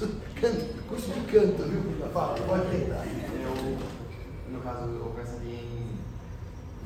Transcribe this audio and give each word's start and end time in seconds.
Fazer 0.00 0.12
canto, 0.34 0.88
curso 0.88 1.10
de 1.10 1.20
canto, 1.30 1.62
viu? 1.62 2.08
Fala, 2.10 2.34
pode 2.34 2.70
tentar. 2.70 3.04
Eu, 3.04 3.78
no 4.50 4.60
caso, 4.60 4.88
eu 4.88 5.12
pensaria 5.14 5.56
em, 5.56 5.92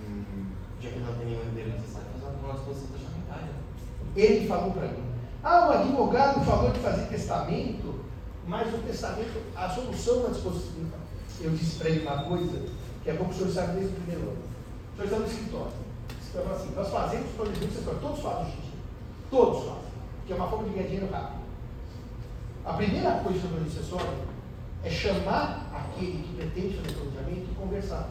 em 0.03 0.47
já 0.81 0.91
que 0.91 0.99
não 0.99 1.15
tem 1.15 1.27
nenhum 1.27 1.43
herdeiro 1.43 1.71
necessário, 1.71 2.09
fazer 2.21 2.37
uma 2.43 2.55
exposição 2.55 2.89
testamentária. 2.89 3.55
Ele 4.17 4.49
falou 4.49 4.73
para 4.73 4.89
mim, 4.89 5.05
ah, 5.45 5.69
o 5.69 5.73
advogado 5.75 6.45
falou 6.45 6.73
de 6.73 6.81
fazer 6.81 7.07
testamento, 7.07 8.01
mas 8.49 8.75
o 8.75 8.79
testamento, 8.79 9.41
a 9.55 9.69
solução 9.69 10.25
na 10.25 10.29
disposição. 10.31 10.75
Eu 11.41 11.51
disse 11.51 11.79
para 11.79 11.91
ele 11.91 12.05
uma 12.05 12.25
coisa 12.25 12.67
que 13.05 13.11
é 13.11 13.15
bom 13.15 13.27
que 13.27 13.31
o 13.31 13.35
senhor 13.35 13.51
sabe 13.53 13.79
desde 13.79 13.93
o 13.93 14.01
primeiro 14.01 14.23
ano. 14.23 14.43
O 14.93 14.97
senhor 14.97 15.05
está 15.07 15.19
no 15.21 15.27
escritório. 15.27 15.73
Escritório 16.21 16.53
assim, 16.53 16.75
nós 16.75 16.89
fazemos 16.89 17.31
planejamento 17.37 17.71
escritório, 17.71 18.01
todos 18.01 18.21
fazem 18.21 18.45
justiça. 18.47 18.77
Todos 19.31 19.59
fazem. 19.61 19.95
Que 20.27 20.33
é 20.33 20.37
uma 20.37 20.49
forma 20.49 20.65
de 20.69 20.75
ganhar 20.75 20.87
dinheiro 20.87 21.13
rápido. 21.13 21.44
A 22.65 22.73
primeira 22.73 23.11
coisa 23.23 23.41
sobre 23.41 23.61
o 23.61 23.65
sucessório 23.65 24.25
é 24.83 24.89
chamar 24.89 25.71
aquele 25.71 26.23
que 26.23 26.35
pretende 26.35 26.79
fazer 26.79 26.95
planejamento 26.95 27.51
e 27.51 27.55
conversar. 27.55 28.09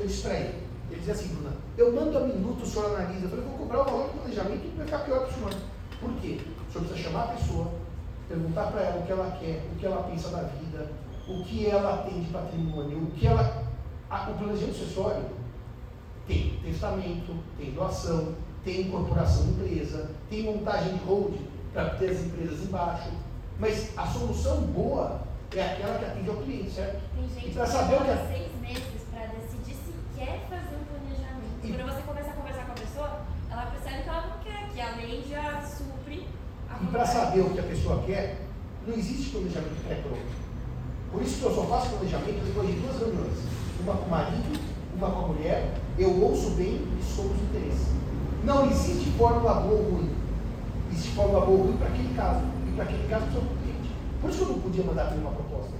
Eu 0.00 0.08
para 0.22 0.34
ele, 0.34 0.62
dizia 0.90 1.12
assim, 1.12 1.28
Bruna, 1.34 1.56
eu 1.76 1.92
mando 1.92 2.16
a 2.16 2.20
minuto, 2.22 2.62
o 2.62 2.66
senhor 2.66 2.86
analisa. 2.86 3.26
Eu 3.26 3.30
falei, 3.30 3.44
vou 3.44 3.58
cobrar 3.58 3.82
o 3.82 3.84
valor 3.84 4.06
do 4.06 4.20
planejamento 4.20 4.64
e 4.64 4.76
vai 4.78 4.86
ficar 4.86 4.98
pior 5.00 5.20
para 5.20 5.28
o 5.28 5.32
senhor. 5.34 5.54
Por 6.00 6.12
quê? 6.20 6.38
O 6.40 6.72
senhor 6.72 6.86
precisa 6.86 6.96
chamar 6.96 7.24
a 7.24 7.34
pessoa, 7.34 7.70
perguntar 8.26 8.72
para 8.72 8.80
ela 8.80 9.00
o 9.00 9.06
que 9.06 9.12
ela 9.12 9.36
quer, 9.38 9.66
o 9.70 9.78
que 9.78 9.86
ela 9.86 10.02
pensa 10.04 10.30
da 10.30 10.42
vida, 10.42 10.90
o 11.28 11.44
que 11.44 11.66
ela 11.66 11.98
tem 11.98 12.22
de 12.22 12.30
patrimônio, 12.30 12.98
o 12.98 13.10
que 13.10 13.26
ela. 13.26 13.62
A, 14.08 14.30
o 14.30 14.34
planejamento 14.38 14.74
sucessório 14.74 15.24
tem 16.26 16.58
testamento, 16.62 17.36
tem 17.58 17.72
doação, 17.72 18.34
tem 18.64 18.82
incorporação 18.82 19.44
de 19.44 19.50
empresa, 19.50 20.10
tem 20.30 20.44
montagem 20.44 20.94
de 20.94 21.04
hold 21.04 21.34
para 21.74 21.90
ter 21.90 22.10
as 22.10 22.20
empresas 22.24 22.66
embaixo. 22.66 23.10
Mas 23.58 23.90
a 23.96 24.06
solução 24.06 24.60
boa 24.62 25.20
é 25.54 25.62
aquela 25.62 25.98
que 25.98 26.04
atende 26.04 26.28
ao 26.30 26.36
cliente, 26.36 26.70
certo? 26.70 27.00
Tem 27.14 27.28
gente 27.28 27.46
E 27.46 27.50
que 27.60 27.66
saber 27.66 27.96
que 27.96 28.04
demora 28.04 28.20
é- 28.20 28.26
seis 28.28 28.52
meses 28.60 29.02
para 29.10 29.26
decidir 29.26 29.74
se 29.74 29.94
quer 30.18 30.46
fazer 30.50 30.76
um 30.76 30.84
planejamento. 30.84 31.64
E- 31.64 31.72
Quando 31.72 31.92
você 31.94 32.02
começa 32.02 32.30
a 32.30 32.32
conversar 32.34 32.64
com 32.66 32.72
a 32.72 32.74
pessoa, 32.74 33.20
ela 33.50 33.66
percebe 33.66 34.02
que 34.02 34.08
ela 34.08 34.26
não 34.26 34.38
quer, 34.44 34.68
que 34.74 34.80
a 34.80 34.96
lei 34.96 35.24
já 35.28 35.62
supre 35.62 36.26
a 36.70 36.82
E 36.82 36.86
para 36.88 37.06
saber 37.06 37.40
o 37.40 37.50
que 37.50 37.60
a 37.60 37.62
pessoa 37.62 38.02
quer, 38.04 38.36
não 38.86 38.94
existe 38.94 39.30
planejamento 39.30 39.84
pré-pronto. 39.86 40.46
Por 41.10 41.22
isso 41.22 41.38
que 41.38 41.44
eu 41.46 41.54
só 41.54 41.62
faço 41.64 41.90
planejamento 41.90 42.44
depois 42.44 42.66
de 42.68 42.74
duas 42.74 42.98
reuniões. 42.98 43.38
Uma 43.80 43.94
com 43.94 44.04
o 44.06 44.10
marido, 44.10 44.60
uma 44.96 45.10
com 45.10 45.18
a 45.24 45.28
mulher. 45.28 45.74
Eu 45.98 46.20
ouço 46.22 46.50
bem 46.50 46.74
e 46.98 47.02
somos 47.02 47.36
interesse. 47.40 47.86
Não 48.44 48.68
existe 48.70 49.10
fórmula 49.16 49.54
boa 49.54 49.80
ou 49.80 49.90
ruim. 49.92 50.10
Existe 50.92 51.14
fórmula 51.14 51.46
boa 51.46 51.58
ou 51.58 51.64
ruim 51.68 51.76
para 51.78 51.88
aquele 51.88 52.14
caso. 52.14 52.40
E 52.76 52.78
para 52.78 52.84
aquele 52.84 53.08
caso 53.08 53.24
do 53.24 53.62
cliente. 53.62 53.90
Por 54.20 54.28
isso 54.28 54.38
que 54.38 54.44
eu 54.44 54.48
não 54.48 54.60
podia 54.60 54.84
mandar 54.84 55.06
para 55.06 55.14
ele 55.16 55.24
uma 55.24 55.32
proposta. 55.32 55.72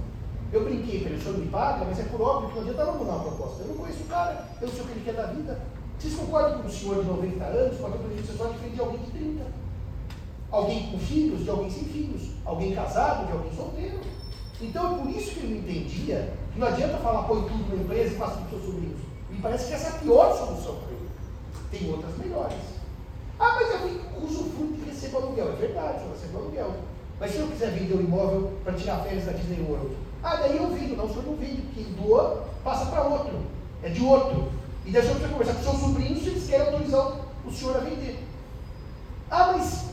Eu 0.51 0.63
brinquei, 0.63 1.05
o 1.05 1.21
senhor 1.21 1.37
me 1.37 1.47
paga, 1.47 1.85
mas 1.85 1.99
é 1.99 2.03
por 2.03 2.21
óbvio 2.21 2.49
que 2.49 2.55
não 2.55 2.61
adianta 2.63 2.85
não 2.85 2.97
mandar 2.97 3.13
uma 3.13 3.23
proposta. 3.23 3.61
Eu 3.61 3.67
não 3.67 3.75
conheço 3.75 4.01
o 4.01 4.07
cara, 4.07 4.47
eu 4.59 4.67
não 4.67 4.73
sei 4.73 4.83
o 4.83 4.87
que 4.87 4.91
ele 4.93 5.05
quer 5.05 5.13
da 5.13 5.27
vida. 5.27 5.61
Vocês 5.99 6.15
concordam 6.15 6.59
com 6.59 6.67
o 6.67 6.71
senhor 6.71 7.03
de 7.03 7.07
90 7.07 7.43
anos, 7.43 7.77
com 7.77 7.85
a 7.85 7.89
planejamento 7.91 8.37
só 8.37 8.45
diferente 8.45 8.73
de 8.73 8.81
alguém 8.81 8.99
de 8.99 9.11
30? 9.11 9.43
Alguém 10.49 10.91
com 10.91 10.97
filhos, 10.97 11.43
de 11.43 11.49
alguém 11.51 11.69
sem 11.69 11.83
filhos. 11.83 12.31
Alguém 12.43 12.73
casado, 12.73 13.27
de 13.27 13.31
alguém 13.31 13.53
solteiro. 13.53 13.99
Então 14.59 14.95
é 14.95 14.97
por 14.97 15.09
isso 15.11 15.31
que 15.31 15.39
ele 15.41 15.53
não 15.53 15.59
entendia 15.59 16.33
que 16.51 16.59
não 16.59 16.67
adianta 16.67 16.97
falar 16.97 17.23
põe 17.23 17.43
tudo 17.43 17.69
na 17.69 17.83
empresa 17.83 18.15
e 18.15 18.17
passa 18.17 18.37
para 18.37 18.45
os 18.45 18.49
seus 18.49 18.65
sobrinhos. 18.65 18.99
Me 19.29 19.39
parece 19.39 19.67
que 19.67 19.73
essa 19.75 19.87
é 19.87 19.91
a 19.91 19.99
pior 19.99 20.35
solução 20.35 20.75
para 20.77 20.93
ele. 20.93 21.09
Tem 21.69 21.91
outras 21.91 22.17
melhores. 22.17 22.76
Ah, 23.39 23.55
mas 23.55 23.69
eu 23.69 24.23
uso 24.23 24.49
fruto 24.51 24.79
e 24.81 24.89
recebo 24.89 25.17
aluguel. 25.17 25.49
É 25.49 25.55
verdade, 25.55 26.03
eu 26.03 26.11
recebo 26.11 26.37
aluguel. 26.39 26.73
Mas 27.19 27.31
se 27.31 27.37
eu 27.37 27.47
quiser 27.47 27.71
vender 27.71 27.95
o 27.95 28.01
imóvel 28.01 28.53
para 28.63 28.73
tirar 28.73 28.99
férias 28.99 29.25
da 29.25 29.31
Disney 29.31 29.65
World, 29.67 29.95
ah, 30.23 30.35
daí 30.35 30.57
eu 30.57 30.67
vendo. 30.67 30.97
Não, 30.97 31.05
o 31.05 31.09
senhor 31.09 31.25
não 31.25 31.35
vende. 31.35 31.63
Quem 31.73 31.85
doa, 31.93 32.45
passa 32.63 32.87
para 32.87 33.03
outro. 33.03 33.39
É 33.83 33.89
de 33.89 34.03
outro. 34.03 34.51
E 34.85 34.89
o 34.89 34.93
senhor 34.93 35.15
precisa 35.15 35.29
conversar 35.29 35.53
com 35.55 35.63
seus 35.63 35.79
sobrinhos 35.79 36.19
se 36.19 36.29
eles 36.29 36.47
querem 36.47 36.67
autorizar 36.67 37.19
o 37.45 37.51
senhor 37.51 37.77
a 37.77 37.79
vender. 37.79 38.23
Ah, 39.29 39.53
mas 39.53 39.87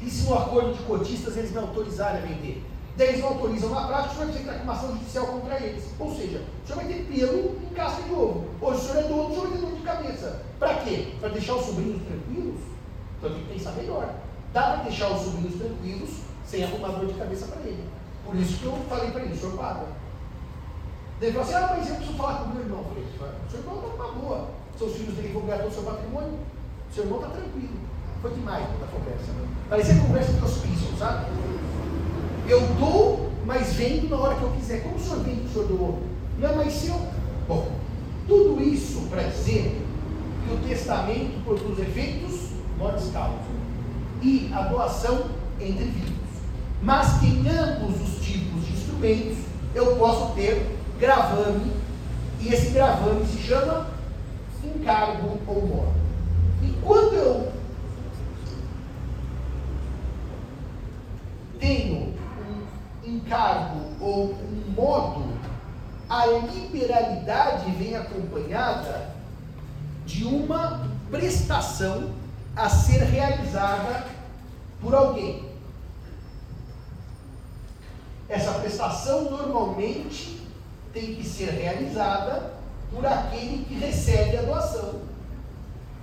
e 0.00 0.10
se 0.10 0.28
no 0.28 0.36
acordo 0.36 0.74
de 0.74 0.82
cotistas 0.82 1.36
eles 1.36 1.52
não 1.52 1.62
autorizarem 1.62 2.22
a 2.22 2.26
vender? 2.26 2.62
Daí 2.96 3.08
eles 3.08 3.20
não 3.20 3.28
autorizam 3.30 3.70
na 3.70 3.86
prática, 3.88 4.12
o 4.12 4.16
senhor 4.16 4.32
vai 4.32 4.40
entrar 4.40 4.54
com 4.54 4.64
uma 4.64 4.72
ação 4.72 4.92
judicial 4.92 5.26
contra 5.26 5.60
eles. 5.60 5.84
Ou 5.98 6.14
seja, 6.14 6.42
o 6.62 6.66
senhor 6.66 6.76
vai 6.76 6.86
ter 6.86 7.04
pelo 7.04 7.56
em 7.62 7.74
casca 7.74 8.02
de 8.02 8.12
ovo. 8.12 8.44
Hoje 8.60 8.78
o 8.78 8.82
senhor 8.82 8.98
é 8.98 9.08
dono, 9.08 9.26
o 9.26 9.30
senhor 9.30 9.48
vai 9.48 9.52
ter 9.52 9.66
dor 9.66 9.74
de 9.74 9.82
cabeça. 9.82 10.42
Para 10.58 10.74
quê? 10.76 11.14
Para 11.18 11.28
deixar 11.30 11.54
os 11.54 11.66
sobrinhos 11.66 12.02
tranquilos? 12.02 12.60
Então 13.18 13.30
tem 13.30 13.42
que 13.42 13.52
pensar 13.54 13.72
melhor. 13.72 14.14
Dá 14.52 14.62
para 14.62 14.82
deixar 14.84 15.08
os 15.10 15.22
sobrinhos 15.22 15.54
tranquilos 15.56 16.10
sem 16.46 16.62
arrumar 16.62 16.88
dor 16.88 17.06
de 17.06 17.14
cabeça 17.14 17.46
para 17.48 17.60
ele. 17.62 17.84
Por 18.24 18.36
isso 18.36 18.58
que 18.58 18.64
eu 18.64 18.72
falei 18.88 19.10
para 19.10 19.22
ele, 19.22 19.34
o 19.34 19.36
senhor 19.36 19.56
paga. 19.56 19.86
Ele 21.20 21.32
falou 21.32 21.46
assim, 21.46 21.54
ah, 21.54 21.76
mas 21.76 21.88
eu 21.88 21.96
preciso 21.96 22.18
falar 22.18 22.38
com 22.38 22.44
o 22.44 22.54
meu 22.54 22.62
irmão. 22.62 22.78
Eu 22.78 22.84
falei, 22.84 23.04
o 23.04 23.50
seu 23.50 23.60
irmão 23.60 23.76
está 23.76 24.04
uma 24.04 24.12
boa. 24.12 24.48
Seus 24.78 24.96
filhos 24.96 25.14
têm 25.16 25.32
que 25.32 25.40
ganhar 25.40 25.58
todo 25.58 25.70
o 25.70 25.74
seu 25.74 25.82
patrimônio. 25.82 26.38
Seu 26.92 27.04
irmão 27.04 27.20
está 27.20 27.30
tranquilo. 27.32 27.78
Foi 28.22 28.30
demais 28.32 28.66
toda 28.66 28.84
a 28.84 28.88
conversa. 28.88 29.32
Parecia 29.68 30.00
conversa 30.00 30.32
de 30.32 30.44
hospício, 30.44 30.96
sabe? 30.98 31.26
Eu 32.48 32.60
dou, 32.78 33.30
mas 33.46 33.72
vendo 33.74 34.08
na 34.08 34.16
hora 34.16 34.34
que 34.36 34.42
eu 34.42 34.50
quiser. 34.50 34.82
Como 34.82 34.96
o 34.96 35.00
senhor 35.00 35.20
vende 35.20 35.46
o 35.46 35.48
senhor 35.48 35.68
doou? 35.68 36.02
Não 36.38 36.50
é 36.50 36.54
mais 36.54 36.72
seu? 36.72 36.94
Bom, 37.48 37.70
tudo 38.26 38.62
isso 38.62 39.02
para 39.10 39.22
dizer 39.22 39.80
que 40.46 40.54
o 40.54 40.68
testamento 40.68 41.42
produz 41.44 41.78
efeitos 41.78 42.50
mortis 42.78 43.10
causa 43.12 43.38
e 44.22 44.50
a 44.52 44.62
doação 44.62 45.26
entre 45.60 45.84
vivos. 45.84 46.14
Mas 46.82 47.18
que 47.18 47.26
em 47.26 47.48
ambos 47.48 48.00
os 48.00 48.24
tipos 48.24 48.66
de 48.66 48.72
instrumentos 48.72 49.38
eu 49.74 49.96
posso 49.96 50.34
ter 50.34 50.78
gravame, 50.98 51.72
e 52.40 52.48
esse 52.48 52.70
gravame 52.70 53.24
se 53.26 53.38
chama 53.38 53.94
encargo 54.64 55.38
ou 55.46 55.66
modo. 55.66 55.94
E 56.62 56.72
quando 56.82 57.14
eu 57.14 57.52
tenho 61.58 62.13
encargo 63.24 63.80
ou 64.00 64.34
um 64.34 64.72
modo, 64.76 65.24
a 66.08 66.26
liberalidade 66.26 67.70
vem 67.72 67.96
acompanhada 67.96 69.14
de 70.04 70.24
uma 70.24 70.86
prestação 71.10 72.12
a 72.54 72.68
ser 72.68 73.02
realizada 73.02 74.06
por 74.80 74.94
alguém. 74.94 75.48
Essa 78.28 78.52
prestação 78.52 79.30
normalmente 79.30 80.42
tem 80.92 81.14
que 81.14 81.26
ser 81.26 81.50
realizada 81.50 82.54
por 82.92 83.04
aquele 83.06 83.64
que 83.64 83.74
recebe 83.74 84.36
a 84.36 84.42
doação. 84.42 85.02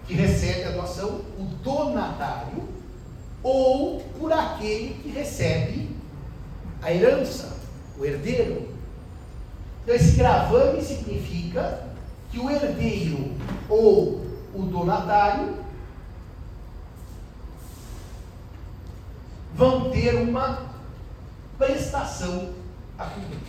Que 0.07 0.15
recebe 0.15 0.63
a 0.63 0.71
doação, 0.71 1.21
o 1.39 1.43
donatário, 1.63 2.67
ou 3.41 4.01
por 4.19 4.33
aquele 4.33 4.95
que 5.01 5.09
recebe 5.09 5.90
a 6.81 6.91
herança, 6.91 7.57
o 7.97 8.05
herdeiro. 8.05 8.69
Então, 9.83 9.95
esse 9.95 10.15
gravame 10.15 10.81
significa 10.81 11.87
que 12.31 12.39
o 12.39 12.49
herdeiro 12.49 13.35
ou 13.69 14.25
o 14.53 14.63
donatário 14.63 15.57
vão 19.53 19.91
ter 19.91 20.15
uma 20.15 20.71
prestação 21.57 22.53
a 22.97 23.05
cumprir. 23.05 23.39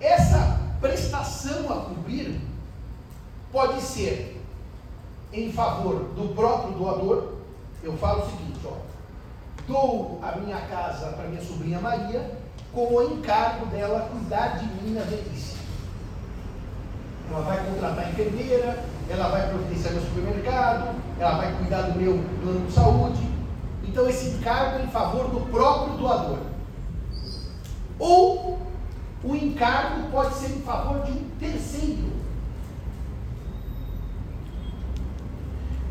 Essa 0.00 0.60
prestação 0.80 1.72
a 1.72 1.84
cumprir 1.86 2.40
pode 3.50 3.80
ser 3.80 4.40
em 5.32 5.52
favor 5.52 6.04
do 6.14 6.34
próprio 6.34 6.74
doador. 6.74 7.34
Eu 7.82 7.96
falo 7.96 8.22
o 8.22 8.30
seguinte, 8.30 8.60
ó, 8.64 8.93
dou 9.66 10.20
a 10.22 10.36
minha 10.38 10.60
casa 10.62 11.08
para 11.12 11.28
minha 11.28 11.42
sobrinha 11.42 11.80
Maria 11.80 12.38
com 12.72 12.92
o 12.92 13.02
encargo 13.02 13.66
dela 13.66 14.08
cuidar 14.10 14.58
de 14.58 14.66
mim 14.66 14.94
na 14.94 15.02
velhice. 15.02 15.54
Ela 17.30 17.40
vai 17.42 17.64
contratar 17.64 18.10
enfermeira, 18.10 18.84
ela 19.08 19.28
vai 19.28 19.48
providenciar 19.48 19.94
meu 19.94 20.02
supermercado, 20.02 20.94
ela 21.18 21.36
vai 21.36 21.56
cuidar 21.56 21.82
do 21.82 21.98
meu 21.98 22.22
plano 22.42 22.66
de 22.66 22.72
saúde. 22.72 23.28
Então 23.86 24.08
esse 24.08 24.30
encargo 24.30 24.80
é 24.80 24.84
em 24.84 24.88
favor 24.88 25.28
do 25.28 25.40
próprio 25.50 25.96
doador. 25.96 26.38
Ou 27.98 28.58
o 29.22 29.34
encargo 29.34 30.10
pode 30.10 30.34
ser 30.34 30.56
em 30.56 30.62
favor 30.62 31.04
de 31.04 31.12
um 31.12 31.30
terceiro. 31.38 32.12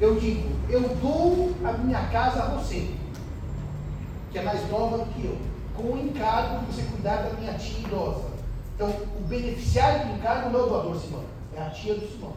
Eu 0.01 0.15
digo, 0.15 0.49
eu 0.69 0.81
dou 1.01 1.55
a 1.63 1.71
minha 1.77 2.05
casa 2.09 2.43
a 2.43 2.47
você, 2.47 2.93
que 4.33 4.39
é 4.39 4.41
mais 4.41 4.68
nova 4.68 4.97
do 4.97 5.13
que 5.13 5.25
eu, 5.25 5.38
com 5.75 5.94
o 5.94 6.07
encargo 6.07 6.65
de 6.65 6.74
você 6.74 6.81
cuidar 6.89 7.18
da 7.18 7.33
minha 7.39 7.53
tia 7.53 7.85
idosa. 7.85 8.31
Então, 8.74 8.89
o 8.89 9.21
beneficiário 9.27 10.07
do 10.07 10.15
encargo 10.15 10.50
não 10.50 10.59
é 10.59 10.63
o 10.63 10.69
doador 10.69 11.00
Simão, 11.00 11.24
é 11.56 11.62
a 11.62 11.69
tia 11.69 11.94
do 11.94 12.12
Simão. 12.12 12.33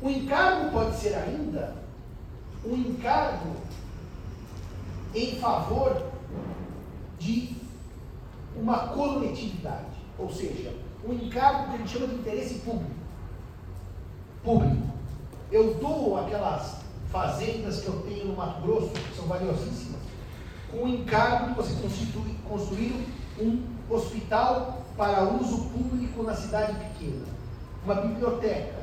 O 0.00 0.08
encargo 0.08 0.70
pode 0.70 0.96
ser 0.96 1.16
ainda 1.16 1.74
um 2.64 2.74
encargo 2.76 3.56
em 5.12 5.34
favor 5.40 6.06
de 7.18 7.56
uma 8.54 8.78
coletividade, 8.88 9.96
ou 10.16 10.30
seja, 10.30 10.72
um 11.04 11.12
encargo 11.14 11.68
que 11.68 11.74
a 11.74 11.78
gente 11.78 11.90
chama 11.90 12.06
de 12.06 12.14
interesse 12.14 12.54
público. 12.60 12.94
Público. 14.44 14.99
Eu 15.52 15.74
dou 15.74 16.16
aquelas 16.16 16.76
fazendas 17.10 17.80
que 17.80 17.88
eu 17.88 18.00
tenho 18.02 18.26
no 18.26 18.36
Mato 18.36 18.62
Grosso, 18.62 18.90
que 18.90 19.16
são 19.16 19.26
valiosíssimas, 19.26 20.00
com 20.70 20.84
o 20.84 20.88
encargo 20.88 21.48
de 21.48 21.54
você 21.54 21.74
construir 22.48 23.06
um 23.40 23.64
hospital 23.88 24.82
para 24.96 25.24
uso 25.24 25.70
público 25.70 26.22
na 26.22 26.34
cidade 26.34 26.74
pequena, 26.74 27.24
uma 27.84 27.96
biblioteca, 27.96 28.78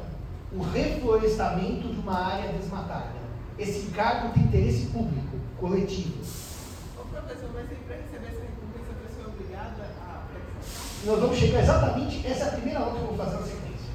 o 0.51 0.61
reflorestamento 0.61 1.87
de 1.87 1.99
uma 1.99 2.33
área 2.33 2.51
desmatada. 2.51 3.15
Esse 3.57 3.87
encargo 3.87 4.33
tem 4.33 4.43
interesse 4.43 4.87
público, 4.87 5.37
coletivo. 5.57 6.19
O 6.99 7.07
professor, 7.07 7.49
mas 7.53 7.67
para 7.87 7.95
receber 7.95 8.27
essa 8.27 8.41
recompensa, 8.41 8.91
a 8.91 9.07
pessoa 9.07 9.25
é 9.25 9.29
obrigada 9.29 9.83
a 10.01 10.25
Nós 11.05 11.19
vamos 11.19 11.37
chegar 11.37 11.61
exatamente, 11.61 12.27
essa 12.27 12.43
é 12.43 12.47
a 12.49 12.51
primeira 12.51 12.79
aula 12.81 12.91
que 12.91 12.99
eu 12.99 13.07
vou 13.07 13.17
fazer 13.17 13.35
na 13.37 13.43
sequência. 13.43 13.91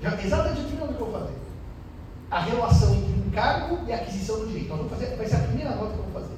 Já, 0.00 0.22
exatamente 0.22 0.60
a 0.60 0.64
primeira 0.64 0.84
aula 0.84 0.94
que 0.94 1.02
eu 1.02 1.10
vou 1.10 1.20
fazer. 1.20 1.44
A 2.34 2.40
relação 2.40 2.92
entre 2.92 3.12
encargo 3.28 3.78
e 3.86 3.92
aquisição 3.92 4.40
do 4.40 4.48
direito. 4.48 4.68
Nós 4.70 4.78
vamos 4.78 4.92
fazer, 4.92 5.14
vai 5.14 5.24
ser 5.24 5.36
a 5.36 5.38
primeira 5.38 5.76
nota 5.76 5.92
que 5.92 5.98
eu 5.98 6.02
vou 6.02 6.20
fazer. 6.20 6.34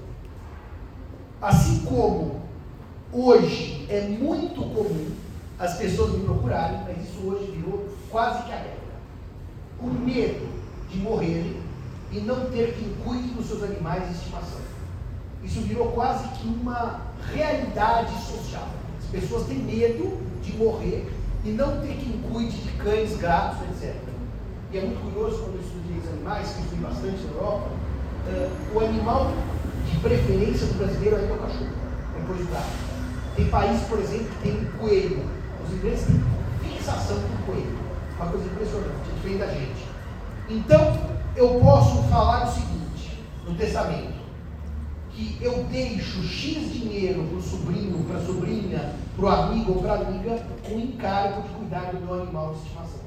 Assim 1.40 1.87
como 1.87 2.43
hoje 3.10 3.87
é 3.88 4.02
muito 4.02 4.60
comum 4.60 5.10
as 5.58 5.78
pessoas 5.78 6.12
me 6.12 6.25
procurarem, 6.26 6.82
mas 6.87 6.98
isso 6.98 7.26
hoje 7.26 7.50
virou 7.50 7.88
quase 8.10 8.43
que 8.43 8.52
a 8.52 8.56
regra. 8.56 8.76
O 9.81 9.87
medo 9.87 10.46
de 10.90 10.98
morrer 10.98 11.62
e 12.12 12.20
não 12.20 12.50
ter 12.50 12.75
quem 12.75 12.92
cuide 13.02 13.28
dos 13.28 13.46
seus 13.46 13.62
animais 13.62 14.06
de 14.06 14.16
estimação. 14.16 14.60
Isso 15.42 15.62
virou 15.62 15.92
quase 15.92 16.28
que 16.28 16.46
uma 16.46 17.00
realidade 17.32 18.12
social. 18.20 18.69
As 18.99 19.06
pessoas 19.06 19.46
têm 19.46 19.60
medo 19.60 20.19
de 20.42 20.52
morrer 20.58 21.10
e 21.42 21.52
não 21.52 21.81
ter 21.81 21.96
quem 21.96 22.20
cuide 22.31 22.58
de 22.58 22.72
cães, 22.72 23.16
gatos, 23.16 23.62
etc. 23.70 23.96
E 24.72 24.78
é 24.78 24.81
muito 24.82 25.00
curioso 25.00 25.42
quando 25.42 25.54
eu 25.54 25.60
estudei 25.60 25.85
os 25.98 26.08
animais, 26.08 26.48
que 26.48 26.60
estudei 26.60 26.78
bastante 26.81 27.22
na 27.25 27.32
Europa, 27.32 27.70
uh, 28.26 28.50
o 28.75 28.81
animal 28.81 29.32
de 29.90 29.96
preferência 29.98 30.66
do 30.66 30.75
brasileiro 30.78 31.16
é 31.16 31.32
o 31.32 31.38
cachorro, 31.38 31.70
depois 32.19 32.38
do 32.40 32.52
gato. 32.52 32.87
Tem 33.37 33.48
países, 33.48 33.87
por 33.87 33.98
exemplo, 33.98 34.26
que 34.26 34.48
tem 34.48 34.64
coelho. 34.78 35.25
Os 35.64 35.72
ingleses 35.75 36.06
têm 36.06 36.22
fixação 36.70 37.16
com 37.16 37.52
coelho. 37.52 37.78
Uma 38.16 38.26
coisa 38.31 38.46
impressionante, 38.46 39.10
diferente 39.14 39.38
da 39.38 39.46
gente. 39.46 39.87
Então, 40.48 41.16
eu 41.37 41.60
posso 41.60 42.02
falar 42.04 42.49
o 42.49 42.52
seguinte 42.52 43.20
no 43.46 43.54
testamento: 43.54 44.14
que 45.10 45.38
eu 45.40 45.64
deixo 45.64 46.22
X 46.22 46.72
dinheiro 46.72 47.25
para 47.25 47.38
o 47.38 47.42
sobrinho, 47.42 48.04
para 48.04 48.19
a 48.19 48.25
sobrinha, 48.25 48.94
para 49.16 49.25
o 49.25 49.28
amigo 49.28 49.72
ou 49.72 49.82
para 49.82 49.92
a 49.92 49.96
amiga, 49.96 50.46
com 50.64 50.78
encargo 50.78 51.42
de 51.42 51.49
cuidar 51.50 51.92
do 51.92 52.00
meu 52.00 52.22
animal 52.22 52.54
de 52.54 52.60
estimação. 52.60 53.00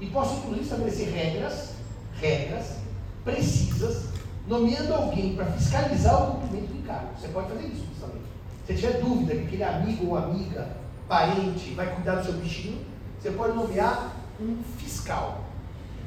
E 0.00 0.06
posso, 0.06 0.36
inclusive, 0.38 0.62
estabelecer 0.64 1.08
regras, 1.08 1.75
regras 2.20 2.76
precisas, 3.24 4.06
nomeando 4.46 4.94
alguém 4.94 5.34
para 5.34 5.46
fiscalizar 5.46 6.22
o 6.22 6.32
cumprimento 6.32 6.68
do 6.68 6.78
encargo. 6.78 7.08
Você 7.18 7.28
pode 7.28 7.48
fazer 7.48 7.66
isso 7.66 7.82
no 7.82 7.86
testamento. 7.88 8.26
Se 8.66 8.74
tiver 8.74 9.00
dúvida 9.00 9.34
que 9.34 9.42
aquele 9.42 9.64
amigo 9.64 10.06
ou 10.06 10.16
amiga, 10.16 10.68
parente, 11.08 11.74
vai 11.74 11.94
cuidar 11.94 12.16
do 12.16 12.24
seu 12.24 12.34
bichinho, 12.34 12.84
você 13.20 13.30
pode 13.30 13.56
nomear 13.56 14.12
um 14.40 14.58
fiscal. 14.78 15.44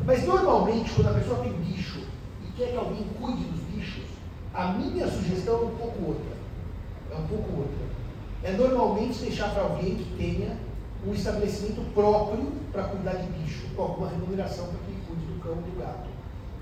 Mas 0.06 0.24
normalmente, 0.26 0.92
quando 0.92 1.08
a 1.08 1.14
pessoa 1.14 1.40
tem 1.40 1.54
bicho 1.54 2.00
e 2.46 2.52
quer 2.54 2.72
que 2.72 2.78
alguém 2.78 3.06
cuide 3.20 3.44
dos 3.44 3.60
bichos, 3.62 4.06
a 4.54 4.74
minha 4.74 5.08
sugestão 5.08 5.56
é 5.56 5.66
um 5.66 5.76
pouco 5.76 6.06
outra. 6.08 6.40
É 7.12 7.16
um 7.16 7.28
pouco 7.28 7.60
outra. 7.60 7.90
É 8.44 8.52
normalmente 8.54 9.20
deixar 9.20 9.50
para 9.50 9.64
alguém 9.64 9.96
que 9.96 10.16
tenha 10.18 10.58
um 11.06 11.14
estabelecimento 11.14 11.82
próprio 11.94 12.52
para 12.72 12.84
cuidar 12.84 13.14
de 13.14 13.28
bicho, 13.40 13.68
com 13.76 13.82
alguma 13.82 14.10
remuneração 14.10 14.68
para 14.68 14.78
que 14.80 14.92
ele 14.92 15.02
cuide 15.08 15.26
do 15.26 15.39
cão 15.50 15.58
do 15.58 15.80
gato. 15.80 16.10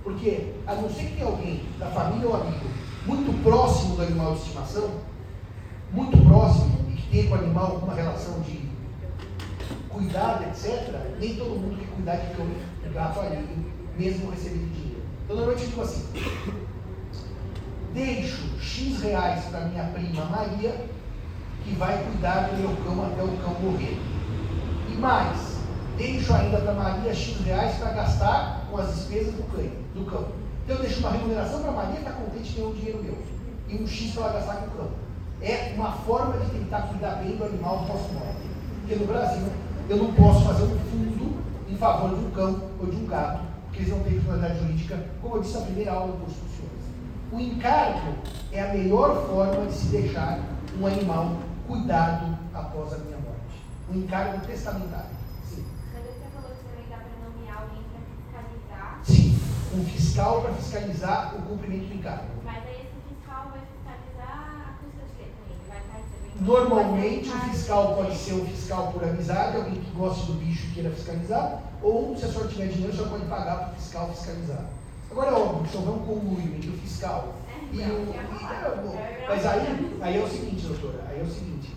Porque, 0.03 0.53
a 0.65 0.75
não 0.75 0.89
ser 0.89 1.03
que 1.03 1.15
tenha 1.15 1.25
alguém 1.25 1.65
da 1.77 1.87
família 1.87 2.27
ou 2.27 2.35
amigo 2.35 2.65
muito 3.05 3.43
próximo 3.43 3.95
do 3.97 4.01
animal 4.03 4.33
de 4.33 4.41
estimação, 4.41 4.89
muito 5.91 6.17
próximo 6.25 6.85
e 6.89 6.93
que 6.93 7.09
tenha 7.09 7.27
com 7.27 7.35
o 7.35 7.37
animal 7.37 7.65
alguma 7.71 7.93
relação 7.93 8.39
de 8.41 8.67
cuidado, 9.89 10.43
etc., 10.43 10.95
nem 11.19 11.35
todo 11.35 11.59
mundo 11.59 11.77
quer 11.77 11.87
cuidar 11.87 12.15
de 12.15 12.35
cão 12.35 12.45
e 12.45 12.89
gato 12.93 13.19
alheio, 13.19 13.47
mesmo 13.97 14.31
recebendo 14.31 14.71
dinheiro. 14.73 15.01
Então, 15.23 15.35
normalmente 15.35 15.63
eu 15.63 15.69
digo 15.69 15.81
assim: 15.81 16.05
deixo 17.93 18.59
X 18.59 19.01
reais 19.01 19.45
para 19.45 19.61
minha 19.61 19.83
prima 19.85 20.25
Maria, 20.25 20.85
que 21.63 21.75
vai 21.75 22.03
cuidar 22.03 22.49
do 22.49 22.57
meu 22.57 22.75
cão 22.85 23.05
até 23.05 23.23
o 23.23 23.37
cão 23.37 23.53
morrer. 23.59 23.97
E 24.89 24.95
mais, 24.97 25.56
deixo 25.97 26.33
ainda 26.33 26.57
para 26.59 26.73
Maria 26.73 27.13
X 27.13 27.39
reais 27.43 27.77
para 27.77 27.91
gastar 27.91 28.67
com 28.69 28.77
as 28.77 28.95
despesas 28.95 29.33
do 29.33 29.43
cão. 29.51 29.69
Do 29.95 30.05
cão. 30.09 30.27
Então 30.63 30.77
eu 30.77 30.81
deixo 30.83 30.99
uma 30.99 31.11
remuneração 31.11 31.61
para 31.61 31.71
Maria 31.71 31.99
estar 31.99 32.11
tá 32.11 32.17
contente 32.17 32.49
de 32.49 32.55
ter 32.55 32.63
um 32.63 32.73
dinheiro 32.73 33.03
meu. 33.03 33.17
E 33.67 33.83
um 33.83 33.87
X 33.87 34.13
para 34.13 34.23
ela 34.23 34.33
gastar 34.33 34.55
com 34.55 34.67
o 34.67 34.77
cão. 34.77 34.89
É 35.41 35.73
uma 35.75 35.91
forma 35.91 36.37
de 36.37 36.51
tentar 36.51 36.81
cuidar 36.83 37.15
bem 37.15 37.35
do 37.35 37.43
animal 37.43 37.85
pós-morte. 37.87 38.47
Porque 38.79 38.95
no 38.95 39.05
Brasil 39.05 39.47
eu 39.89 39.97
não 39.97 40.13
posso 40.13 40.45
fazer 40.45 40.63
um 40.63 40.79
fundo 40.79 41.37
em 41.69 41.75
favor 41.75 42.09
de 42.09 42.25
um 42.25 42.31
cão 42.31 42.61
ou 42.79 42.87
de 42.87 42.95
um 42.95 43.05
gato, 43.05 43.41
porque 43.65 43.79
eles 43.79 43.89
não 43.89 43.99
têm 43.99 44.13
personalidade 44.13 44.59
jurídica, 44.59 45.05
como 45.21 45.35
eu 45.35 45.41
disse 45.41 45.57
na 45.57 45.65
primeira 45.65 45.91
aula 45.91 46.13
do 46.13 46.17
curso 46.19 46.39
senhores. 46.55 46.77
O 47.31 47.39
encargo 47.39 48.13
é 48.51 48.61
a 48.61 48.73
melhor 48.73 49.27
forma 49.27 49.65
de 49.65 49.73
se 49.73 49.87
deixar 49.87 50.39
um 50.79 50.87
animal 50.87 51.37
cuidado 51.67 52.37
após 52.53 52.93
a 52.93 52.97
minha 52.99 53.17
morte. 53.17 53.61
O 53.89 53.97
encargo 53.97 54.45
testamentário. 54.45 55.09
Sim. 55.43 55.65
Mas 55.93 56.03
você 56.03 56.25
falou 56.33 56.55
que 56.55 56.63
também 56.69 56.87
dá 56.89 56.97
para 56.97 57.29
nomear 57.29 57.61
alguém 57.63 57.83
para 57.91 58.43
fiscalizar. 58.43 58.86
Sim, 59.03 59.37
um 59.73 59.83
fiscal 59.85 60.41
para 60.41 60.53
fiscalizar 60.53 61.35
o 61.35 61.41
cumprimento 61.43 61.87
do 61.87 61.93
encargo. 61.95 62.25
Mas 62.43 62.63
aí 62.65 62.73
esse 62.81 62.97
fiscal 63.07 63.51
vai 63.51 63.61
fiscalizar 63.61 64.67
a 64.67 64.83
custa 64.83 65.03
de 65.05 65.13
quê 65.17 65.31
também? 65.37 65.57
Vai 65.69 65.79
estar 65.79 65.97
recebendo. 65.97 66.45
Normalmente 66.45 67.29
o 67.29 67.39
fiscal 67.49 67.95
pode 67.95 68.15
ser 68.17 68.33
um 68.33 68.45
fiscal 68.45 68.91
por 68.91 69.03
amizade, 69.03 69.57
alguém 69.57 69.75
que 69.81 69.91
goste 69.91 70.25
do 70.27 70.33
bicho 70.33 70.65
e 70.67 70.73
queira 70.73 70.91
fiscalizar, 70.91 71.61
ou 71.81 72.15
se 72.17 72.25
a 72.25 72.27
senhora 72.29 72.47
tiver 72.47 72.67
dinheiro, 72.67 72.93
senhora 72.93 73.11
pode 73.11 73.25
pagar 73.25 73.55
para 73.57 73.71
o 73.73 73.75
fiscal 73.75 74.09
fiscalizar. 74.13 74.65
Agora 75.09 75.29
é 75.29 75.33
óbvio, 75.33 75.71
se 75.71 75.77
houver 75.77 75.91
um 75.93 75.99
conluio 76.05 76.55
entre 76.55 76.69
o 76.69 76.73
fiscal 76.77 77.35
e 77.71 77.81
o. 77.81 78.13
e- 78.33 79.27
mas 79.27 79.45
aí, 79.45 79.97
aí 80.01 80.17
é 80.17 80.23
o 80.23 80.27
seguinte, 80.27 80.65
doutora, 80.67 81.03
aí 81.09 81.19
é 81.19 81.23
o 81.23 81.29
seguinte, 81.29 81.73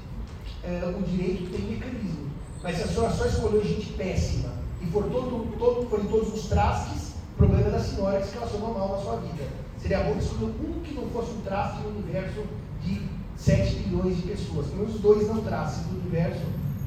é, 0.64 0.95
o 0.99 1.02
direito 1.02 1.50
tem 1.50 1.61
mecanismo. 1.62 2.30
Mas 2.62 2.76
se 2.76 2.83
a 2.83 2.87
senhora 2.88 3.12
só 3.12 3.25
escolheu 3.26 3.64
gente 3.64 3.92
péssima 3.95 4.50
e 4.80 4.87
for 4.87 5.04
todo, 5.04 5.56
todo, 5.59 5.88
for 5.88 6.00
em 6.00 6.06
todos 6.09 6.33
os 6.35 6.49
trastes, 6.49 7.00
o 7.00 7.00
problema 7.40 7.68
é 7.68 7.70
da 7.70 7.80
senhora 7.80 8.20
que 8.20 8.26
se 8.26 8.35
relacionou 8.35 8.75
mal 8.75 8.88
na 8.97 8.99
sua 8.99 9.16
vida. 9.16 9.44
Seria 9.80 10.02
bom 10.04 10.18
escolher 10.18 10.44
um 10.44 10.80
que 10.82 10.94
não 10.94 11.09
fosse 11.09 11.30
um 11.32 11.40
traste 11.40 11.80
no 11.82 11.88
universo 11.90 12.42
de 12.82 13.02
7 13.37 13.76
bilhões 13.76 14.16
de 14.16 14.23
pessoas. 14.23 14.66
Pelo 14.66 14.87
menos 14.87 15.00
dois 15.00 15.26
não 15.26 15.42
trastes 15.42 15.85
do 15.87 16.00
universo. 16.00 16.42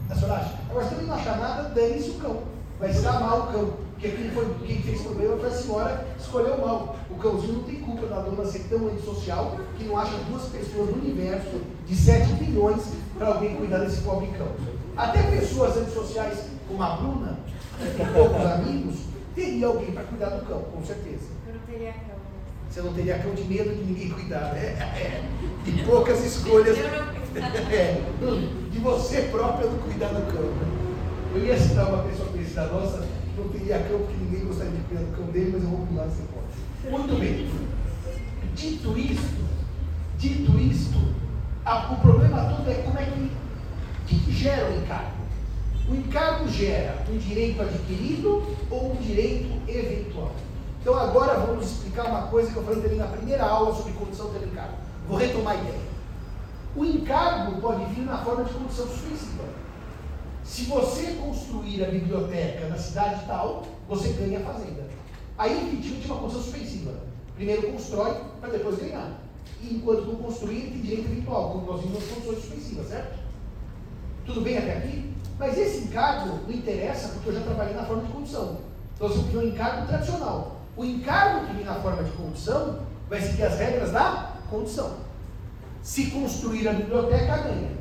A 0.10 0.16
senhora 0.16 0.34
acha? 0.36 0.60
Agora, 0.70 0.86
se 0.86 0.92
também 0.92 1.08
não 1.08 1.16
achar 1.16 1.38
nada, 1.40 1.70
dane-se 1.70 2.12
o 2.12 2.14
cão. 2.16 2.44
Vai 2.80 2.92
estar 2.92 3.20
mal 3.20 3.40
o 3.40 3.54
cão. 3.54 3.74
Porque 3.94 4.10
quem, 4.10 4.30
foi, 4.32 4.56
quem 4.68 4.82
fez 4.82 5.02
problema 5.02 5.38
foi 5.38 5.50
a 5.50 5.52
senhora 5.52 6.06
que 6.16 6.22
escolheu 6.22 6.58
mal. 6.60 6.96
O 7.10 7.16
cãozinho 7.16 7.54
não 7.54 7.64
tem 7.64 7.80
culpa 7.80 8.06
da 8.06 8.22
dona 8.22 8.46
ser 8.46 8.64
tão 8.70 8.88
antissocial 8.88 9.58
que 9.78 9.86
não 9.86 9.98
acha 9.98 10.16
duas 10.30 10.44
pessoas 10.50 10.90
no 10.90 11.02
universo 11.02 11.62
de 11.88 11.96
7 11.96 12.34
bilhões 12.34 12.84
para 13.18 13.30
alguém 13.30 13.56
cuidar 13.56 13.80
desse 13.80 14.02
pobre 14.02 14.28
cão. 14.38 14.50
Até 14.96 15.24
pessoas 15.24 15.78
antissociais 15.78 16.46
como 16.68 16.84
a 16.84 16.96
Bruna, 16.98 17.40
que 17.80 17.98
tem 17.98 18.06
poucos 18.14 18.46
amigos, 18.46 19.13
teria 19.36 19.68
alguém 19.68 19.92
para 19.92 20.04
cuidar 20.04 20.30
do 20.30 20.46
cão, 20.46 20.62
com 20.62 20.84
certeza. 20.86 21.28
Eu 21.48 21.54
não 21.56 21.62
teria 21.62 21.94
cão. 21.94 22.16
Você 22.70 22.82
não 22.82 22.94
teria 22.94 23.20
cão 23.20 23.34
de 23.34 23.44
medo 23.44 23.70
de 23.76 23.84
ninguém 23.84 24.10
cuidar, 24.10 24.54
né? 24.54 24.62
É, 24.96 25.24
de 25.64 25.84
poucas 25.84 26.24
escolhas. 26.26 26.78
É, 27.72 28.00
de 28.72 28.78
você 28.80 29.24
própria 29.24 29.68
não 29.68 29.78
cuidar 29.80 30.10
do 30.10 30.32
cão. 30.32 30.44
né? 30.44 30.68
Eu 31.34 31.44
ia 31.46 31.58
citar 31.58 31.88
uma 31.92 32.04
pessoa 32.04 32.30
conhecida 32.30 32.68
nossa 32.68 33.08
não 33.36 33.50
teria 33.50 33.80
cão 33.80 33.98
porque 34.00 34.14
ninguém 34.24 34.46
gostaria 34.46 34.72
de 34.72 34.82
cuidar 34.84 35.02
do 35.04 35.18
cão 35.18 35.26
dele, 35.28 35.50
mas 35.56 35.64
eu 35.64 35.70
vou 35.70 35.88
pular 35.88 36.04
essa 36.06 36.22
hipótese. 36.22 36.92
Muito 36.92 37.20
bem. 37.20 37.50
Dito 38.56 38.98
isto, 39.00 39.44
dito 40.20 40.60
isto, 40.60 41.00
a- 41.66 41.92
o 41.92 41.96
problema 42.02 42.38
todo 42.56 42.70
é 42.70 42.76
como 42.84 43.00
é 43.00 43.06
que 43.06 43.32
que 44.08 44.32
gera 44.32 44.70
o 44.70 44.78
encargo. 44.78 45.23
O 45.90 45.96
encargo 45.96 46.48
gera 46.50 47.04
um 47.10 47.18
direito 47.18 47.62
adquirido 47.62 48.44
ou 48.70 48.94
um 48.94 48.96
direito 48.96 49.50
eventual. 49.68 50.32
Então 50.82 50.96
agora 50.96 51.40
vamos 51.40 51.66
explicar 51.66 52.06
uma 52.06 52.28
coisa 52.28 52.52
que 52.52 52.58
eu 52.58 52.64
falei 52.64 52.82
também 52.82 52.98
na 52.98 53.08
primeira 53.08 53.44
aula 53.44 53.76
sobre 53.76 53.94
condição 53.94 54.32
de 54.32 54.46
encargo. 54.46 54.78
Vou 55.08 55.18
retomar 55.18 55.56
a 55.56 55.62
ideia. 55.62 55.94
O 56.76 56.86
encargo 56.86 57.62
pode 57.62 57.86
vir 57.94 58.06
na 58.06 58.18
forma 58.18 58.46
de 58.46 58.54
condição 58.54 58.88
suspensiva. 58.88 59.44
Se 60.44 60.64
você 60.64 61.18
construir 61.22 61.84
a 61.84 61.90
biblioteca 61.90 62.68
na 62.68 62.78
cidade 62.78 63.26
tal, 63.28 63.64
você 63.88 64.10
ganha 64.10 64.40
a 64.40 64.44
fazenda. 64.44 64.88
Aí 65.38 65.52
efetivamente 65.52 66.08
uma 66.08 66.18
condição 66.18 66.42
suspensiva. 66.42 66.92
Primeiro 67.36 67.72
constrói 67.72 68.16
para 68.40 68.50
depois 68.50 68.78
ganhar. 68.78 69.20
E 69.62 69.76
enquanto 69.76 70.06
não 70.06 70.16
construir, 70.16 70.72
tem 70.72 70.82
direito 70.82 71.12
eventual, 71.12 71.52
como 71.52 71.72
nós 71.72 71.82
vimos 71.82 72.00
nas 72.00 72.10
condições 72.10 72.40
suspensivas, 72.40 72.88
certo? 72.88 73.20
Tudo 74.26 74.42
bem 74.42 74.58
até 74.58 74.78
aqui? 74.78 75.13
Mas 75.40 75.58
esse 75.58 75.86
encargo 75.86 76.40
não 76.48 76.52
interessa 76.52 77.10
porque 77.10 77.30
eu 77.30 77.34
já 77.34 77.42
trabalhei 77.42 77.74
na 77.74 77.86
forma 77.86 78.04
de 78.04 78.12
condição. 78.12 78.58
Então 78.96 79.08
você 79.08 79.24
tem 79.24 79.40
um 79.40 79.48
encargo 79.48 79.88
tradicional. 79.88 80.62
O 80.76 80.86
encargo 80.86 81.48
que 81.48 81.54
vem 81.54 81.66
na 81.66 81.76
forma 81.76 82.04
de 82.04 82.12
condição 82.12 82.80
vai 83.10 83.22
seguir 83.22 83.44
as 83.44 83.58
regras 83.58 83.92
da 83.92 84.34
condição. 84.50 84.98
Se 85.82 86.12
construir 86.12 86.68
a 86.68 86.74
biblioteca, 86.74 87.38
ganha. 87.38 87.72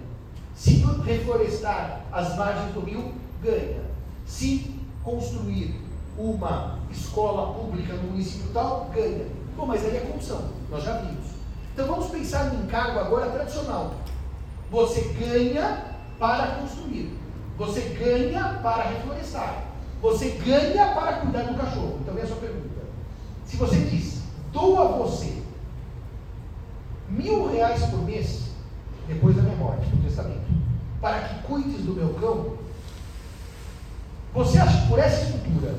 Se 0.55 0.85
reflorestar 1.05 2.01
as 2.13 2.37
margens 2.37 2.75
do 2.75 2.81
rio, 2.81 3.15
ganha. 3.43 3.83
Se 4.27 4.79
construir 5.03 5.81
uma 6.19 6.79
escola 6.91 7.55
pública 7.55 7.95
no 7.95 8.11
município 8.11 8.51
tal, 8.53 8.91
ganha. 8.95 9.27
Bom, 9.57 9.67
mas 9.67 9.85
aí 9.85 9.97
é 9.97 10.01
condição, 10.01 10.43
nós 10.71 10.83
já 10.83 10.99
vimos. 10.99 11.27
Então 11.73 11.87
vamos 11.87 12.09
pensar 12.09 12.45
no 12.53 12.65
encargo 12.65 12.99
agora 12.99 13.31
tradicional. 13.31 13.95
Você 14.71 15.01
ganha 15.19 15.85
para 16.19 16.57
construir. 16.57 17.22
Você 17.63 17.81
ganha 17.97 18.59
para 18.61 18.89
reflorestar. 18.89 19.67
Você 20.01 20.31
ganha 20.31 20.95
para 20.95 21.13
cuidar 21.19 21.43
do 21.43 21.55
cachorro. 21.55 21.99
Então 22.01 22.13
vem 22.13 22.25
a 22.25 22.27
sua 22.27 22.39
pergunta. 22.39 22.83
Se 23.47 23.57
você 23.57 23.77
diz, 23.77 24.23
dou 24.53 24.83
a 24.83 24.87
você 24.99 25.43
mil 27.09 27.53
reais 27.53 27.85
por 27.85 28.03
mês, 28.03 28.51
depois 29.07 29.37
da 29.37 29.43
minha 29.43 29.55
morte, 29.57 29.87
do 29.87 30.03
testamento, 30.03 30.43
para 31.01 31.21
que 31.21 31.43
cuides 31.45 31.85
do 31.85 31.93
meu 31.93 32.15
cão, 32.15 32.55
você 34.35 34.59
acha 34.59 34.83
que 34.83 34.89
por 34.89 34.99
essa 34.99 35.25
estrutura 35.27 35.77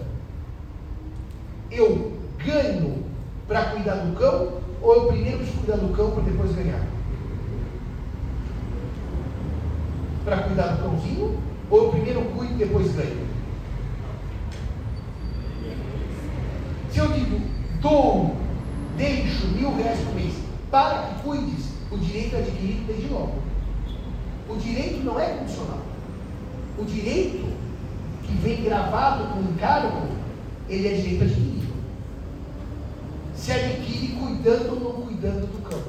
eu 1.70 2.14
ganho 2.38 3.04
para 3.46 3.72
cuidar 3.72 3.96
do 3.96 4.16
cão 4.18 4.62
ou 4.82 4.96
eu 4.96 5.08
primeiro 5.08 5.40
preciso 5.40 5.58
cuidar 5.58 5.78
do 5.78 5.94
cão 5.94 6.12
para 6.12 6.24
depois 6.24 6.56
ganhar? 6.56 6.88
Para 10.24 10.44
cuidar 10.44 10.68
do 10.76 10.84
cãozinho 10.84 11.53
ou 11.70 11.86
eu 11.86 11.92
primeiro 11.92 12.22
cuido 12.22 12.54
e 12.54 12.58
depois 12.58 12.94
ganho? 12.96 13.28
Se 16.92 17.00
eu 17.00 17.08
digo, 17.08 17.42
dou, 17.82 18.36
deixo 18.98 19.48
mil 19.48 19.76
reais 19.76 20.00
por 20.00 20.16
mês 20.16 20.34
para 20.74 21.04
que 21.04 21.22
cuides, 21.22 21.70
o 21.92 21.98
direito 22.00 22.36
é 22.36 22.40
adquirido 22.40 22.88
desde 22.88 23.08
logo. 23.08 23.36
O 24.50 24.56
direito 24.56 25.04
não 25.04 25.20
é 25.20 25.28
condicional. 25.38 25.82
O 26.80 26.84
direito 26.84 27.54
que 28.24 28.34
vem 28.38 28.64
gravado 28.64 29.34
com 29.34 29.42
encargo, 29.42 30.08
ele 30.68 30.88
é 30.88 30.94
direito 30.94 31.24
adquirido. 31.26 31.74
Se 33.36 33.52
adquire 33.52 34.16
cuidando 34.16 34.74
ou 34.74 34.80
não 34.80 35.02
cuidando 35.06 35.46
do 35.46 35.62
cão. 35.70 35.84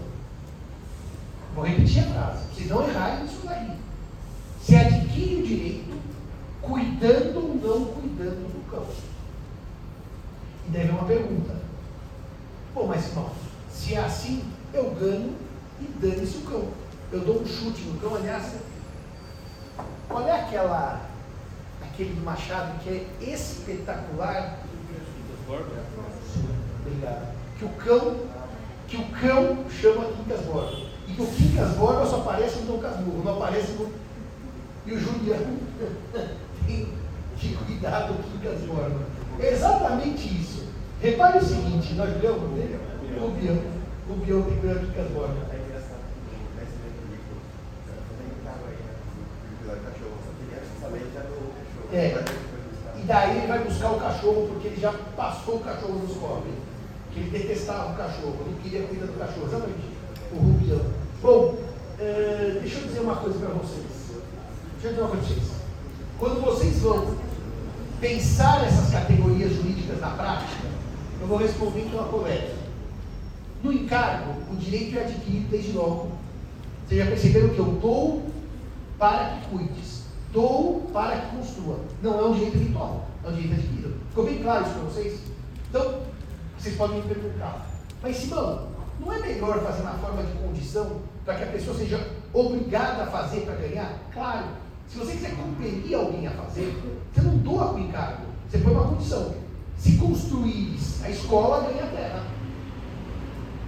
Vou 1.54 1.64
repetir 1.64 2.00
a 2.00 2.07
frase, 2.07 2.45
vocês 2.52 2.69
não 2.69 2.87
errarem 2.87 3.25
isso 3.25 3.40
daí. 3.45 3.71
Se 4.61 4.76
adquire 4.76 5.43
o 5.43 5.47
direito 5.47 5.95
cuidando 6.61 7.37
ou 7.37 7.54
não 7.54 7.87
cuidando 7.87 8.52
do 8.52 8.71
cão. 8.71 8.87
E 10.66 10.71
daí 10.73 10.87
vem 10.87 10.95
uma 10.95 11.07
pergunta. 11.07 11.55
Bom, 12.75 12.87
mas 12.87 13.09
irmão, 13.09 13.31
se 13.71 13.95
é 13.95 14.00
assim, 14.00 14.42
eu 14.73 14.90
ganho 14.90 15.35
e 15.81 15.85
dane-se 16.00 16.38
o 16.38 16.40
cão. 16.42 16.69
Eu 17.12 17.21
dou 17.21 17.40
um 17.40 17.47
chute 17.47 17.83
no 17.83 18.00
cão, 18.00 18.16
aliás, 18.16 18.55
qual 20.09 20.26
é 20.26 20.40
aquela, 20.40 21.09
aquele 21.81 22.14
do 22.14 22.25
Machado 22.44 22.78
que 22.80 22.90
é 22.90 23.06
espetacular? 23.32 24.58
Obrigado. 26.80 27.34
Que 27.58 27.64
o 27.64 27.68
cão, 27.70 28.16
que 28.86 28.96
o 28.98 29.04
cão 29.06 29.64
chama 29.70 30.04
Quincas 30.12 30.40
Borba. 30.42 30.76
E 31.08 31.12
que 31.14 31.22
o 31.22 31.26
Quincas 31.26 31.70
Borba 31.70 32.04
só 32.04 32.20
aparece 32.20 32.60
no 32.60 32.72
Dom 32.72 32.78
Casmurro, 32.80 33.24
não 33.24 33.36
aparece 33.36 33.72
no. 33.72 33.90
E 34.84 34.92
o 34.92 35.00
Juliano 35.00 35.58
tem 36.66 36.86
que 37.38 37.56
cuidar 37.56 38.08
do 38.08 38.22
Quincas 38.30 38.60
Borba. 38.60 39.00
É 39.40 39.50
exatamente 39.50 40.28
isso. 40.28 40.68
Repare 41.00 41.38
o 41.38 41.44
seguinte, 41.44 41.94
nós 41.94 42.10
lemos 42.20 42.54
tem 42.58 42.66
que 44.20 44.60
cuidar 44.60 44.74
do 44.74 44.86
Quincas 44.86 45.10
Borba. 45.12 45.40
É 45.50 45.56
engraçado 45.64 46.04
que 46.28 46.36
nesse 46.60 46.76
mesmo 46.76 47.08
livro, 47.08 47.40
eu 47.88 48.16
nem 48.20 48.28
estava 48.36 48.68
aí, 48.68 48.76
né? 48.84 48.92
No 49.08 49.56
episódio 49.56 49.80
do 49.80 49.86
cachorro, 49.88 50.16
só 50.20 50.30
queria 50.36 50.60
saber 50.78 51.08
já 51.14 51.20
do 51.20 51.40
cachorro. 51.56 51.74
É. 51.94 52.24
E 52.96 53.02
daí 53.06 53.38
ele 53.38 53.46
vai 53.46 53.62
buscar 53.62 53.92
o 53.92 54.00
cachorro 54.00 54.48
porque 54.48 54.66
ele 54.66 54.80
já 54.80 54.92
passou 55.16 55.56
o 55.56 55.60
cachorro 55.60 55.94
nos 55.94 56.16
pobres. 56.16 56.54
Que 57.12 57.20
ele 57.20 57.30
detestava 57.30 57.92
o 57.92 57.96
cachorro, 57.96 58.36
não 58.46 58.54
queria 58.54 58.82
cuidar 58.82 59.06
do 59.06 59.18
cachorro. 59.18 59.46
Exatamente. 59.46 59.94
O 60.32 60.36
Rubião. 60.36 60.80
Bom, 61.22 61.54
eh, 62.00 62.58
deixa 62.60 62.78
eu 62.80 62.86
dizer 62.88 63.00
uma 63.00 63.16
coisa 63.16 63.38
para 63.38 63.50
vocês. 63.50 63.86
Deixa 64.72 64.88
eu 64.88 64.90
dizer 64.90 65.00
uma 65.02 65.10
coisa 65.10 65.26
para 65.26 65.34
vocês. 65.34 65.54
Quando 66.18 66.40
vocês 66.44 66.80
vão 66.80 67.16
pensar 68.00 68.64
essas 68.64 68.90
categorias 68.90 69.52
jurídicas 69.52 70.00
na 70.00 70.10
prática, 70.10 70.66
eu 71.20 71.26
vou 71.28 71.38
responder 71.38 71.88
uma 71.92 72.08
coleta. 72.08 72.54
No 73.62 73.72
encargo, 73.72 74.32
o 74.52 74.56
direito 74.56 74.98
é 74.98 75.02
adquirido 75.02 75.48
desde 75.48 75.72
logo. 75.72 76.10
Vocês 76.86 77.00
já 77.00 77.06
perceberam 77.06 77.48
que 77.50 77.58
eu 77.58 77.78
dou 77.80 78.22
para 78.98 79.38
que 79.38 79.48
cuides. 79.48 80.03
Dou 80.35 80.91
para 80.93 81.17
que 81.17 81.37
construa. 81.37 81.79
Não 82.03 82.19
é 82.19 82.25
um 82.25 82.35
direito 82.35 82.57
eventual, 82.57 83.07
é 83.25 83.29
um 83.29 83.33
direito 83.33 83.55
adquirido. 83.55 83.95
Ficou 84.09 84.25
bem 84.25 84.43
claro 84.43 84.64
isso 84.64 84.75
para 84.75 84.83
vocês? 84.83 85.21
Então, 85.71 86.00
vocês 86.59 86.76
podem 86.76 87.00
me 87.00 87.09
perguntar, 87.09 87.67
mas 88.03 88.17
Simão, 88.17 88.67
não 88.99 89.12
é 89.12 89.21
melhor 89.21 89.61
fazer 89.61 89.85
na 89.85 89.93
forma 89.93 90.25
de 90.25 90.33
condição 90.33 91.03
para 91.25 91.37
que 91.37 91.45
a 91.45 91.47
pessoa 91.47 91.76
seja 91.76 92.11
obrigada 92.33 93.05
a 93.05 93.07
fazer 93.07 93.43
para 93.43 93.55
ganhar? 93.55 93.97
Claro. 94.12 94.47
Se 94.88 94.99
você 94.99 95.12
quiser 95.12 95.37
compelir 95.37 95.97
alguém 95.97 96.26
a 96.26 96.33
fazer, 96.33 96.83
você 97.12 97.23
não 97.23 97.38
doa 97.38 97.69
com 97.69 97.79
encargo, 97.79 98.26
você 98.49 98.59
põe 98.59 98.73
uma 98.73 98.88
condição. 98.88 99.35
Se 99.79 99.97
construires 99.97 101.03
a 101.05 101.11
escola, 101.11 101.71
ganha 101.71 101.85
a 101.85 101.97
terra. 101.97 102.25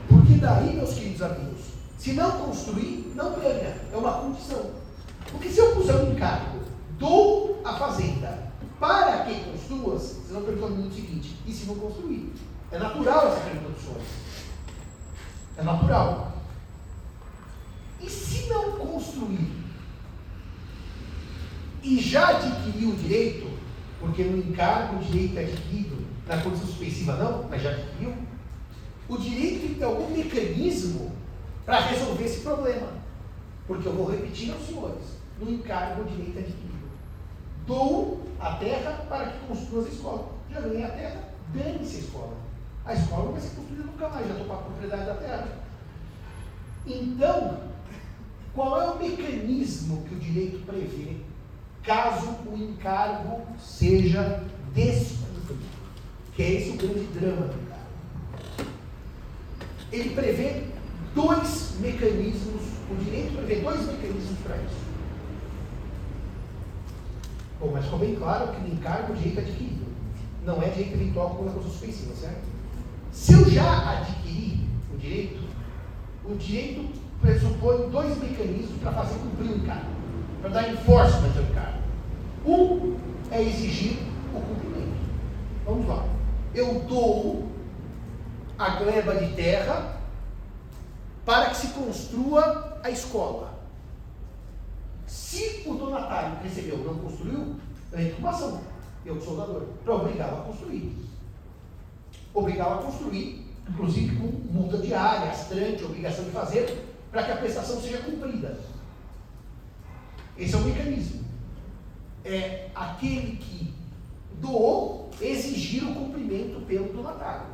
Porque 0.09 0.35
daí, 0.35 0.75
meus 0.75 0.95
queridos 0.95 1.23
amigos, 1.23 1.61
se 1.97 2.13
não 2.13 2.31
construir, 2.33 3.13
não 3.15 3.33
ganha. 3.35 3.77
É 3.93 3.97
uma 3.97 4.13
condição. 4.13 4.86
Porque 5.31 5.49
se 5.49 5.59
eu 5.59 5.75
puser 5.75 5.97
um 5.97 6.13
encargo, 6.13 6.61
dou 6.99 7.61
a 7.65 7.75
fazenda 7.75 8.53
para 8.79 9.25
que 9.25 9.41
construas, 9.45 10.03
vocês 10.03 10.33
vão 10.33 10.43
perguntar 10.43 10.69
no 10.69 10.93
seguinte, 10.93 11.37
e 11.47 11.53
se 11.53 11.67
não 11.67 11.77
construir? 11.77 12.33
É 12.71 12.79
natural 12.79 13.29
essa 13.29 13.41
pergunta. 13.41 13.77
É 15.57 15.63
natural. 15.63 16.43
E 18.01 18.11
se 18.11 18.49
não 18.49 18.73
construir 18.73 19.67
e 21.87 22.01
já 22.01 22.31
adquiriu 22.31 22.91
o 22.91 22.97
direito, 22.97 23.49
porque 24.01 24.25
no 24.25 24.39
encargo 24.39 24.97
o 24.97 25.05
direito 25.05 25.39
é 25.39 25.45
adquirido, 25.45 26.05
na 26.27 26.39
condição 26.39 26.67
suspensiva 26.67 27.17
não, 27.17 27.45
mas 27.49 27.63
já 27.63 27.71
adquiriu, 27.71 28.13
o 29.09 29.17
direito 29.17 29.61
tem 29.61 29.69
que 29.69 29.75
ter 29.77 29.85
algum 29.85 30.11
mecanismo 30.11 31.13
para 31.65 31.81
resolver 31.81 32.25
esse 32.25 32.41
problema. 32.41 32.89
Porque 33.67 33.87
eu 33.87 33.93
vou 33.93 34.11
repetir 34.11 34.53
aos 34.53 34.67
senhores, 34.67 35.16
no 35.41 35.51
encargo 35.51 36.05
direito 36.05 36.39
adquirido. 36.39 36.87
Dou 37.67 38.23
a 38.41 38.55
terra 38.55 39.05
para 39.09 39.27
que 39.27 39.47
construas 39.47 39.87
a 39.87 39.91
escola. 39.91 40.29
Já 40.53 40.61
ganhei 40.61 40.85
a 40.85 40.91
terra, 40.91 41.25
dane-se 41.53 41.97
a 41.97 42.01
escola. 42.01 42.37
A 42.85 42.95
escola 42.95 43.25
não 43.25 43.33
vai 43.33 43.41
ser 43.41 43.57
construída 43.57 43.85
nunca 43.85 44.09
mais, 44.09 44.27
já 44.27 44.33
estou 44.33 44.47
com 44.47 44.53
a 44.53 44.57
propriedade 44.57 45.07
da 45.07 45.15
terra. 45.15 45.49
Então, 46.87 47.59
qual 48.55 48.81
é 48.81 48.91
o 48.91 48.99
mecanismo 48.99 50.05
que 50.05 50.15
o 50.15 50.19
direito 50.19 50.65
prevê 50.65 51.17
caso 51.83 52.31
o 52.47 52.57
encargo 52.57 53.43
seja 53.59 54.45
descumprido? 54.73 55.59
Que 56.35 56.43
é 56.43 56.53
esse 56.53 56.71
o 56.71 56.77
grande 56.77 57.07
drama 57.19 57.47
do 57.49 57.61
encargo. 57.61 58.71
Ele 59.91 60.15
prevê 60.15 60.65
dois 61.15 61.75
mecanismos, 61.81 62.63
o 62.91 62.95
direito 63.03 63.37
prevê 63.37 63.63
dois 63.63 63.81
mecanismos 63.87 64.39
para 64.45 64.57
isso. 64.59 64.86
Bom, 67.61 67.71
mas 67.73 67.85
ficou 67.85 67.99
bem 67.99 68.15
claro 68.15 68.49
que 68.49 68.61
no 68.61 68.75
encargo 68.75 69.13
o 69.13 69.17
direito 69.17 69.39
é 69.39 69.43
adquirido. 69.43 69.87
Não 70.45 70.63
é 70.63 70.69
direito 70.69 70.95
eventual 70.95 71.31
como 71.31 71.45
na 71.45 71.53
coisa 71.53 71.69
suspensiva, 71.69 72.15
certo? 72.15 72.45
Se 73.13 73.33
eu 73.33 73.49
já 73.51 73.99
adquiri 73.99 74.61
o 74.95 74.99
direito, 74.99 75.43
o 76.25 76.35
direito 76.35 76.89
pressupõe 77.21 77.89
dois 77.89 78.19
mecanismos 78.19 78.79
para 78.81 78.93
fazer 78.93 79.19
cumprir 79.19 79.51
o 79.51 79.57
encargo, 79.57 79.87
para 80.43 80.51
dar 80.51 80.71
enforcement 80.71 81.33
ao 81.37 81.43
encargo. 81.43 81.79
Um 82.45 82.97
é 83.31 83.43
exigir 83.43 83.99
o 84.35 84.41
cumprimento. 84.41 84.97
Vamos 85.65 85.89
lá. 85.89 86.05
Eu 86.55 86.81
dou 86.89 87.49
a 88.59 88.71
gleba 88.77 89.15
de 89.17 89.35
terra 89.35 89.97
para 91.25 91.51
que 91.51 91.57
se 91.57 91.69
construa 91.69 92.79
a 92.83 92.91
escola. 92.91 93.46
Se 95.07 95.63
o 95.67 95.75
donatário 95.75 96.39
recebeu 96.43 96.79
não 96.79 96.97
construiu, 96.97 97.57
eu 97.93 98.01
entro 98.01 98.17
com 98.17 98.23
uma 98.23 98.31
ação. 98.31 98.61
Eu, 99.05 99.21
soldador, 99.21 99.63
para 99.85 99.95
obrigá-lo 99.95 100.39
a 100.39 100.45
construir. 100.45 100.97
obrigá-lo 102.35 102.81
a 102.81 102.83
construir, 102.83 103.47
inclusive 103.69 104.17
com 104.17 104.27
multa 104.53 104.79
diária, 104.79 105.31
astrante, 105.31 105.85
obrigação 105.85 106.25
de 106.25 106.31
fazer, 106.33 106.85
para 107.11 107.23
que 107.23 107.33
a 107.33 107.37
prestação 107.37 107.81
seja 107.81 107.99
cumprida. 107.99 108.59
Esse 110.37 110.55
é 110.55 110.59
o 110.59 110.63
mecanismo. 110.63 111.25
É 112.25 112.69
aquele 112.75 113.37
que 113.37 113.73
doou 114.41 115.11
exigir 115.21 115.85
o 115.85 115.95
cumprimento 115.95 116.67
pelo 116.67 116.93
donatário. 116.93 117.47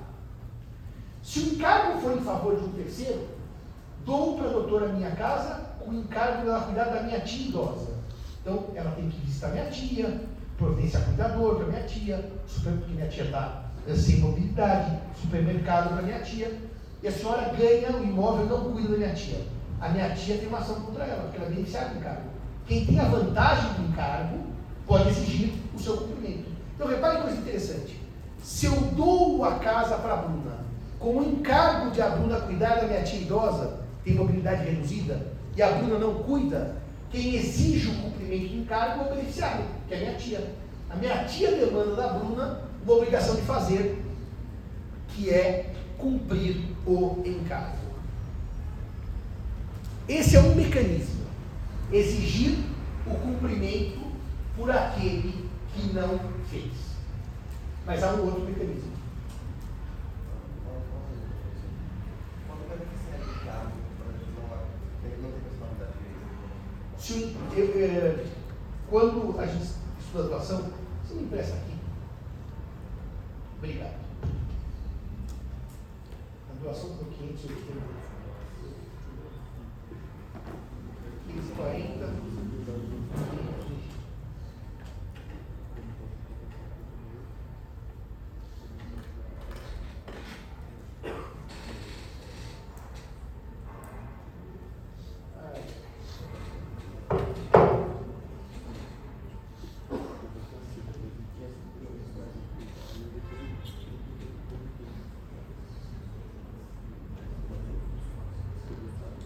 Se 1.22 1.38
o 1.38 1.54
encargo 1.54 2.00
for 2.00 2.16
em 2.16 2.22
favor 2.22 2.56
de 2.56 2.64
um 2.64 2.72
terceiro, 2.72 3.28
dou 4.04 4.36
para 4.36 4.48
a 4.48 4.52
doutora 4.52 4.88
minha 4.88 5.12
casa 5.12 5.71
o 5.86 5.92
encargo 5.92 6.44
dela 6.44 6.60
cuidar 6.60 6.84
da 6.84 7.02
minha 7.02 7.20
tia 7.20 7.48
idosa. 7.48 7.90
Então, 8.40 8.66
ela 8.74 8.90
tem 8.92 9.08
que 9.08 9.20
visitar 9.24 9.48
minha 9.48 9.66
tia, 9.66 10.20
providenciar 10.58 11.04
cuidador 11.04 11.56
para 11.56 11.66
minha 11.66 11.82
tia, 11.82 12.30
super, 12.46 12.72
porque 12.72 12.92
minha 12.92 13.08
tia 13.08 13.24
está 13.24 13.62
sem 13.96 14.20
mobilidade, 14.20 14.98
supermercado 15.20 15.94
para 15.94 16.02
minha 16.02 16.20
tia, 16.20 16.58
e 17.02 17.08
a 17.08 17.12
senhora 17.12 17.52
ganha 17.56 17.96
o 17.96 18.04
imóvel 18.04 18.46
não 18.46 18.72
cuida 18.72 18.90
da 18.90 18.96
minha 18.96 19.14
tia. 19.14 19.40
A 19.80 19.88
minha 19.88 20.14
tia 20.14 20.38
tem 20.38 20.46
uma 20.46 20.58
ação 20.58 20.76
contra 20.82 21.04
ela, 21.04 21.24
porque 21.24 21.38
ela 21.38 21.48
beneficiária 21.48 21.90
do 21.90 21.98
encargo. 21.98 22.22
Quem 22.66 22.86
tem 22.86 23.00
a 23.00 23.04
vantagem 23.04 23.72
do 23.74 23.88
encargo 23.88 24.38
pode 24.86 25.08
exigir 25.08 25.52
o 25.74 25.78
seu 25.78 25.96
cumprimento. 25.96 26.48
Então, 26.74 26.86
repare 26.86 27.22
coisa 27.22 27.38
interessante. 27.38 28.00
Se 28.40 28.66
eu 28.66 28.80
dou 28.96 29.44
a 29.44 29.56
casa 29.56 29.96
para 29.96 30.14
a 30.14 30.16
Bruna, 30.16 30.58
com 30.98 31.16
o 31.16 31.22
encargo 31.22 31.90
de 31.90 32.00
a 32.00 32.10
Bruna 32.10 32.40
cuidar 32.40 32.76
da 32.76 32.86
minha 32.86 33.02
tia 33.02 33.20
idosa, 33.20 33.80
tem 34.04 34.14
mobilidade 34.14 34.64
reduzida, 34.64 35.31
e 35.56 35.62
a 35.62 35.72
Bruna 35.72 35.98
não 35.98 36.14
cuida, 36.22 36.76
quem 37.10 37.34
exige 37.34 37.88
o 37.88 38.02
cumprimento 38.02 38.48
do 38.48 38.56
encargo 38.60 39.02
é 39.02 39.06
o 39.06 39.14
beneficiário, 39.16 39.64
que 39.86 39.94
é 39.94 39.96
a 39.96 40.00
minha 40.00 40.14
tia. 40.14 40.54
A 40.88 40.96
minha 40.96 41.24
tia 41.24 41.52
demanda 41.52 41.94
da 41.94 42.08
Bruna 42.08 42.62
uma 42.84 42.94
obrigação 42.94 43.36
de 43.36 43.42
fazer, 43.42 44.02
que 45.08 45.30
é 45.30 45.72
cumprir 45.96 46.60
o 46.86 47.22
encargo. 47.24 47.78
Esse 50.08 50.36
é 50.36 50.40
um 50.40 50.54
mecanismo. 50.54 51.22
Exigir 51.92 52.58
o 53.06 53.14
cumprimento 53.14 54.00
por 54.56 54.70
aquele 54.70 55.48
que 55.74 55.92
não 55.92 56.18
fez. 56.50 56.72
Mas 57.86 58.02
há 58.02 58.14
um 58.14 58.24
outro 58.24 58.44
mecanismo. 58.44 58.91
Se 67.02 67.14
o, 67.14 67.34
eu, 67.56 67.84
é, 67.84 68.24
quando 68.88 69.36
a 69.40 69.44
gente 69.44 69.72
estuda 69.98 70.28
doação, 70.28 70.70
você 71.02 71.14
me 71.14 71.24
empresta 71.24 71.56
aqui. 71.56 71.74
Obrigado. 73.58 73.96
A 76.48 76.62
doação 76.62 76.96
por 76.98 77.08
580. 77.08 77.72
1540. 81.26 82.32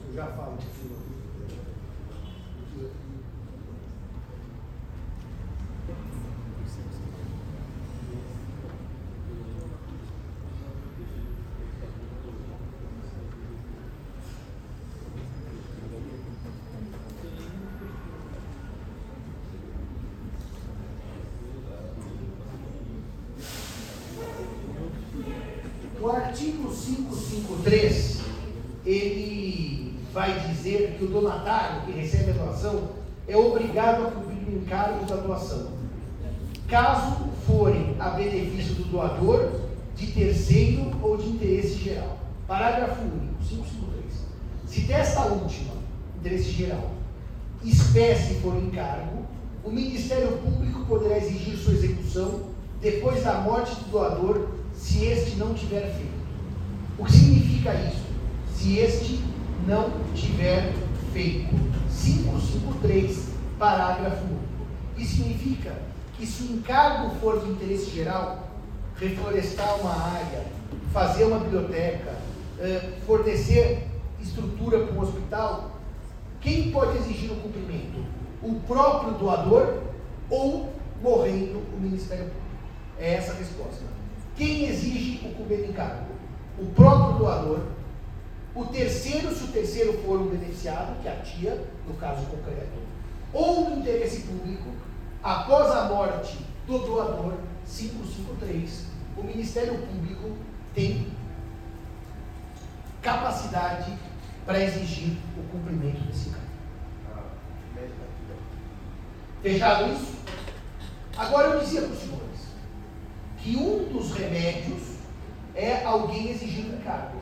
Eu 0.09 0.15
já 0.15 0.27
falo 0.29 0.57
disso. 0.57 1.17
O 25.99 26.11
artigo 26.37 26.69
553, 26.69 28.21
ele 28.85 29.95
vai 30.13 30.39
dizer 30.49 30.97
que 30.99 31.05
o 31.05 31.09
donatário 31.09 31.87
que 31.87 31.93
recebe 31.93 32.33
a 32.33 32.35
doação 32.35 32.91
é 33.27 33.35
obrigado 33.35 34.07
a 34.07 34.11
cumprir 34.11 34.47
o 34.47 34.59
encargo 34.59 35.07
da 35.07 35.17
doação, 35.17 35.69
caso 36.69 37.31
forem 37.47 37.97
a 37.99 38.11
benefício 38.11 38.75
do 38.75 38.85
doador, 38.85 39.51
de 39.97 40.09
terceiro 40.09 40.93
ou 41.03 41.17
de 41.17 41.27
interesse 41.27 41.77
geral. 41.77 42.19
Parágrafo 42.47 43.01
único, 43.01 43.43
553. 43.43 44.05
Se 44.67 44.81
desta 44.83 45.23
última, 45.23 45.73
interesse 46.19 46.51
geral, 46.51 46.91
espécie 47.65 48.35
for 48.41 48.55
encargo, 48.57 49.25
o 49.65 49.71
Ministério 49.71 50.37
Público 50.37 50.85
poderá 50.85 51.17
exigir 51.17 51.57
sua 51.57 51.73
execução 51.73 52.41
depois 52.83 53.25
da 53.25 53.41
morte 53.41 53.75
do 53.77 53.91
doador, 53.91 54.49
se 54.75 55.03
este 55.07 55.37
não 55.37 55.55
tiver 55.55 55.95
feito. 55.97 56.26
O 56.99 57.05
que 57.05 57.13
significa 57.13 57.75
isso? 57.75 58.05
Se 58.55 58.79
este 58.79 59.21
não 59.67 59.91
tiver 60.15 60.73
feito. 61.13 61.67
553, 62.07 63.31
parágrafo 63.59 64.25
único. 64.25 64.67
Isso 64.97 65.17
significa 65.17 65.75
que 66.17 66.27
se 66.27 66.45
o 66.45 66.57
encargo 66.57 67.15
for 67.17 67.41
de 67.41 67.51
interesse 67.51 67.91
geral, 67.91 68.49
reflorestar 68.97 69.81
uma 69.81 69.93
área, 69.93 70.45
fazer 70.93 71.25
uma 71.25 71.41
biblioteca, 71.41 72.15
eh, 72.59 72.93
fornecer 73.07 73.87
estrutura 74.21 74.85
para 74.85 74.95
um 74.95 75.01
hospital, 75.01 75.79
quem 76.41 76.71
pode 76.71 76.97
exigir 76.99 77.31
o 77.33 77.37
cumprimento? 77.37 78.05
O 78.43 78.55
próprio 78.67 79.13
doador 79.13 79.83
ou 80.31 80.73
morrendo 81.03 81.63
o 81.75 81.81
Ministério 81.81 82.25
Público? 82.25 82.47
É 82.99 83.15
essa 83.15 83.33
a 83.33 83.37
resposta. 83.37 83.85
Quem 84.37 84.67
exige 84.67 85.27
o 85.27 85.35
cumprimento 85.35 85.65
de 85.65 85.71
encargo? 85.71 86.06
O 86.59 86.67
próprio 86.75 87.19
doador. 87.19 87.61
O 88.55 88.65
terceiro, 88.65 89.35
se 89.35 89.45
o 89.45 89.49
terceiro 89.49 90.03
for 90.03 90.21
um 90.21 90.29
beneficiado, 90.29 91.01
que 91.03 91.09
é 91.09 91.13
a 91.13 91.17
tia, 91.17 91.65
no 91.87 91.95
caso 91.95 92.25
concreto, 92.27 92.79
ou 93.33 93.69
no 93.69 93.81
interesse 93.81 94.23
público, 94.23 94.71
após 95.23 95.71
a 95.73 95.85
morte 95.89 96.39
do 96.67 96.79
doador, 96.79 97.35
553, 97.67 98.87
o 99.19 99.23
Ministério 99.23 99.77
Público 99.77 100.37
tem 100.75 101.13
capacidade 103.03 103.93
para 104.47 104.63
exigir 104.63 105.19
o 105.37 105.43
cumprimento 105.51 106.01
desse 106.07 106.31
cargo. 106.31 106.47
Fechado 109.43 109.93
isso? 109.93 110.17
Agora 111.17 111.49
eu 111.49 111.61
dizia 111.61 111.83
para 111.83 111.91
os 111.91 111.99
senhores 111.99 112.41
que 113.39 113.57
um 113.57 113.93
dos 113.93 114.13
remédios 114.13 114.96
é 115.57 115.83
alguém 115.85 116.31
exigir 116.31 116.67
um 116.67 116.77
encargo. 116.77 117.19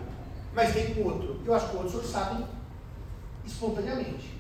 Mas 0.53 0.75
tem 0.75 1.03
um 1.03 1.07
outro. 1.07 1.40
Eu 1.47 1.55
acho 1.55 1.68
que 1.70 1.77
outros 1.77 2.11
sabem 2.11 2.44
espontaneamente. 3.44 4.35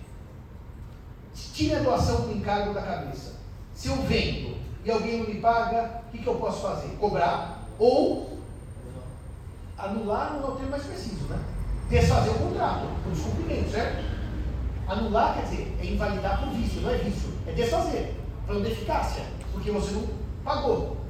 Tire 1.34 1.76
a 1.76 1.80
doação 1.80 2.22
do 2.22 2.32
encargo 2.32 2.74
da 2.74 2.82
cabeça. 2.82 3.34
Se 3.74 3.88
eu 3.88 3.96
vendo 4.02 4.56
e 4.84 4.90
alguém 4.90 5.18
não 5.18 5.26
me 5.26 5.40
paga, 5.40 6.02
o 6.06 6.10
que, 6.10 6.18
que 6.18 6.26
eu 6.26 6.34
posso 6.36 6.62
fazer? 6.62 6.88
Cobrar 6.96 7.64
ou 7.78 8.38
anular 9.76 10.34
não 10.34 10.48
é 10.48 10.50
o 10.50 10.56
termo 10.56 10.70
mais 10.70 10.84
preciso, 10.84 11.24
né? 11.24 11.38
Desfazer 11.88 12.30
o 12.30 12.34
contrato 12.34 12.86
por 13.02 13.12
descumprimento, 13.12 13.70
certo? 13.70 14.04
Anular 14.86 15.34
quer 15.34 15.42
dizer, 15.42 15.76
é 15.80 15.86
invalidar 15.86 16.40
por 16.40 16.50
vício, 16.50 16.80
não 16.82 16.90
é 16.90 16.98
vício, 16.98 17.32
é 17.46 17.52
desfazer, 17.52 18.14
falando 18.46 18.64
de 18.64 18.72
eficácia, 18.72 19.24
porque 19.52 19.70
você 19.70 19.92
não 19.92 20.06
pagou. 20.44 21.03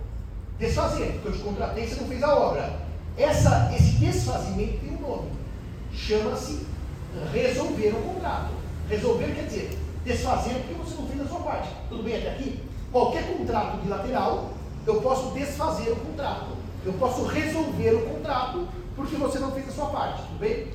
Desfazer, 0.58 1.12
porque 1.14 1.28
eu 1.28 1.32
te 1.32 1.38
contratei 1.38 1.84
e 1.84 1.88
você 1.88 2.00
não 2.00 2.08
fez 2.08 2.22
a 2.22 2.34
obra. 2.34 2.80
Essa, 3.16 3.70
esse 3.74 3.92
desfazimento 3.92 4.78
tem 4.80 4.96
um 4.96 5.00
nome, 5.00 5.30
chama-se 5.92 6.66
resolver 7.32 7.88
o 7.90 8.14
contrato. 8.14 8.50
Resolver 8.88 9.34
quer 9.34 9.46
dizer 9.46 9.78
desfazer 10.04 10.54
porque 10.54 10.74
você 10.74 10.94
não 10.96 11.08
fez 11.08 11.20
a 11.22 11.26
sua 11.26 11.40
parte. 11.40 11.68
Tudo 11.88 12.02
bem 12.02 12.16
até 12.16 12.30
aqui? 12.30 12.62
Qualquer 12.92 13.36
contrato 13.36 13.78
bilateral, 13.78 14.50
eu 14.86 15.00
posso 15.00 15.32
desfazer 15.32 15.90
o 15.90 15.96
contrato. 15.96 16.48
Eu 16.84 16.92
posso 16.94 17.24
resolver 17.24 17.94
o 17.94 18.06
contrato 18.10 18.68
porque 18.94 19.16
você 19.16 19.38
não 19.38 19.50
fez 19.50 19.68
a 19.68 19.72
sua 19.72 19.86
parte, 19.86 20.22
tudo 20.22 20.38
bem? 20.38 20.68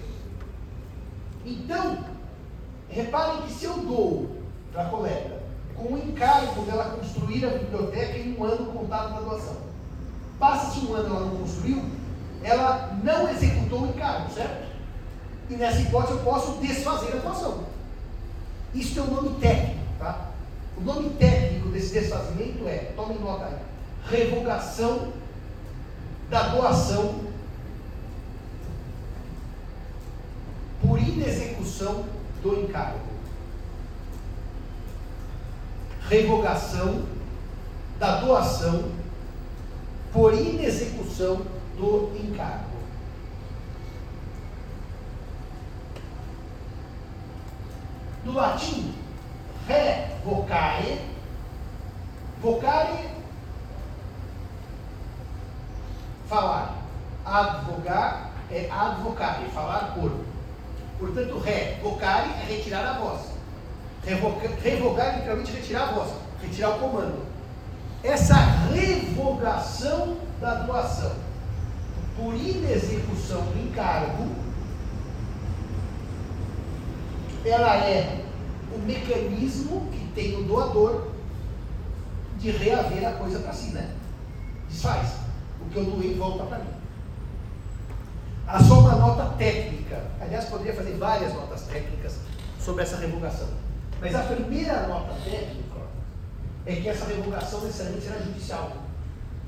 Então, 1.46 2.00
reparem 2.90 3.44
que 3.44 3.54
se 3.54 3.66
eu 3.66 3.78
dou 3.78 4.30
para 4.74 4.84
a 4.84 4.90
colega 4.90 5.40
com 5.76 5.94
o 5.94 5.98
encargo 5.98 6.64
dela 6.64 6.98
construir 6.98 7.46
a 7.46 7.50
biblioteca 7.50 8.18
em 8.18 8.36
um 8.36 8.44
ano 8.44 8.74
contado 8.74 9.14
da 9.14 9.22
doação, 9.22 9.69
passa 10.40 10.66
passasse 10.66 10.86
um 10.86 10.96
ano 10.96 11.16
ela 11.16 11.26
não 11.26 11.38
construiu, 11.38 11.84
ela 12.42 12.98
não 13.04 13.30
executou 13.30 13.82
o 13.82 13.90
encargo, 13.90 14.34
certo? 14.34 14.70
E 15.50 15.56
nessa 15.56 15.82
hipótese 15.82 16.14
eu 16.14 16.24
posso 16.24 16.62
desfazer 16.62 17.14
a 17.14 17.18
doação. 17.18 17.66
Isso 18.74 18.94
tem 18.94 19.04
um 19.04 19.16
nome 19.16 19.40
técnico, 19.40 19.80
tá? 20.00 20.30
O 20.78 20.82
nome 20.82 21.10
técnico 21.12 21.70
desse 21.70 21.94
desfazimento 21.94 22.68
é, 22.68 22.94
tome 22.96 23.16
nota 23.16 23.46
aí, 23.46 23.56
revogação 24.10 25.12
da 26.30 26.50
doação 26.50 27.22
por 30.82 31.00
inexecução 31.00 32.06
do 32.42 32.62
encargo. 32.62 33.00
Revogação 36.08 37.04
da 38.00 38.22
doação 38.22 39.00
por 40.12 40.34
inexecução 40.34 41.42
do 41.78 42.12
encargo. 42.16 42.80
No 48.26 48.34
latim, 48.34 48.94
revocare, 49.68 51.00
vocare, 52.42 53.10
falar. 56.28 56.76
Advogar 57.26 58.32
é 58.52 58.70
advocare, 58.70 59.46
falar 59.50 59.94
por. 59.94 60.12
Portanto, 60.98 61.40
revocare 61.40 62.30
é 62.32 62.46
retirar 62.46 62.86
a 62.86 63.00
voz. 63.00 63.22
Revocar, 64.04 64.52
revogar 64.62 65.08
é 65.08 65.16
literalmente 65.18 65.52
retirar 65.52 65.90
a 65.90 65.92
voz, 65.92 66.12
retirar 66.42 66.70
o 66.72 66.80
comando. 66.80 67.39
Essa 68.04 68.36
revogação 68.74 70.18
da 70.40 70.56
doação 70.56 71.14
por 72.16 72.34
inexecução 72.34 73.42
do 73.42 73.60
encargo, 73.60 74.28
ela 77.46 77.76
é 77.78 78.26
o 78.74 78.80
mecanismo 78.80 79.90
que 79.92 80.06
tem 80.14 80.36
o 80.38 80.44
doador 80.44 81.10
de 82.38 82.52
reaver 82.52 83.08
a 83.08 83.14
coisa 83.14 83.40
para 83.40 83.54
si, 83.54 83.72
né? 83.72 83.94
Desfaz. 84.70 85.16
O 85.62 85.70
que 85.70 85.78
eu 85.78 85.86
doei 85.86 86.16
volta 86.16 86.46
para 86.46 86.60
mim. 86.60 86.72
Há 88.48 88.64
só 88.64 88.80
uma 88.80 88.96
nota 88.96 89.26
técnica. 89.38 90.04
Aliás, 90.22 90.46
poderia 90.46 90.74
fazer 90.74 90.98
várias 90.98 91.34
notas 91.34 91.64
técnicas 91.64 92.18
sobre 92.60 92.84
essa 92.84 92.98
revogação. 92.98 93.48
Mas 94.02 94.16
a 94.16 94.24
primeira 94.24 94.88
nota 94.88 95.14
técnica 95.24 95.69
é 96.70 96.76
que 96.76 96.88
essa 96.88 97.06
revogação 97.06 97.62
necessariamente 97.62 98.06
será 98.06 98.20
judicial. 98.20 98.72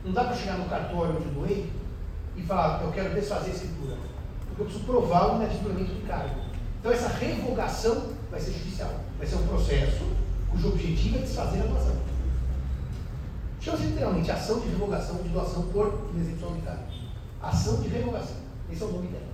Não 0.03 0.11
dá 0.11 0.23
para 0.23 0.35
chegar 0.35 0.57
no 0.57 0.65
cartório 0.65 1.17
onde 1.17 1.29
doei 1.29 1.71
e 2.35 2.41
falar, 2.41 2.81
eu 2.81 2.91
quero 2.91 3.13
desfazer 3.13 3.51
a 3.51 3.53
escritura. 3.53 3.95
Porque 4.47 4.61
eu 4.63 4.65
preciso 4.65 4.85
provar 4.85 5.33
o 5.33 5.35
inadimplemento 5.35 5.93
do 5.93 6.07
cargo. 6.07 6.41
Então 6.79 6.91
essa 6.91 7.09
revogação 7.09 8.13
vai 8.31 8.39
ser 8.39 8.53
judicial. 8.53 8.91
Vai 9.19 9.27
ser 9.27 9.35
um 9.35 9.45
processo 9.45 10.03
cujo 10.49 10.69
objetivo 10.69 11.19
é 11.19 11.21
desfazer 11.21 11.61
a 11.61 11.65
doação. 11.65 11.95
Chama-se 13.59 13.83
literalmente 13.83 14.31
ação 14.31 14.59
de 14.59 14.69
revogação 14.69 15.17
de 15.17 15.29
doação 15.29 15.63
por 15.67 16.11
de 16.15 16.61
cargo. 16.65 16.83
Ação 17.39 17.81
de 17.81 17.87
revogação. 17.87 18.37
Esse 18.71 18.81
é 18.81 18.85
o 18.85 18.91
nome 18.91 19.07
dela. 19.09 19.25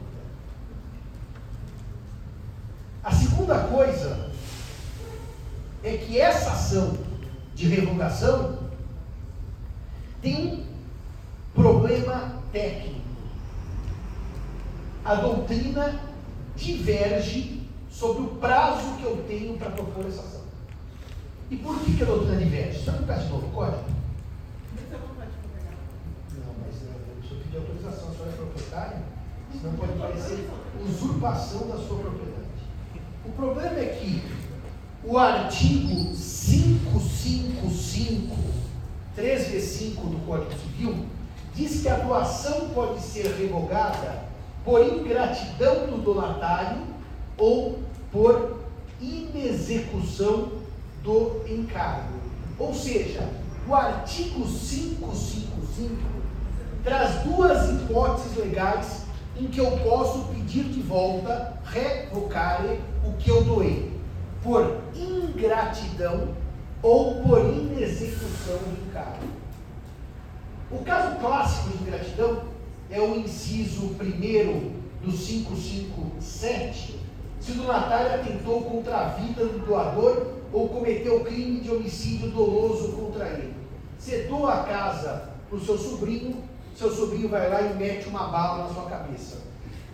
A 3.02 3.12
segunda 3.14 3.60
coisa 3.60 4.30
é 5.82 5.96
que 5.96 6.20
essa 6.20 6.52
ação 6.52 7.07
de 7.58 7.68
revogação 7.68 8.60
tem 10.22 10.36
um 10.36 10.64
problema 11.56 12.36
técnico. 12.52 13.02
A 15.04 15.16
doutrina 15.16 16.00
diverge 16.56 17.68
sobre 17.90 18.22
o 18.24 18.28
prazo 18.36 18.98
que 18.98 19.04
eu 19.04 19.26
tenho 19.28 19.58
para 19.58 19.72
propor 19.72 20.06
essa 20.06 20.22
ação. 20.22 20.42
E 21.50 21.58
por 21.58 21.80
que, 21.80 21.98
que 21.98 22.04
a 22.04 22.06
doutrina 22.06 22.38
diverge? 22.38 22.84
Só 22.84 22.92
me 22.92 23.00
de 23.00 23.30
novo 23.30 23.48
o 23.48 23.52
código. 23.52 23.86
Não, 26.34 26.54
mas 26.62 26.76
eu 26.84 27.16
preciso 27.20 27.42
pedir 27.42 27.58
autorização, 27.58 28.10
a 28.10 28.12
senhora 28.12 28.32
é 28.32 28.36
proprietária, 28.36 29.02
senão 29.52 29.74
pode 29.74 29.94
parecer 29.94 30.50
usurpação 30.86 31.68
da 31.70 31.78
sua 31.78 31.98
propriedade. 31.98 32.46
O 33.26 33.32
problema 33.32 33.80
é 33.80 33.86
que 33.86 34.22
o 35.04 35.18
artigo 35.18 36.14
555, 37.00 38.36
3 39.16 39.48
v 39.48 39.62
5 39.62 40.08
do 40.08 40.26
Código 40.26 40.52
Civil, 40.52 41.06
diz 41.54 41.82
que 41.82 41.90
a 41.90 41.98
doação 41.98 42.70
pode 42.70 43.02
ser 43.02 43.28
revogada 43.38 44.24
por 44.64 44.82
ingratidão 44.82 45.88
do 45.88 45.98
donatário 46.04 46.84
ou 47.38 47.80
por 48.12 48.62
inexecução 49.02 50.52
do 51.04 51.42
encargo. 51.48 52.18
Ou 52.60 52.74
seja, 52.74 53.30
o 53.68 53.76
artigo 53.76 54.46
555 54.46 55.92
traz 56.84 57.24
duas 57.24 57.70
hipóteses 57.70 58.38
legais 58.38 59.04
em 59.40 59.48
que 59.48 59.60
eu 59.60 59.72
posso 59.80 60.26
pedir 60.34 60.64
de 60.64 60.82
volta, 60.82 61.54
revocare 61.66 62.80
o 63.06 63.14
que 63.14 63.30
eu 63.30 63.44
doei 63.44 63.98
por 64.42 64.82
ingratidão 64.96 66.30
ou 66.88 67.22
por 67.22 67.40
inexecução 67.42 68.60
do 68.60 68.88
encargo. 68.88 69.28
O 70.72 70.80
caso 70.86 71.20
clássico 71.20 71.78
de 71.78 71.84
ingratidão 71.84 72.44
é 72.90 73.02
o 73.02 73.18
inciso 73.18 73.90
primeiro 73.98 74.72
do 75.04 75.12
557, 75.12 76.98
se 77.42 77.52
o 77.52 77.56
donatário 77.56 78.16
atentou 78.16 78.62
contra 78.62 78.98
a 78.98 79.08
vida 79.10 79.46
do 79.46 79.66
doador 79.66 80.28
ou 80.54 80.70
cometeu 80.70 81.26
crime 81.26 81.60
de 81.60 81.70
homicídio 81.70 82.32
doloso 82.32 82.94
contra 82.94 83.28
ele. 83.32 83.54
Você 84.00 84.30
a 84.48 84.64
casa 84.64 85.30
para 85.50 85.58
o 85.58 85.66
seu 85.66 85.78
sobrinho, 85.78 86.42
seu 86.74 86.90
sobrinho 86.90 87.28
vai 87.28 87.50
lá 87.50 87.62
e 87.64 87.74
mete 87.76 88.08
uma 88.08 88.30
bala 88.30 88.64
na 88.64 88.74
sua 88.74 88.86
cabeça. 88.86 89.40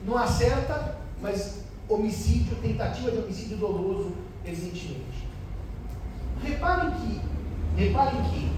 Não 0.05 0.15
acerta, 0.15 0.95
mas 1.19 1.63
homicídio, 1.89 2.55
tentativa 2.57 3.09
de 3.09 3.17
homicídio 3.17 3.57
doloso 3.57 4.11
evidentemente. 4.45 5.22
Reparem 6.43 6.91
que, 6.91 7.21
reparem 7.77 8.21
que 8.23 8.51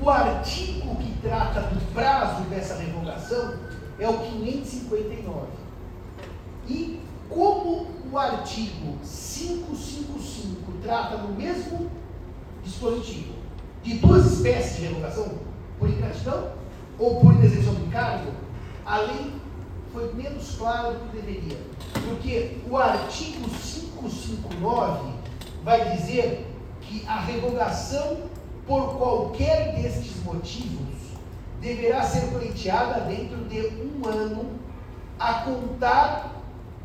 o 0.00 0.08
artigo 0.08 0.96
que 0.96 1.12
trata 1.20 1.60
do 1.62 1.92
prazo 1.92 2.42
dessa 2.44 2.76
revogação 2.76 3.54
é 3.98 4.08
o 4.08 4.18
559. 4.18 5.46
E 6.68 7.00
como 7.28 7.88
o 8.10 8.18
artigo 8.18 8.98
555 9.02 10.72
trata 10.82 11.18
no 11.18 11.34
mesmo 11.34 11.90
dispositivo 12.62 13.34
de 13.82 13.94
duas 13.94 14.32
espécies 14.32 14.76
de 14.76 14.82
revogação, 14.86 15.38
por 15.78 15.88
ingratidão 15.88 16.52
ou 16.98 17.20
por 17.20 17.34
inexecução 17.34 17.74
do 17.74 17.86
encargo, 17.86 18.30
a 18.84 18.98
lei 18.98 19.32
foi 19.92 20.12
menos 20.14 20.54
clara 20.56 20.92
do 20.92 21.10
que 21.10 21.16
deveria. 21.16 21.58
Porque 21.92 22.58
o 22.68 22.76
artigo 22.76 23.48
559 23.48 25.09
vai 25.64 25.96
dizer 25.96 26.46
que 26.80 27.04
a 27.06 27.20
revogação 27.20 28.18
por 28.66 28.96
qualquer 28.96 29.74
destes 29.74 30.22
motivos 30.24 30.96
deverá 31.60 32.02
ser 32.02 32.28
pleiteada 32.28 33.00
dentro 33.00 33.36
de 33.44 33.66
um 33.66 34.06
ano 34.08 34.46
a 35.18 35.34
contar 35.34 36.36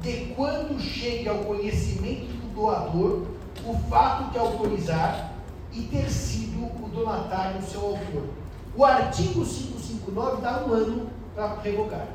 de 0.02 0.34
quando 0.36 0.80
chegue 0.80 1.30
ao 1.30 1.38
conhecimento 1.40 2.26
do 2.26 2.54
doador 2.54 3.28
o 3.66 3.74
fato 3.90 4.32
de 4.32 4.38
autorizar 4.38 5.32
e 5.72 5.84
ter 5.84 6.10
sido 6.10 6.66
o 6.84 6.90
donatário 6.90 7.62
seu 7.62 7.82
autor. 7.82 8.30
O 8.76 8.84
artigo 8.84 9.46
559 9.46 10.42
dá 10.42 10.66
um 10.66 10.74
ano 10.74 11.10
para 11.34 11.62
revogar. 11.62 12.08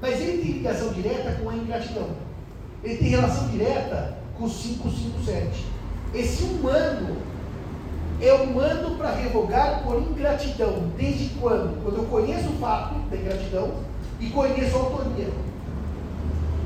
Mas 0.00 0.20
ele 0.20 0.42
tem 0.42 0.52
ligação 0.52 0.92
direta 0.92 1.32
com 1.42 1.50
a 1.50 1.54
ingratidão. 1.54 2.08
Ele 2.84 2.96
tem 2.96 3.08
relação 3.08 3.48
direta 3.48 4.18
com 4.38 4.44
o 4.44 4.50
557. 4.50 5.75
Esse 6.14 6.44
um 6.44 6.66
ano 6.68 7.16
é 8.20 8.32
um 8.34 8.58
ano 8.58 8.96
para 8.96 9.14
revogar 9.14 9.82
por 9.82 10.00
ingratidão. 10.00 10.90
Desde 10.96 11.30
quando? 11.40 11.82
Quando 11.82 11.96
eu 11.98 12.04
conheço 12.04 12.48
o 12.48 12.58
fato 12.58 12.98
da 13.10 13.16
ingratidão 13.16 13.74
e 14.18 14.30
conheço 14.30 14.76
a 14.76 14.80
autoria. 14.80 15.28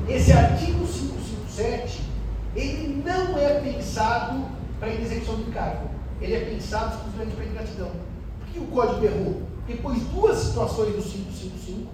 Esse 0.07 0.31
artigo 0.31 0.85
557, 0.85 2.01
ele 2.55 3.03
não 3.05 3.37
é 3.37 3.59
pensado 3.59 4.45
para 4.79 4.93
execução 4.93 5.35
do 5.35 5.49
encargo. 5.49 5.89
Ele 6.21 6.35
é 6.35 6.39
pensado 6.45 6.95
exclusivamente 6.95 7.35
para 7.35 7.45
ingratidão. 7.45 7.91
Por 8.39 8.47
que 8.51 8.59
o 8.59 8.67
código 8.67 9.05
errou? 9.05 9.41
Porque 9.57 9.81
pôs 9.81 9.99
duas 10.03 10.37
situações 10.37 10.95
do 10.95 11.01
555 11.01 11.89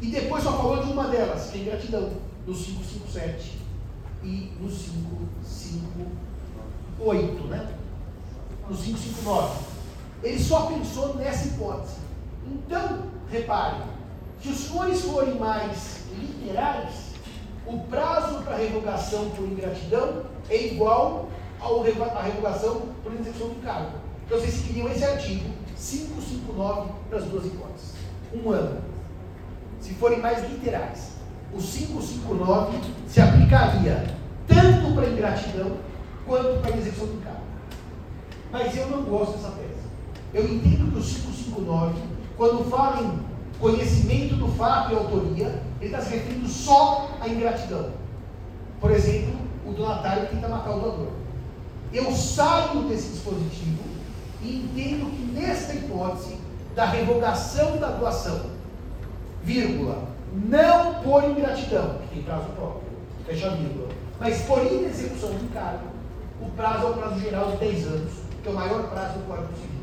e 0.00 0.06
depois 0.08 0.42
só 0.42 0.52
falou 0.52 0.84
de 0.84 0.92
uma 0.92 1.08
delas, 1.08 1.50
que 1.50 1.58
é 1.58 1.62
ingratidão, 1.62 2.10
no 2.46 2.54
557 2.54 3.58
e 4.22 4.52
no 4.60 4.68
558, 7.04 7.44
né? 7.48 7.68
No 8.68 8.76
559. 8.76 9.64
Ele 10.22 10.42
só 10.42 10.66
pensou 10.66 11.14
nessa 11.16 11.48
hipótese. 11.48 11.96
Então, 12.46 13.04
reparem, 13.30 13.82
se 14.40 14.48
os 14.48 14.58
senhores 14.58 15.02
forem 15.02 15.34
mais 15.34 16.04
literais, 16.18 17.12
o 17.66 17.78
prazo 17.84 18.42
para 18.42 18.56
revogação 18.56 19.30
por 19.30 19.46
ingratidão 19.46 20.24
é 20.50 20.66
igual 20.66 21.28
à 21.60 22.22
revogação 22.22 22.88
por 23.02 23.12
execução 23.14 23.48
do 23.48 23.62
cargo. 23.62 23.98
Então 24.26 24.38
vocês 24.38 24.62
queriam 24.66 24.88
esse 24.88 25.04
artigo 25.04 25.50
559 25.76 26.92
para 27.08 27.18
as 27.18 27.24
duas 27.24 27.46
hipóteses. 27.46 27.94
Um 28.34 28.50
ano. 28.50 28.82
Se 29.80 29.94
forem 29.94 30.20
mais 30.20 30.42
literais, 30.50 31.12
o 31.52 31.58
559 31.58 32.78
se 33.06 33.20
aplicaria 33.20 34.06
tanto 34.46 34.94
para 34.94 35.08
ingratidão 35.08 35.76
quanto 36.26 36.60
para 36.60 36.76
execução 36.76 37.06
do 37.06 37.22
cargo. 37.22 37.40
Mas 38.50 38.76
eu 38.76 38.88
não 38.88 39.02
gosto 39.02 39.32
dessa 39.32 39.50
tese. 39.50 39.84
Eu 40.32 40.44
entendo 40.44 40.92
que 40.92 40.98
o 40.98 41.02
559, 41.02 41.94
quando 42.36 42.70
fala 42.70 43.02
em 43.02 43.18
conhecimento 43.58 44.34
do 44.36 44.48
fato 44.48 44.92
e 44.92 44.96
autoria, 44.96 45.62
ele 45.80 45.90
está 45.90 46.00
se 46.00 46.14
referindo 46.14 46.48
só 46.48 47.10
à 47.20 47.28
ingratidão. 47.28 47.90
Por 48.80 48.90
exemplo, 48.90 49.34
o 49.66 49.72
donatário 49.72 50.28
tenta 50.28 50.48
matar 50.48 50.76
o 50.76 50.80
doador. 50.80 51.12
Eu 51.92 52.12
saio 52.12 52.82
desse 52.88 53.10
dispositivo 53.10 53.82
e 54.42 54.56
entendo 54.56 55.10
que 55.10 55.22
nesta 55.32 55.74
hipótese 55.74 56.36
da 56.74 56.84
revogação 56.84 57.76
da 57.78 57.88
doação, 57.88 58.50
vírgula, 59.42 60.08
não 60.32 60.94
por 61.02 61.24
ingratidão, 61.24 61.98
que 61.98 62.14
tem 62.14 62.22
prazo 62.24 62.48
próprio, 62.56 62.82
fecha 63.24 63.50
vírgula, 63.50 63.88
mas 64.18 64.42
por 64.42 64.58
inexecução 64.60 65.30
do 65.30 65.44
encargo, 65.44 65.93
o 66.46 66.50
prazo 66.56 66.86
é 66.86 66.90
o 66.90 66.94
prazo 66.94 67.20
geral 67.20 67.50
de 67.52 67.56
10 67.58 67.86
anos, 67.86 68.12
que 68.42 68.48
é 68.48 68.52
o 68.52 68.54
maior 68.54 68.82
prazo 68.84 69.18
do 69.18 69.26
Código 69.26 69.54
Civil. 69.54 69.80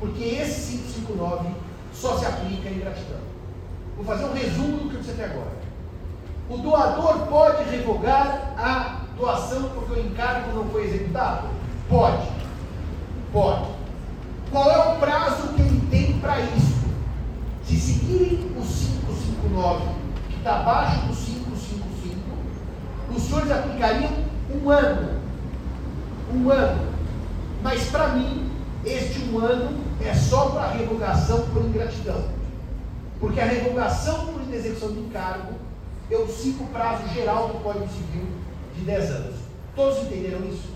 Porque 0.00 0.24
esse 0.24 0.78
559 0.78 1.48
só 1.92 2.16
se 2.18 2.26
aplica 2.26 2.68
em 2.68 2.76
ingratidão. 2.76 3.20
Vou 3.96 4.04
fazer 4.04 4.24
um 4.24 4.32
resumo 4.32 4.78
do 4.78 4.88
que 4.88 4.94
eu 4.96 5.00
disse 5.00 5.12
até 5.12 5.24
agora. 5.24 5.60
O 6.48 6.56
doador 6.56 7.26
pode 7.26 7.70
revogar 7.70 8.54
a 8.58 9.00
doação 9.16 9.70
porque 9.74 9.92
o 9.92 10.00
encargo 10.00 10.52
não 10.52 10.64
foi 10.70 10.84
executado? 10.84 11.48
Pode. 11.88 12.28
Pode. 13.32 13.68
Qual 14.50 14.70
é 14.70 14.78
o 14.78 14.98
prazo 14.98 15.48
que 15.54 15.62
ele 15.62 15.86
tem 15.90 16.18
para 16.18 16.40
isso? 16.40 16.80
Se 17.64 17.76
seguirem 17.76 18.50
o 18.56 18.62
559, 18.62 19.84
que 20.28 20.36
está 20.38 20.56
abaixo 20.56 21.06
do 21.06 21.14
555, 21.14 22.20
os 23.14 23.22
senhores 23.22 23.50
aplicariam 23.52 24.10
um 24.50 24.70
ano. 24.70 25.19
Um 26.34 26.50
ano. 26.50 26.90
Mas 27.62 27.84
para 27.90 28.08
mim, 28.08 28.50
este 28.84 29.20
um 29.24 29.38
ano 29.38 29.78
é 30.00 30.14
só 30.14 30.50
para 30.50 30.72
revogação 30.72 31.42
por 31.48 31.64
ingratidão. 31.64 32.24
Porque 33.18 33.40
a 33.40 33.46
revogação 33.46 34.26
por 34.26 34.42
inexecução 34.42 34.92
de 34.92 35.00
encargo, 35.00 35.54
eu 36.10 36.26
sigo 36.26 36.64
o 36.64 36.68
prazo 36.68 37.06
geral 37.12 37.48
do 37.48 37.54
Código 37.60 37.88
Civil 37.88 38.26
de 38.76 38.84
10 38.84 39.10
anos. 39.10 39.36
Todos 39.76 39.98
entenderam 40.04 40.44
isso? 40.46 40.70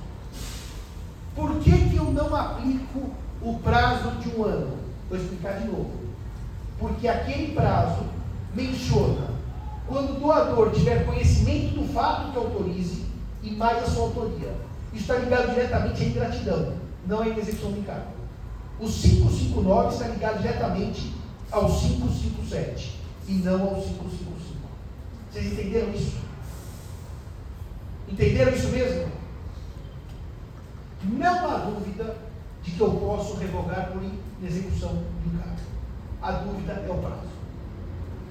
Por 1.34 1.56
que, 1.56 1.88
que 1.88 1.96
eu 1.96 2.04
não 2.04 2.34
aplico 2.34 3.10
o 3.42 3.58
prazo 3.58 4.10
de 4.20 4.28
um 4.30 4.44
ano? 4.44 4.78
Vou 5.08 5.18
explicar 5.18 5.58
de 5.60 5.66
novo. 5.66 5.90
Porque 6.78 7.08
aquele 7.08 7.54
prazo 7.54 8.04
menciona 8.54 9.30
quando 9.86 10.16
o 10.16 10.20
doador 10.20 10.70
tiver 10.70 11.04
conhecimento 11.04 11.74
do 11.74 11.92
fato 11.92 12.32
que 12.32 12.38
autorize 12.38 13.04
e 13.42 13.50
mais 13.50 13.82
a 13.82 13.86
sua 13.86 14.04
autoria. 14.04 14.52
Está 14.94 15.16
ligado 15.16 15.54
diretamente 15.54 16.02
à 16.02 16.06
ingratidão, 16.06 16.72
não 17.06 17.20
à 17.20 17.28
execução 17.28 17.72
de 17.72 17.80
encargo. 17.80 18.12
O 18.80 18.86
559 18.86 19.94
está 19.94 20.08
ligado 20.08 20.42
diretamente 20.42 21.14
ao 21.50 21.66
557 21.66 23.00
e 23.28 23.32
não 23.34 23.62
ao 23.62 23.74
555. 23.82 24.54
Vocês 25.30 25.52
entenderam 25.52 25.92
isso? 25.92 26.16
Entenderam 28.08 28.52
isso 28.52 28.68
mesmo? 28.68 29.12
Não 31.04 31.50
há 31.50 31.58
dúvida 31.58 32.16
de 32.62 32.70
que 32.70 32.80
eu 32.80 32.92
posso 32.92 33.36
revogar 33.36 33.90
por 33.90 34.02
execução 34.42 34.90
do 34.94 35.34
encargo. 35.34 35.60
A 36.22 36.32
dúvida 36.32 36.72
é 36.72 36.90
o 36.90 36.98
prazo. 36.98 37.34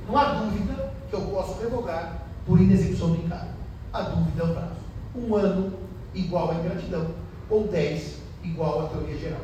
Não 0.08 0.18
há 0.18 0.34
dúvida 0.36 0.94
que 1.10 1.16
eu 1.16 1.22
posso 1.22 1.62
revogar 1.62 2.24
por 2.46 2.60
inexecução 2.60 3.12
do 3.12 3.18
encargo. 3.18 3.54
A 3.92 4.02
dúvida 4.02 4.44
é 4.44 4.46
o 4.46 4.54
prazo. 4.54 4.84
Um 5.16 5.36
ano 5.36 5.83
igual 6.14 6.52
a 6.52 6.56
ingratidão, 6.56 7.08
ou 7.50 7.68
10 7.68 8.20
igual 8.44 8.86
à 8.86 8.90
teoria 8.90 9.18
geral. 9.18 9.42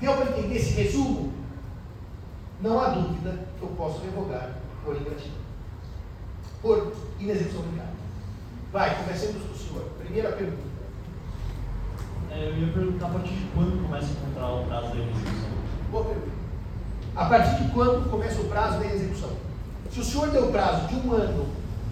Deu 0.00 0.14
para 0.14 0.30
entender 0.30 0.56
esse 0.56 0.74
resumo? 0.74 1.38
não 2.60 2.80
há 2.80 2.88
dúvida 2.88 3.38
que 3.58 3.62
eu 3.62 3.68
posso 3.70 4.00
revogar 4.00 4.56
por 4.84 4.96
ingratidão. 4.96 5.38
Por 6.60 6.92
inexecução 7.20 7.62
do 7.62 7.74
encargo. 7.74 7.92
Vai, 8.72 8.96
conversemos 8.96 9.42
com 9.42 9.52
o 9.52 9.56
senhor. 9.56 9.84
Primeira 9.98 10.32
pergunta. 10.32 10.68
É, 12.30 12.48
eu 12.48 12.58
ia 12.58 12.72
perguntar 12.72 13.06
a 13.06 13.10
partir 13.10 13.34
de 13.34 13.46
quando 13.54 13.82
começa 13.86 14.06
a 14.06 14.10
encontrar 14.10 14.54
o 14.54 14.66
prazo 14.66 14.88
da 14.88 14.96
execução? 14.96 15.50
Boa 15.90 16.04
pergunta. 16.04 16.38
A 17.16 17.24
partir 17.26 17.64
de 17.64 17.70
quando 17.70 18.10
começa 18.10 18.40
o 18.40 18.48
prazo 18.48 18.78
da 18.80 18.86
execução? 18.86 19.30
Se 19.90 20.00
o 20.00 20.04
senhor 20.04 20.30
deu 20.30 20.48
prazo 20.48 20.88
de 20.88 20.96
um 20.96 21.12
ano 21.12 21.46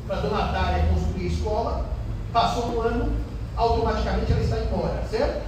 para 0.06 0.18
a 0.18 0.20
donatária 0.20 0.88
construir 0.92 1.24
a 1.24 1.28
escola, 1.28 1.86
passou 2.32 2.76
um 2.76 2.82
ano, 2.82 3.16
automaticamente 3.56 4.32
ela 4.32 4.42
está 4.42 4.58
embora, 4.58 5.02
certo? 5.10 5.46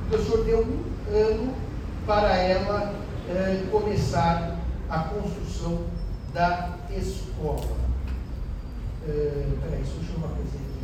Porque 0.00 0.16
o 0.16 0.24
senhor 0.24 0.44
deu 0.44 0.60
um 0.60 1.14
ano 1.14 1.54
para 2.06 2.36
ela 2.36 2.94
eh, 3.28 3.66
começar 3.70 4.56
a 4.88 4.98
construção 5.00 5.86
da 6.32 6.70
escola. 6.90 7.78
Uh, 9.02 9.58
peraí, 9.62 9.84
surgiu 9.84 10.16
uma 10.16 10.28
coisa 10.28 10.50
aqui. 10.56 10.80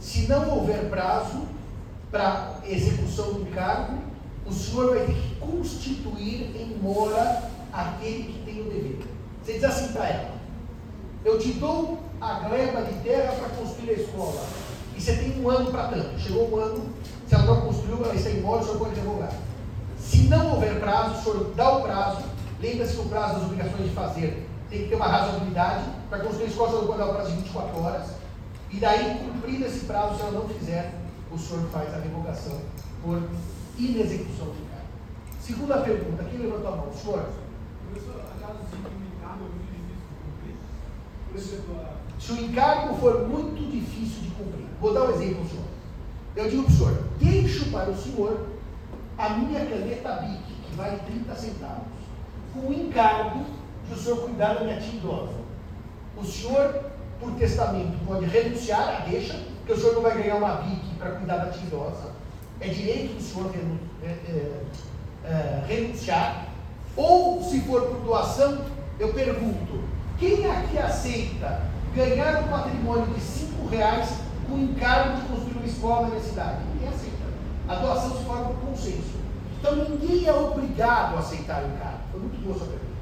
Se 0.00 0.26
não 0.28 0.50
houver 0.50 0.88
prazo 0.90 1.46
para 2.10 2.58
execução 2.66 3.34
do 3.34 3.54
cargo, 3.54 3.98
o 4.46 4.52
senhor 4.52 4.94
vai 4.94 5.06
ter 5.06 5.14
que 5.14 5.34
constituir 5.36 6.56
em 6.56 6.78
mora 6.82 7.50
aquele 7.74 8.32
que 8.32 8.42
tem 8.44 8.60
o 8.60 8.64
dever. 8.64 9.00
Você 9.42 9.54
diz 9.54 9.64
assim 9.64 9.92
para 9.92 10.08
ela: 10.08 10.30
Eu 11.24 11.38
te 11.38 11.52
dou 11.54 11.98
a 12.20 12.48
gleba 12.48 12.82
de 12.82 12.94
terra 13.00 13.32
para 13.32 13.48
construir 13.50 13.90
a 13.90 13.94
escola 13.94 14.44
e 14.96 15.00
você 15.00 15.16
tem 15.16 15.42
um 15.42 15.50
ano 15.50 15.70
para 15.70 15.88
tanto. 15.88 16.18
Chegou 16.18 16.50
um 16.50 16.56
ano, 16.56 16.88
se 17.26 17.34
ela 17.34 17.44
não 17.44 17.60
construiu, 17.62 18.04
ela 18.04 18.14
está 18.14 18.30
embora, 18.30 18.62
o 18.62 18.64
senhor 18.64 18.78
pode 18.78 18.94
revogar. 18.94 19.32
Se 19.98 20.22
não 20.28 20.52
houver 20.52 20.78
prazo, 20.78 21.18
o 21.18 21.22
senhor 21.22 21.52
dá 21.56 21.78
o 21.78 21.82
prazo, 21.82 22.22
lembre-se 22.60 22.94
que 22.94 23.00
o 23.00 23.08
prazo 23.08 23.34
das 23.34 23.44
obrigações 23.44 23.88
de 23.88 23.94
fazer 23.94 24.48
tem 24.70 24.82
que 24.82 24.88
ter 24.88 24.94
uma 24.94 25.06
razoabilidade, 25.06 25.84
para 26.08 26.20
construir 26.20 26.44
a 26.44 26.48
escola, 26.48 26.68
o 26.68 26.72
senhor 26.72 26.86
pode 26.86 26.98
dar 26.98 27.06
o 27.06 27.14
prazo 27.14 27.30
de 27.30 27.36
24 27.38 27.82
horas, 27.82 28.06
e 28.70 28.76
daí, 28.78 29.18
cumprido 29.18 29.66
esse 29.66 29.84
prazo, 29.84 30.16
se 30.16 30.22
ela 30.22 30.32
não 30.32 30.48
fizer, 30.48 30.94
o 31.30 31.38
senhor 31.38 31.62
faz 31.70 31.94
a 31.94 31.98
revogação 31.98 32.60
por 33.02 33.22
inexecução 33.78 34.46
do 34.46 34.68
cargo. 34.70 34.88
Segunda 35.40 35.78
pergunta, 35.78 36.24
quem 36.24 36.40
levantou 36.40 36.72
a 36.72 36.76
mão? 36.76 36.88
O 36.88 36.94
senhor? 36.94 37.28
Professor, 37.90 38.20
acaso 38.20 38.58
de 38.58 38.76
encargo 38.76 39.44
é 39.44 39.48
muito 39.48 39.62
difícil 39.62 39.94
de 39.94 40.16
cumprir? 40.24 40.56
Por 40.56 41.23
exemplo, 41.23 41.23
a 41.23 41.23
se 41.40 42.32
o 42.32 42.40
encargo 42.40 42.94
for 42.96 43.28
muito 43.28 43.70
difícil 43.70 44.22
de 44.22 44.30
cumprir, 44.30 44.66
vou 44.80 44.94
dar 44.94 45.02
um 45.02 45.10
exemplo 45.10 45.40
ao 45.40 45.48
senhor. 45.48 45.64
Eu 46.36 46.50
digo 46.50 46.62
para 46.64 46.72
o 46.72 46.76
senhor, 46.76 47.04
deixo 47.18 47.70
para 47.70 47.90
o 47.90 47.96
senhor 47.96 48.46
a 49.18 49.28
minha 49.30 49.60
caneta 49.66 50.12
BIC, 50.22 50.42
que 50.44 50.76
vale 50.76 50.98
30 51.06 51.34
centavos, 51.34 51.86
com 52.52 52.68
o 52.68 52.72
encargo 52.72 53.44
de 53.88 53.94
o 53.94 53.96
senhor 53.96 54.22
cuidar 54.22 54.54
da 54.54 54.64
minha 54.64 54.80
tia 54.80 54.94
idosa. 54.94 55.34
O 56.16 56.24
senhor, 56.24 56.84
por 57.20 57.32
testamento, 57.32 57.98
pode 58.06 58.24
renunciar 58.26 59.02
à 59.02 59.08
deixa, 59.08 59.40
porque 59.58 59.72
o 59.72 59.76
senhor 59.76 59.94
não 59.94 60.02
vai 60.02 60.22
ganhar 60.22 60.36
uma 60.36 60.54
BIC 60.56 60.94
para 60.98 61.10
cuidar 61.12 61.36
da 61.38 61.52
tia 61.52 61.66
idosa. 61.66 62.12
É 62.60 62.68
direito 62.68 63.14
do 63.14 63.22
senhor 63.22 63.52
é, 64.02 64.06
é, 64.06 64.64
é, 65.24 65.64
renunciar. 65.66 66.48
Ou, 66.96 67.42
se 67.42 67.60
for 67.62 67.82
por 67.82 68.00
doação, 68.00 68.64
eu 68.98 69.12
pergunto: 69.12 69.82
quem 70.18 70.50
aqui 70.50 70.78
aceita 70.78 71.62
ganhar 71.94 72.42
um 72.42 72.48
patrimônio 72.48 73.06
de 73.06 73.20
5 73.20 73.68
reais 73.68 74.14
com 74.48 74.58
encargo 74.58 75.20
de 75.20 75.28
construir 75.28 75.56
uma 75.56 75.66
escola 75.66 76.02
na 76.02 76.08
minha 76.08 76.22
cidade. 76.22 76.58
Ninguém 76.72 76.88
aceita. 76.88 77.24
A 77.68 77.74
doação 77.76 78.18
se 78.18 78.24
forma 78.24 78.44
por 78.46 78.56
consenso. 78.68 79.14
Então 79.58 79.76
ninguém 79.76 80.26
é 80.26 80.32
obrigado 80.32 81.16
a 81.16 81.18
aceitar 81.20 81.62
o 81.62 81.66
encargo. 81.66 81.98
Foi 82.12 82.20
muito 82.20 82.42
boa 82.42 82.56
essa 82.56 82.64
pergunta. 82.66 82.94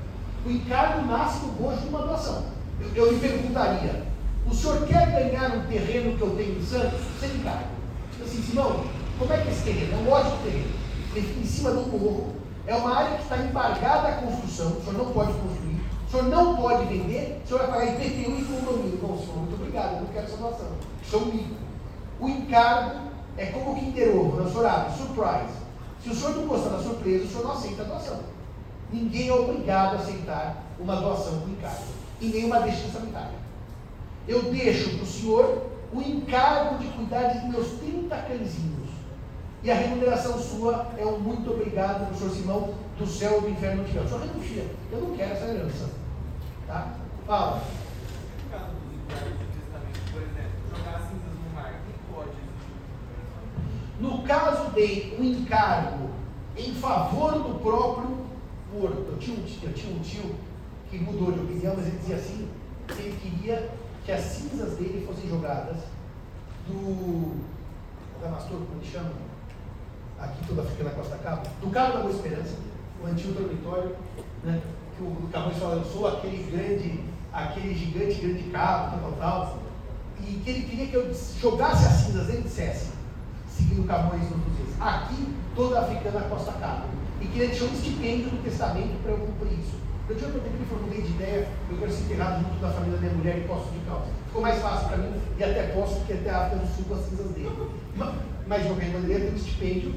O 0.44 0.50
encargo 0.50 1.06
nasce 1.06 1.40
do 1.40 1.52
gosto 1.60 1.82
de 1.82 1.88
uma 1.88 2.02
doação. 2.02 2.44
Eu, 2.80 2.88
eu 2.94 3.12
lhe 3.12 3.20
perguntaria, 3.20 4.04
o 4.50 4.54
senhor 4.54 4.86
quer 4.86 5.10
ganhar 5.10 5.56
um 5.56 5.66
terreno 5.66 6.16
que 6.16 6.22
eu 6.22 6.30
tenho 6.36 6.58
em 6.58 6.62
Santos 6.62 7.00
sem 7.20 7.30
encargo? 7.30 7.70
Assim, 8.20 8.42
Simão, 8.42 8.84
como 9.18 9.32
é 9.32 9.38
que 9.38 9.48
é 9.48 9.52
esse 9.52 9.62
terreno? 9.62 9.92
É 9.92 9.96
um 9.96 10.12
ótimo 10.12 10.38
terreno. 10.44 10.70
Ele 11.14 11.26
fica 11.26 11.40
em 11.40 11.46
cima 11.46 11.70
do 11.70 11.86
morro. 11.86 12.34
É 12.66 12.74
uma 12.74 12.96
área 12.96 13.16
que 13.16 13.22
está 13.22 13.36
embargada 13.38 14.08
à 14.08 14.12
construção, 14.12 14.68
o 14.68 14.80
senhor 14.80 14.98
não 14.98 15.12
pode 15.12 15.32
construir 15.32 15.61
o 16.12 16.14
senhor 16.14 16.28
não 16.28 16.56
pode 16.56 16.84
vender, 16.84 17.40
o 17.42 17.48
senhor 17.48 17.60
vai 17.60 17.68
pagar 17.68 17.84
IPTU 17.86 18.38
e 18.38 18.44
condomínio. 18.44 18.98
Bom, 19.00 19.18
senhor, 19.18 19.36
muito 19.38 19.54
obrigado, 19.54 19.94
eu 19.94 20.00
não 20.02 20.08
quero 20.08 20.28
é 21.12 21.16
um 21.16 21.24
mico. 21.24 21.54
O 22.20 22.28
encargo 22.28 23.00
É 23.38 23.46
como 23.46 23.72
o 23.72 23.74
Kinder 23.76 24.14
Ovo, 24.14 24.42
na 24.42 24.70
abre, 24.70 24.92
surprise. 24.94 25.58
Se 26.02 26.10
o 26.10 26.14
senhor 26.14 26.36
não 26.36 26.46
gostar 26.46 26.68
da 26.68 26.82
surpresa, 26.82 27.24
o 27.24 27.28
senhor 27.28 27.44
não 27.44 27.52
aceita 27.52 27.80
a 27.80 27.84
doação. 27.86 28.20
Ninguém 28.92 29.28
é 29.28 29.32
obrigado 29.32 29.94
a 29.94 30.00
aceitar 30.00 30.62
uma 30.78 30.96
doação 30.96 31.40
com 31.40 31.48
encargo. 31.48 31.82
E 32.20 32.26
nem 32.26 32.44
uma 32.44 32.60
deixa 32.60 32.82
testamentária. 32.82 33.38
Eu 34.28 34.42
deixo 34.52 34.90
para 34.90 35.04
o 35.04 35.06
senhor 35.06 35.62
o 35.94 36.02
encargo 36.02 36.76
de 36.76 36.88
cuidar 36.88 37.28
de 37.28 37.48
meus 37.48 37.68
30 37.78 38.14
cãezinhos. 38.14 38.90
E 39.62 39.70
a 39.70 39.74
remuneração 39.74 40.38
sua 40.38 40.88
é 40.98 41.06
um 41.06 41.18
muito 41.18 41.50
obrigado, 41.50 42.08
professor 42.08 42.36
Simão, 42.36 42.74
do 42.98 43.06
céu 43.06 43.36
ou 43.36 43.40
do 43.40 43.48
inferno 43.48 43.82
que 43.84 43.96
O 43.96 44.06
senhor 44.06 44.20
renuncia. 44.20 44.66
Eu 44.92 45.00
não 45.00 45.16
quero 45.16 45.32
essa 45.32 45.46
herança. 45.46 46.01
Tá? 46.72 46.88
Fala. 47.26 47.62
No 54.00 54.22
caso 54.22 54.70
de 54.70 55.14
um 55.18 55.22
encargo 55.22 56.10
em 56.56 56.74
favor 56.76 57.34
do 57.34 57.60
próprio 57.60 58.26
morto, 58.72 59.06
eu 59.06 59.18
tinha, 59.18 59.36
um, 59.36 59.44
eu 59.62 59.72
tinha 59.74 59.94
um 59.94 59.98
tio 60.00 60.34
que 60.88 60.98
mudou 60.98 61.30
de 61.30 61.40
opinião, 61.40 61.74
mas 61.76 61.88
ele 61.88 61.98
dizia 61.98 62.16
assim, 62.16 62.48
que 62.88 63.02
ele 63.02 63.18
queria 63.20 63.70
que 64.06 64.10
as 64.10 64.22
cinzas 64.22 64.78
dele 64.78 65.06
fossem 65.06 65.28
jogadas 65.28 65.76
do 66.66 67.36
Damastor, 68.18 68.60
como 68.60 68.80
ele 68.80 68.90
chama? 68.90 69.12
Aqui 70.18 70.46
toda 70.46 70.62
fica 70.62 70.84
na 70.84 70.90
Costa 70.90 71.18
Cabo, 71.18 71.46
do 71.60 71.70
Cabo 71.70 71.92
da 71.92 71.98
Boa 71.98 72.12
Esperança, 72.12 72.56
o 73.02 73.06
antigo 73.06 73.34
dormitório, 73.34 73.94
né? 74.42 74.62
Que 74.96 75.02
o 75.02 75.28
Camões 75.32 75.56
fala, 75.56 75.76
eu 75.76 75.84
sou 75.84 76.06
aquele 76.06 76.50
grande, 76.50 77.00
aquele 77.32 77.74
gigante 77.74 78.20
grande 78.20 78.42
cabo, 78.50 78.98
tal, 78.98 79.12
tal, 79.12 79.18
tal, 79.18 79.58
e 80.20 80.34
que 80.34 80.50
ele 80.50 80.62
queria 80.62 80.86
que 80.86 80.94
eu 80.94 81.14
jogasse 81.40 81.86
as 81.86 81.92
cinzas 81.92 82.26
dele 82.26 82.40
e 82.40 82.42
dissesse, 82.42 82.90
seguindo 83.48 83.86
Camões 83.86 84.22
no 84.30 84.38
diz, 84.56 84.74
aqui 84.80 85.34
toda 85.54 85.80
africana 85.80 86.20
Costa 86.28 86.52
Cabo, 86.52 86.84
e 87.20 87.26
que 87.26 87.38
ele 87.38 87.48
deixou 87.48 87.68
um 87.68 87.72
estipêndio 87.72 88.30
do 88.30 88.42
testamento 88.42 89.00
para 89.02 89.12
eu 89.12 89.18
cumprir 89.18 89.58
isso. 89.58 89.82
Eu 90.08 90.16
tinha 90.16 90.30
tempo 90.30 90.58
que 90.58 90.64
formulei 90.64 91.00
de 91.00 91.10
ideia, 91.12 91.48
eu 91.70 91.78
quero 91.78 91.92
ser 91.92 92.02
enterrado 92.04 92.42
junto 92.42 92.60
da 92.60 92.70
família 92.70 92.94
da 92.94 93.00
minha 93.00 93.14
mulher 93.14 93.38
e 93.38 93.40
posso 93.42 93.70
de 93.70 93.78
causa. 93.88 94.06
Ficou 94.26 94.42
mais 94.42 94.60
fácil 94.60 94.88
para 94.88 94.96
mim 94.98 95.12
e 95.38 95.44
até 95.44 95.62
posso, 95.68 95.96
porque 95.96 96.12
até 96.14 96.30
a 96.30 96.46
África 96.46 96.64
do 96.64 96.74
Sul 96.74 96.84
com 96.88 96.94
as 96.94 97.00
cinzas 97.06 97.30
dele. 97.30 97.70
Mas, 98.46 98.62
de 98.62 98.68
qualquer 98.68 98.92
maneira, 98.92 99.24
tem 99.24 99.32
um 99.32 99.36
estipêndio 99.36 99.94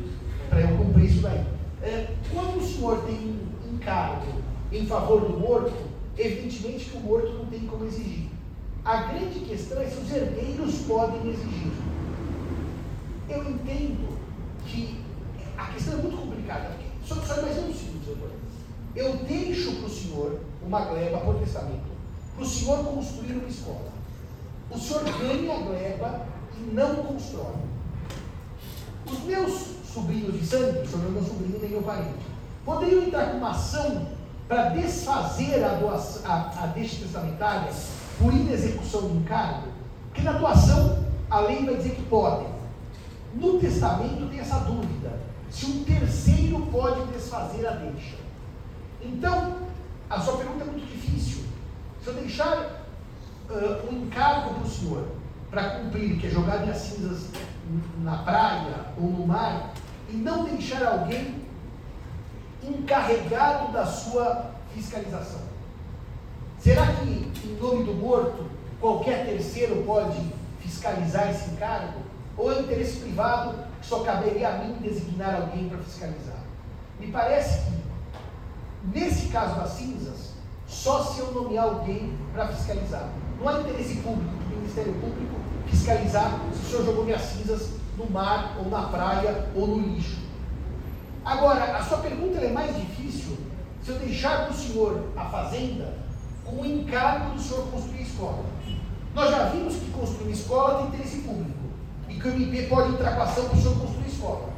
para 0.49 0.61
eu 0.61 0.77
cumprir 0.77 1.05
isso 1.05 1.21
daí. 1.21 1.43
É, 1.81 2.07
quando 2.31 2.57
o 2.57 2.65
senhor 2.65 3.01
tem 3.05 3.39
encargo 3.73 4.44
em 4.71 4.85
favor 4.85 5.21
do 5.21 5.37
morto, 5.39 5.73
evidentemente 6.17 6.85
que 6.85 6.97
o 6.97 7.01
morto 7.01 7.31
não 7.33 7.45
tem 7.45 7.61
como 7.61 7.85
exigir. 7.85 8.29
A 8.83 8.97
grande 9.03 9.39
questão 9.39 9.81
é 9.81 9.87
se 9.87 9.97
os 9.97 10.11
herdeiros 10.11 10.75
podem 10.87 11.29
exigir. 11.29 11.71
Eu 13.27 13.49
entendo 13.49 14.15
que 14.65 14.99
a 15.57 15.65
questão 15.67 15.95
é 15.95 16.01
muito 16.01 16.17
complicada. 16.17 16.71
Só, 17.05 17.15
só 17.15 17.39
imagina 17.39 17.67
o 17.67 17.73
seguinte, 17.73 18.05
doutor. 18.05 18.31
Eu 18.95 19.15
deixo 19.27 19.75
para 19.77 19.85
o 19.85 19.89
senhor 19.89 20.39
uma 20.65 20.81
gleba 20.85 21.19
por 21.19 21.35
testamento, 21.35 21.83
para 22.35 22.45
o 22.45 22.47
senhor 22.47 22.83
construir 22.85 23.33
uma 23.33 23.47
escola. 23.47 23.91
O 24.69 24.77
senhor 24.77 25.03
ganha 25.03 25.53
a 25.53 25.61
gleba 25.61 26.25
e 26.57 26.73
não 26.73 26.95
constrói. 26.95 27.55
Os 29.05 29.19
meus 29.23 29.75
sobrinhos 29.93 30.33
de 30.33 30.45
sangue, 30.45 30.79
o 30.79 30.87
senhor 30.87 31.03
não 31.03 31.09
é 31.09 31.11
meu 31.11 31.23
sobrinho 31.23 31.59
nem 31.59 31.69
meu 31.69 31.81
parente, 31.83 32.25
poderiam 32.65 33.03
entrar 33.03 33.31
com 33.31 33.37
uma 33.37 33.51
ação 33.51 34.07
para 34.47 34.69
desfazer 34.69 35.63
a, 35.63 35.75
doação, 35.75 36.21
a, 36.25 36.63
a 36.63 36.67
deixa 36.67 36.97
testamentária 36.97 37.71
por 38.19 38.33
inexecução 38.33 39.01
do 39.01 39.17
encargo? 39.17 39.69
Porque 40.07 40.21
na 40.21 40.33
doação 40.33 41.05
a 41.29 41.39
lei 41.39 41.65
vai 41.65 41.75
dizer 41.75 41.95
que 41.95 42.03
podem. 42.03 42.47
No 43.33 43.59
testamento 43.59 44.29
tem 44.29 44.39
essa 44.39 44.59
dúvida: 44.59 45.19
se 45.49 45.65
um 45.65 45.83
terceiro 45.83 46.65
pode 46.71 47.05
desfazer 47.11 47.67
a 47.67 47.71
deixa. 47.71 48.15
Então, 49.01 49.57
a 50.09 50.19
sua 50.19 50.37
pergunta 50.37 50.63
é 50.63 50.67
muito 50.67 50.87
difícil. 50.87 51.43
Se 52.01 52.07
eu 52.07 52.13
deixar 52.13 52.85
uh, 53.49 53.91
um 53.91 54.03
encargo 54.03 54.53
para 54.53 54.63
o 54.63 54.69
senhor 54.69 55.07
para 55.49 55.79
cumprir, 55.79 56.17
que 56.19 56.27
é 56.27 56.29
jogar 56.29 56.59
minhas 56.59 56.77
cinzas 56.77 57.29
na 58.03 58.17
praia 58.17 58.85
ou 58.97 59.09
no 59.09 59.25
mar, 59.25 59.73
e 60.09 60.15
não 60.15 60.43
deixar 60.45 60.83
alguém 60.85 61.44
encarregado 62.67 63.71
da 63.71 63.85
sua 63.85 64.51
fiscalização. 64.73 65.41
Será 66.59 66.87
que, 66.87 67.31
em 67.45 67.57
nome 67.61 67.83
do 67.83 67.93
morto, 67.93 68.45
qualquer 68.81 69.25
terceiro 69.25 69.83
pode 69.83 70.19
fiscalizar 70.59 71.29
esse 71.29 71.51
encargo? 71.51 71.99
Ou 72.37 72.51
é 72.51 72.59
interesse 72.59 72.99
privado 72.99 73.55
que 73.79 73.85
só 73.85 73.99
caberia 73.99 74.49
a 74.49 74.57
mim 74.57 74.73
designar 74.81 75.35
alguém 75.35 75.69
para 75.69 75.77
fiscalizar? 75.79 76.39
Me 76.99 77.11
parece 77.11 77.59
que, 77.65 77.77
nesse 78.91 79.27
caso 79.27 79.55
das 79.55 79.69
cinzas, 79.71 80.33
só 80.67 81.03
se 81.03 81.19
eu 81.19 81.31
nomear 81.31 81.65
alguém 81.65 82.17
para 82.33 82.47
fiscalizar. 82.47 83.09
Não 83.39 83.47
há 83.47 83.59
interesse 83.59 83.97
público 83.97 84.33
do 84.49 84.55
Ministério 84.57 84.93
Público 84.93 85.35
fiscalizar 85.67 86.39
se 86.53 86.59
o 86.59 86.69
senhor 86.69 86.85
jogou 86.85 87.05
minhas 87.05 87.21
cinzas 87.21 87.69
no 87.97 88.09
mar, 88.09 88.57
ou 88.59 88.69
na 88.69 88.87
praia, 88.87 89.49
ou 89.55 89.67
no 89.67 89.79
lixo. 89.79 90.24
Agora, 91.25 91.75
a 91.75 91.83
sua 91.83 91.97
pergunta 91.97 92.37
é 92.37 92.51
mais 92.51 92.75
difícil 92.75 93.35
se 93.81 93.89
eu 93.89 93.97
deixar 93.97 94.43
para 94.43 94.51
o 94.51 94.53
senhor 94.53 95.05
a 95.17 95.25
fazenda 95.25 95.95
com 96.45 96.57
o 96.57 96.65
encargo 96.65 97.33
do 97.33 97.41
senhor 97.41 97.65
construir 97.71 98.03
escola. 98.03 98.45
Nós 99.15 99.31
já 99.31 99.45
vimos 99.45 99.73
que 99.75 99.89
construir 99.89 100.33
escola 100.33 100.77
tem 100.77 100.87
interesse 100.89 101.21
público 101.21 101.65
e 102.07 102.13
que 102.13 102.27
o 102.27 102.31
MP 102.31 102.67
pode 102.67 102.93
entrar 102.93 103.15
com 103.15 103.23
ação 103.23 103.45
para 103.45 103.57
o 103.57 103.59
senhor 103.59 103.79
construir 103.79 104.07
escola. 104.07 104.49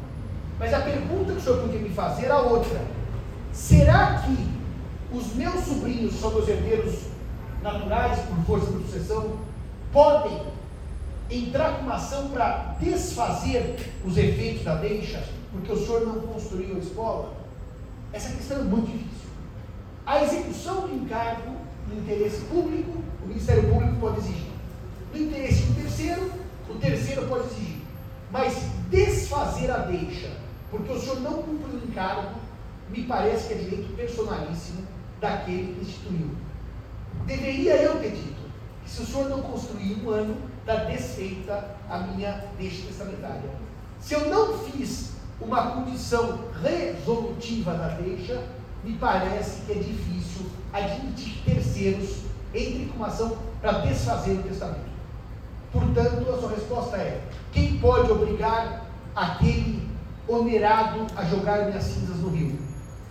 Mas 0.59 0.73
a 0.73 0.81
pergunta 0.81 1.31
que 1.31 1.37
o 1.37 1.41
senhor 1.41 1.61
podia 1.61 1.79
me 1.79 1.89
fazer 1.89 2.25
era 2.25 2.39
outra. 2.39 2.81
Será 3.53 4.23
que 4.25 5.15
os 5.15 5.33
meus 5.35 5.63
sobrinhos, 5.63 6.19
são 6.19 6.31
meus 6.33 6.49
herdeiros 6.49 6.95
naturais, 7.61 8.19
por 8.27 8.37
força 8.45 8.73
da 8.73 8.79
sucessão, 8.79 9.37
podem 9.93 10.41
entrar 11.31 11.77
com 11.77 11.83
uma 11.83 11.95
ação 11.95 12.27
para 12.27 12.75
desfazer 12.77 13.93
os 14.05 14.17
efeitos 14.17 14.65
da 14.65 14.75
deixa 14.75 15.23
porque 15.51 15.71
o 15.71 15.77
senhor 15.77 16.05
não 16.05 16.21
construiu 16.21 16.75
a 16.75 16.79
escola? 16.79 17.33
Essa 18.11 18.33
questão 18.33 18.59
é 18.59 18.63
muito 18.63 18.87
difícil. 18.87 19.29
A 20.05 20.23
execução 20.23 20.87
do 20.87 20.95
encargo 20.95 21.55
no 21.87 21.99
interesse 21.99 22.41
público, 22.45 22.97
o 23.23 23.27
Ministério 23.27 23.69
Público 23.69 23.95
pode 23.99 24.19
exigir. 24.19 24.51
No 25.13 25.19
interesse 25.19 25.63
do 25.63 25.75
terceiro, 25.81 26.31
o 26.69 26.75
terceiro 26.75 27.27
pode 27.27 27.47
exigir. 27.47 27.81
Mas 28.31 28.53
desfazer 28.89 29.71
a 29.71 29.77
deixa, 29.79 30.31
porque 30.69 30.91
o 30.91 30.99
senhor 30.99 31.21
não 31.21 31.43
cumpriu 31.43 31.79
o 31.79 31.83
encargo, 31.87 32.39
me 32.89 33.03
parece 33.03 33.47
que 33.47 33.53
é 33.53 33.57
direito 33.57 33.95
personalíssimo 33.95 34.83
daquele 35.19 35.73
que 35.73 35.81
instituiu. 35.81 36.31
Deveria 37.25 37.75
eu 37.75 37.99
ter 37.99 38.11
dito 38.11 38.41
que 38.83 38.89
se 38.89 39.01
o 39.01 39.05
senhor 39.05 39.29
não 39.29 39.41
construir 39.41 40.01
um 40.03 40.09
ano, 40.09 40.37
está 40.59 40.85
desfeita 40.85 41.75
a 41.89 41.99
minha 41.99 42.45
deixa 42.57 42.87
testamentária. 42.87 43.49
Se 43.99 44.13
eu 44.13 44.29
não 44.29 44.57
fiz 44.59 45.11
uma 45.39 45.71
condição 45.71 46.39
resolutiva 46.61 47.73
da 47.73 47.89
deixa, 47.89 48.41
me 48.83 48.93
parece 48.93 49.61
que 49.61 49.71
é 49.71 49.75
difícil 49.75 50.45
admitir 50.73 51.41
terceiros 51.45 52.27
entrem 52.53 52.87
com 52.87 52.97
uma 52.97 53.07
ação 53.07 53.37
para 53.61 53.79
desfazer 53.79 54.39
o 54.39 54.43
testamento. 54.43 54.87
Portanto, 55.71 56.29
a 56.29 56.37
sua 56.39 56.49
resposta 56.49 56.97
é: 56.97 57.21
quem 57.51 57.77
pode 57.79 58.11
obrigar 58.11 58.85
aquele 59.15 59.87
onerado 60.27 61.07
a 61.15 61.23
jogar 61.25 61.65
minhas 61.67 61.83
cinzas 61.83 62.17
no 62.17 62.29
rio? 62.29 62.57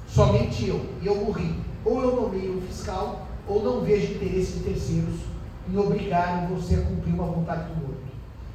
Somente 0.08 0.68
eu, 0.68 0.84
e 1.02 1.06
eu 1.06 1.16
morri. 1.16 1.54
Ou 1.84 2.02
eu 2.02 2.16
nomeio 2.16 2.58
um 2.58 2.62
fiscal, 2.62 3.26
ou 3.46 3.62
não 3.62 3.80
vejo 3.80 4.14
interesse 4.14 4.58
de 4.58 4.64
terceiros 4.64 5.20
em 5.68 5.76
obrigarem 5.76 6.48
você 6.48 6.76
a 6.76 6.82
cumprir 6.82 7.14
uma 7.14 7.26
vontade 7.26 7.72
do 7.72 7.80
morto. 7.80 8.06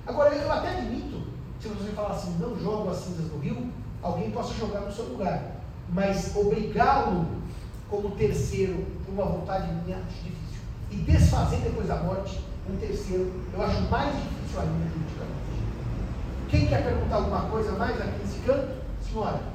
Agora, 0.05 0.33
eu 0.35 0.51
até 0.51 0.69
admito 0.77 1.10
se 1.61 1.67
você 1.67 1.91
falar 1.91 2.15
assim, 2.15 2.37
não 2.39 2.59
jogo 2.59 2.89
as 2.89 2.97
cinzas 2.97 3.31
no 3.31 3.37
rio, 3.37 3.71
alguém 4.01 4.31
possa 4.31 4.53
jogar 4.55 4.81
no 4.81 4.91
seu 4.91 5.05
lugar. 5.05 5.57
Mas 5.89 6.35
obrigá-lo 6.35 7.27
como 7.89 8.11
terceiro 8.11 8.83
por 9.05 9.13
uma 9.13 9.25
vontade 9.25 9.71
minha, 9.83 9.97
acho 9.97 10.23
difícil. 10.23 10.61
E 10.89 10.95
desfazer 10.95 11.57
depois 11.57 11.87
da 11.87 11.97
morte 11.97 12.41
um 12.69 12.77
terceiro, 12.77 13.31
eu 13.53 13.61
acho 13.61 13.81
mais 13.89 14.15
difícil 14.15 14.59
ainda 14.59 14.89
juridicamente. 14.89 15.41
Quem 16.49 16.67
quer 16.67 16.83
perguntar 16.83 17.17
alguma 17.17 17.41
coisa 17.41 17.71
mais 17.73 17.99
aqui 18.01 18.19
nesse 18.19 18.39
canto? 18.39 18.81
Senhora. 19.01 19.51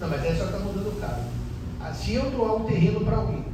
Não, 0.00 0.08
mas 0.08 0.22
aí 0.22 0.28
a 0.28 0.32
senhora 0.32 0.50
está 0.50 0.58
mudando 0.64 0.96
o 0.96 1.00
caso. 1.00 1.24
Ah, 1.78 1.92
se 2.10 2.16
eu 2.16 2.28
doar 2.32 2.56
um 2.56 2.64
terreno 2.64 3.04
para 3.04 3.18
alguém 3.18 3.44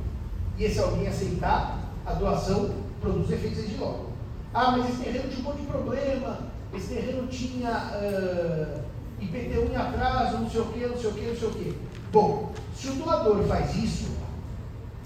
e 0.57 0.65
esse 0.65 0.79
alguém 0.79 1.07
aceitar, 1.07 1.79
a 2.07 2.15
doação 2.15 2.71
produz 3.03 3.31
efeitos 3.31 3.79
logo. 3.79 4.07
Ah, 4.55 4.71
mas 4.71 4.89
esse 4.89 5.03
terreno 5.03 5.29
tinha 5.29 5.41
um 5.41 5.43
monte 5.43 5.61
de 5.61 5.67
problema, 5.67 6.39
esse 6.73 6.95
terreno 6.95 7.27
tinha 7.27 7.71
uh, 7.71 8.81
IPTU 9.21 9.71
em 9.71 9.77
atraso, 9.77 10.39
não 10.39 10.49
sei 10.49 10.61
o 10.63 10.65
que, 10.67 10.87
não 10.87 10.97
sei 10.97 11.11
o 11.11 11.13
que, 11.13 11.27
não 11.27 11.37
sei 11.37 11.49
o 11.49 11.53
que. 11.53 11.79
Bom, 12.11 12.53
se 12.75 12.89
o 12.89 12.95
doador 12.95 13.45
faz 13.45 13.77
isso, 13.77 14.09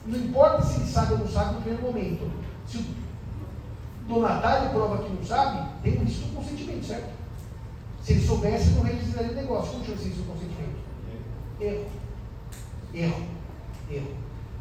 não 0.07 0.17
importa 0.17 0.63
se 0.63 0.81
ele 0.81 0.89
sabe 0.89 1.15
ou 1.15 1.19
não 1.19 1.29
sabe 1.29 1.55
no 1.55 1.63
primeiro 1.63 1.87
momento. 1.87 2.31
Se 2.69 2.79
o 2.79 2.85
donatário 4.07 4.71
prova 4.71 5.03
que 5.03 5.13
não 5.13 5.25
sabe, 5.25 5.69
tem 5.83 5.99
um 5.99 6.05
risco 6.05 6.29
do 6.29 6.37
consentimento, 6.37 6.87
certo? 6.87 7.11
Se 8.01 8.13
ele 8.13 8.25
soubesse, 8.25 8.71
não 8.71 8.85
registraria 8.85 9.33
o 9.33 9.35
negócio. 9.35 9.73
Como 9.73 9.85
chama 9.85 9.97
isso 9.97 10.23
do 10.23 10.33
consentimento? 10.33 10.79
Erro. 11.61 11.87
Erro. 12.95 13.40
Erro. 13.91 14.11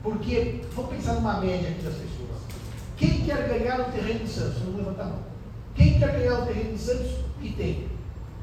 Porque, 0.01 0.61
vamos 0.75 0.91
pensar 0.91 1.13
numa 1.15 1.39
média 1.39 1.69
aqui 1.69 1.81
das 1.81 1.93
pessoas. 1.93 2.39
Quem 2.97 3.21
quer 3.21 3.47
ganhar 3.47 3.79
o 3.81 3.91
terreno 3.91 4.19
de 4.19 4.29
Santos? 4.29 4.61
Não 4.65 4.77
levanta 4.77 5.03
a 5.03 5.05
mão. 5.05 5.19
Quem 5.75 5.99
quer 5.99 6.11
ganhar 6.11 6.39
o 6.39 6.45
terreno 6.45 6.73
de 6.73 6.79
Santos? 6.79 7.11
Que 7.41 7.53
tem 7.53 7.87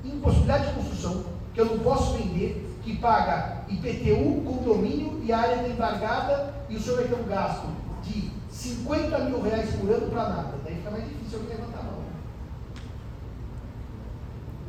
impossibilidade 0.04 0.68
de 0.68 0.74
construção, 0.74 1.24
que 1.52 1.60
eu 1.60 1.66
não 1.66 1.78
posso 1.80 2.14
vender, 2.14 2.66
que 2.82 2.96
paga 2.96 3.64
IPTU, 3.68 4.42
condomínio 4.42 5.20
e 5.24 5.32
área 5.32 5.58
desembargada, 5.58 6.54
e 6.68 6.76
o 6.76 6.80
senhor 6.80 6.96
vai 6.96 7.08
ter 7.08 7.14
um 7.14 7.28
gasto 7.28 7.66
de 8.02 8.30
50 8.50 9.18
mil 9.20 9.42
reais 9.42 9.74
por 9.74 9.90
ano 9.90 10.08
para 10.08 10.28
nada. 10.28 10.54
Daí 10.64 10.76
fica 10.76 10.90
mais 10.90 11.04
difícil 11.04 11.40
eu 11.40 11.48
levantar 11.48 11.80
a 11.80 11.82
mão. 11.82 12.02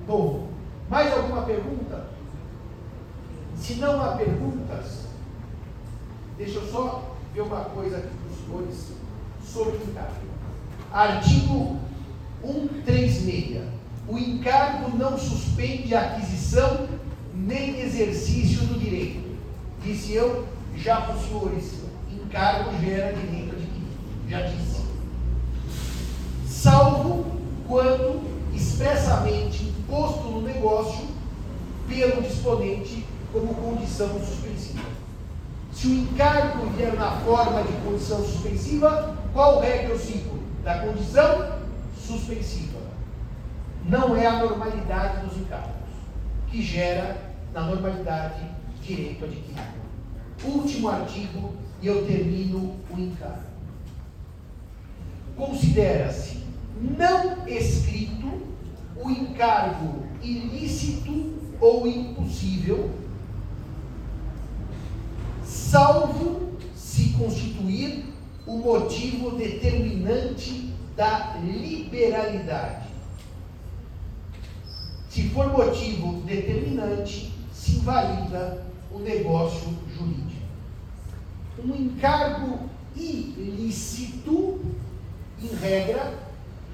Bom, 0.08 0.50
mais 0.90 1.14
alguma 1.14 1.44
pergunta? 1.44 2.08
Se 3.56 3.76
não 3.76 4.02
há 4.02 4.16
perguntas, 4.16 5.07
deixa 6.38 6.60
eu 6.60 6.72
só 6.72 7.16
ver 7.34 7.42
uma 7.42 7.62
coisa 7.66 7.98
aqui 7.98 8.08
para 8.08 8.32
os 8.32 8.46
senhores 8.46 8.92
sobre 9.44 9.78
o 9.78 9.90
encargo. 9.90 10.28
Artigo 10.92 11.80
136. 12.42 13.64
O 14.08 14.18
encargo 14.18 14.98
não 14.98 15.18
suspende 15.18 15.94
a 15.94 16.02
aquisição 16.02 16.88
nem 17.34 17.82
exercício 17.82 18.66
do 18.68 18.80
direito. 18.80 19.38
Disse 19.84 20.14
eu 20.14 20.48
já 20.76 21.02
para 21.02 21.16
os 21.16 21.26
senhores, 21.26 21.74
encargo 22.12 22.72
gera 22.80 23.14
direito 23.14 23.56
adquirido. 23.56 23.88
Já 24.30 24.42
disse. 24.44 24.82
Salvo 26.48 27.26
quando 27.68 28.22
expressamente 28.54 29.74
posto 29.88 30.24
no 30.24 30.42
negócio 30.42 31.06
pelo 31.88 32.22
disponente 32.22 33.06
como 33.32 33.54
condição 33.56 34.10
suspensiva. 34.20 34.47
Se 35.78 35.86
o 35.86 35.94
encargo 35.94 36.66
vier 36.72 36.96
na 36.96 37.12
forma 37.18 37.62
de 37.62 37.72
condição 37.86 38.26
suspensiva, 38.26 39.16
qual 39.32 39.60
regra 39.60 39.90
eu 39.90 40.00
sigo? 40.00 40.40
Da 40.64 40.80
condição 40.80 41.52
suspensiva. 41.96 42.80
Não 43.86 44.16
é 44.16 44.26
a 44.26 44.40
normalidade 44.40 45.24
dos 45.28 45.38
encargos, 45.38 45.92
que 46.48 46.64
gera, 46.64 47.16
na 47.54 47.62
normalidade, 47.62 48.42
direito 48.82 49.26
adquirido. 49.26 49.78
Último 50.44 50.90
artigo, 50.90 51.54
e 51.80 51.86
eu 51.86 52.08
termino 52.08 52.76
o 52.90 53.00
encargo. 53.00 53.44
Considera-se 55.36 56.44
não 56.82 57.48
escrito 57.48 58.48
o 58.96 59.12
encargo 59.12 60.08
ilícito 60.24 61.36
ou 61.62 61.86
impossível, 61.86 62.90
salvo 65.58 66.52
se 66.76 67.10
constituir 67.14 68.06
o 68.46 68.58
motivo 68.58 69.32
determinante 69.32 70.72
da 70.96 71.38
liberalidade. 71.44 72.88
Se 75.10 75.30
for 75.30 75.52
motivo 75.52 76.22
determinante, 76.22 77.34
se 77.52 77.72
invalida 77.72 78.64
o 78.92 79.00
negócio 79.00 79.68
jurídico. 79.98 80.46
Um 81.64 81.76
encargo 81.76 82.70
ilícito, 82.96 84.62
em 85.42 85.56
regra, 85.56 86.14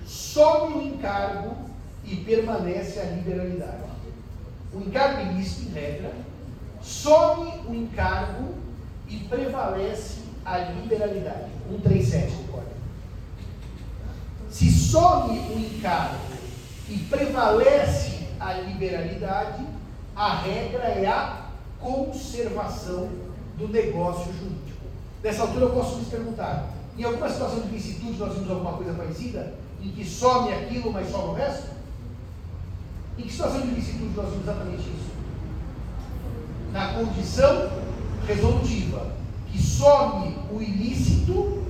sobe 0.05 0.73
o 0.73 0.81
encargo 0.81 1.55
e 2.03 2.17
permanece 2.17 2.99
a 2.99 3.05
liberalidade. 3.05 3.83
O 4.73 4.79
encargo 4.79 5.31
ilícito, 5.31 5.69
em 5.69 5.73
regra, 5.73 6.13
some 6.81 7.49
o 7.67 7.73
encargo 7.73 8.62
e 9.13 9.17
prevalece 9.27 10.21
a 10.43 10.57
liberalidade. 10.57 11.51
137 11.69 12.31
do 12.31 12.51
código. 12.51 12.71
Se 14.49 14.71
some 14.71 15.39
o 15.39 15.59
encargo 15.59 16.17
e 16.89 16.97
prevalece 16.97 18.27
a 18.39 18.53
liberalidade, 18.53 19.65
a 20.15 20.35
regra 20.35 20.83
é 20.83 21.07
a 21.07 21.47
conservação 21.79 23.09
do 23.57 23.67
negócio 23.67 24.33
jurídico. 24.33 24.83
Nessa 25.23 25.43
altura 25.43 25.65
eu 25.65 25.71
posso 25.71 25.97
me 25.97 26.05
perguntar, 26.05 26.69
em 26.97 27.03
alguma 27.03 27.29
situação 27.29 27.61
de 27.61 27.69
licitude 27.69 28.17
nós 28.17 28.33
vimos 28.33 28.49
alguma 28.49 28.73
coisa 28.73 28.93
parecida? 28.93 29.53
Em 29.81 29.89
que 29.89 30.05
some 30.05 30.51
aquilo, 30.51 30.91
mas 30.91 31.09
sobe 31.09 31.29
o 31.29 31.33
resto? 31.33 31.71
Em 33.17 33.23
que 33.23 33.31
situação 33.31 33.61
de 33.61 33.67
licitude 33.67 34.13
nós 34.15 34.29
vimos 34.29 34.43
exatamente 34.43 34.81
isso? 34.81 35.13
Na 36.71 36.93
condição 36.93 37.69
resolutiva, 38.27 39.13
que 39.51 39.61
some 39.61 40.35
o 40.51 40.61
ilícito 40.61 41.63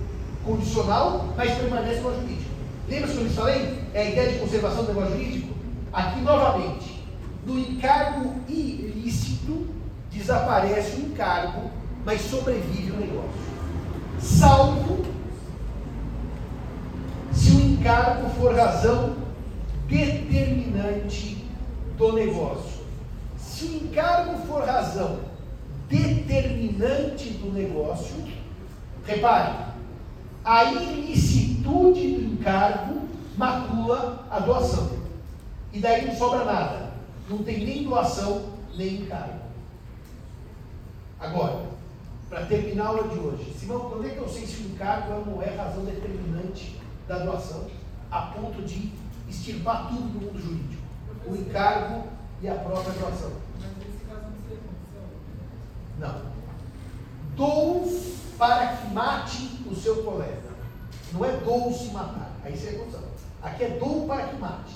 condicional, 0.43 1.33
mas 1.35 1.53
permanece 1.53 2.01
no 2.01 2.15
jurídico. 2.15 2.51
Lembra-se 2.87 3.13
que 3.13 3.19
eu 3.19 3.23
lhes 3.23 3.35
falei? 3.35 3.79
É 3.93 4.01
a 4.01 4.09
ideia 4.09 4.33
de 4.33 4.39
conservação 4.39 4.83
do 4.83 4.93
negócio 4.93 5.17
jurídico? 5.17 5.53
Aqui 5.91 6.21
novamente, 6.21 7.03
no 7.45 7.59
encargo 7.59 8.35
ilícito, 8.47 9.67
desaparece 10.11 10.97
o 10.97 11.05
encargo, 11.05 11.71
mas 12.05 12.21
sobrevive 12.21 12.91
o 12.91 12.99
negócio. 12.99 13.41
Salvo 14.19 15.05
se 17.31 17.51
o 17.51 17.61
encargo 17.61 18.29
for 18.31 18.55
razão 18.55 19.15
determinante 19.87 21.45
do 21.97 22.13
negócio. 22.13 22.83
Se 23.37 23.65
o 23.65 23.75
encargo 23.75 24.37
for 24.47 24.63
razão 24.63 25.32
determinante 25.93 27.29
do 27.31 27.51
negócio, 27.51 28.15
repare, 29.05 29.73
a 30.43 30.63
ilicitude 30.65 32.15
do 32.15 32.33
encargo 32.33 33.07
macula 33.37 34.25
a 34.29 34.39
doação. 34.39 34.91
E 35.71 35.79
daí 35.79 36.05
não 36.05 36.15
sobra 36.15 36.45
nada. 36.45 36.93
Não 37.29 37.39
tem 37.39 37.65
nem 37.65 37.83
doação, 37.83 38.53
nem 38.75 39.01
encargo. 39.01 39.43
Agora, 41.19 41.65
para 42.29 42.45
terminar 42.45 42.85
a 42.85 42.87
aula 42.87 43.07
de 43.07 43.19
hoje, 43.19 43.53
Simão, 43.57 43.79
quando 43.89 44.05
é 44.05 44.09
que 44.09 44.17
eu 44.17 44.27
sei 44.27 44.45
se 44.45 44.63
o 44.63 44.65
encargo 44.67 45.29
não 45.29 45.41
é 45.41 45.55
razão 45.55 45.85
determinante 45.85 46.79
da 47.07 47.19
doação, 47.19 47.67
a 48.11 48.21
ponto 48.23 48.61
de 48.63 48.91
extirpar 49.29 49.87
tudo 49.87 50.01
do 50.01 50.25
mundo 50.25 50.41
jurídico? 50.41 50.83
O 51.25 51.35
encargo 51.35 52.07
e 52.41 52.49
a 52.49 52.55
própria 52.55 52.91
doação. 52.93 53.31
Mas 53.59 53.77
nesse 53.77 54.03
caso 54.05 54.23
não 54.23 54.41
seria 54.47 54.57
condição. 54.57 55.07
Não. 55.99 56.21
Dou 57.35 57.91
para 58.37 58.77
que 58.77 58.93
mate 58.93 59.59
o 59.69 59.75
seu 59.75 60.03
colega. 60.03 60.53
Não 61.11 61.23
é 61.23 61.37
dou 61.37 61.71
se 61.71 61.91
matar. 61.91 62.31
Aí 62.43 62.57
seria 62.57 62.79
condição. 62.79 63.03
Aqui 63.41 63.63
é 63.63 63.69
dou 63.77 64.07
para 64.07 64.27
que 64.27 64.37
mates. 64.37 64.73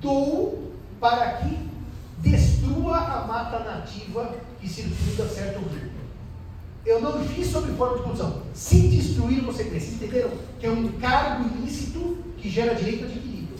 Dou 0.00 0.72
para 1.00 1.32
que 1.38 1.68
destrua 2.18 2.98
a 2.98 3.26
mata 3.26 3.58
nativa 3.60 4.34
que 4.60 4.68
circunda 4.68 5.28
certo 5.28 5.60
rio. 5.68 5.96
Eu 6.84 7.00
não 7.00 7.24
fiz 7.24 7.48
sob 7.48 7.72
forma 7.72 7.98
de 7.98 8.04
condição. 8.04 8.42
Se 8.54 8.88
destruir, 8.88 9.42
você. 9.42 9.64
Vocês 9.64 9.94
entenderam? 9.94 10.30
Que 10.60 10.66
é 10.66 10.70
um 10.70 10.84
encargo 10.84 11.44
ilícito 11.56 12.18
que 12.38 12.48
gera 12.48 12.74
direito 12.74 13.04
adquirido. 13.04 13.56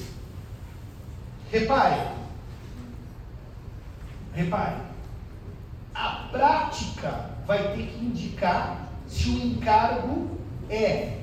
Repare. 1.51 2.13
Repare. 4.33 4.96
A 5.97 6.29
prática 6.31 7.31
vai 7.47 7.73
ter 7.75 7.87
que 7.87 8.05
indicar 8.05 8.87
se 9.09 9.31
o 9.31 9.47
encargo 9.47 10.29
é 10.69 11.21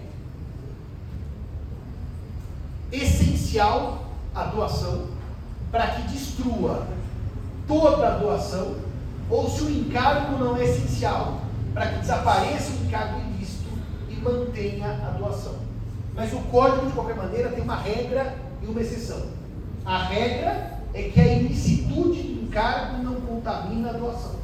essencial 2.92 4.06
à 4.34 4.46
doação 4.46 5.10
para 5.72 5.88
que 5.88 6.02
destrua 6.14 6.88
toda 7.68 8.08
a 8.08 8.18
doação 8.18 8.78
ou 9.30 9.48
se 9.48 9.64
o 9.64 9.70
encargo 9.70 10.40
não 10.40 10.58
é 10.58 10.64
essencial 10.64 11.42
para 11.72 11.88
que 11.88 12.00
desapareça 12.00 12.72
o 12.72 12.86
encargo 12.86 13.20
ilícito 13.20 13.70
e 14.10 14.16
mantenha 14.16 14.88
a 15.08 15.12
doação. 15.12 15.56
Mas 16.16 16.34
o 16.34 16.40
código, 16.44 16.88
de 16.88 16.94
qualquer 16.94 17.16
maneira, 17.16 17.50
tem 17.50 17.64
uma 17.64 17.76
regra 17.76 18.36
e 18.62 18.66
uma 18.66 18.82
exceção. 18.82 19.28
A 19.86 20.04
regra 20.04 20.80
é 20.94 21.04
que 21.04 21.20
a 21.20 21.34
ilicitude 21.34 22.22
do 22.22 22.44
encargo 22.44 23.04
não 23.04 23.22
contamina 23.22 23.90
a 23.90 23.94
doação. 23.94 24.43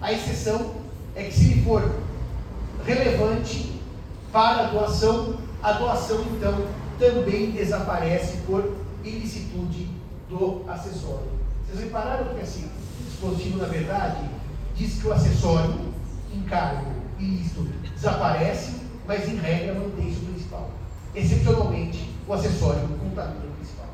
A 0.00 0.12
exceção 0.12 0.74
é 1.14 1.24
que 1.24 1.34
se 1.34 1.62
for 1.62 1.82
relevante 2.84 3.80
para 4.32 4.66
a 4.66 4.70
doação, 4.70 5.34
a 5.62 5.72
doação 5.72 6.24
então 6.36 6.66
também 6.98 7.50
desaparece 7.50 8.38
por 8.46 8.76
ilicitude 9.04 9.88
do 10.28 10.64
acessório. 10.68 11.38
Vocês 11.66 11.84
repararam 11.84 12.34
que 12.34 12.40
assim, 12.40 12.70
o 13.00 13.04
dispositivo, 13.04 13.58
na 13.58 13.66
verdade, 13.66 14.28
diz 14.76 15.00
que 15.00 15.08
o 15.08 15.12
acessório, 15.12 15.88
encargo 16.32 16.92
e 17.18 17.42
isto 17.42 17.62
desaparece, 17.94 18.76
mas 19.06 19.28
em 19.28 19.36
regra 19.36 19.74
mantém-se 19.74 20.20
o 20.20 20.26
principal. 20.26 20.70
Excepcionalmente, 21.14 22.08
o 22.26 22.32
acessório 22.32 22.86
contamina 22.88 23.46
o 23.46 23.56
principal. 23.56 23.86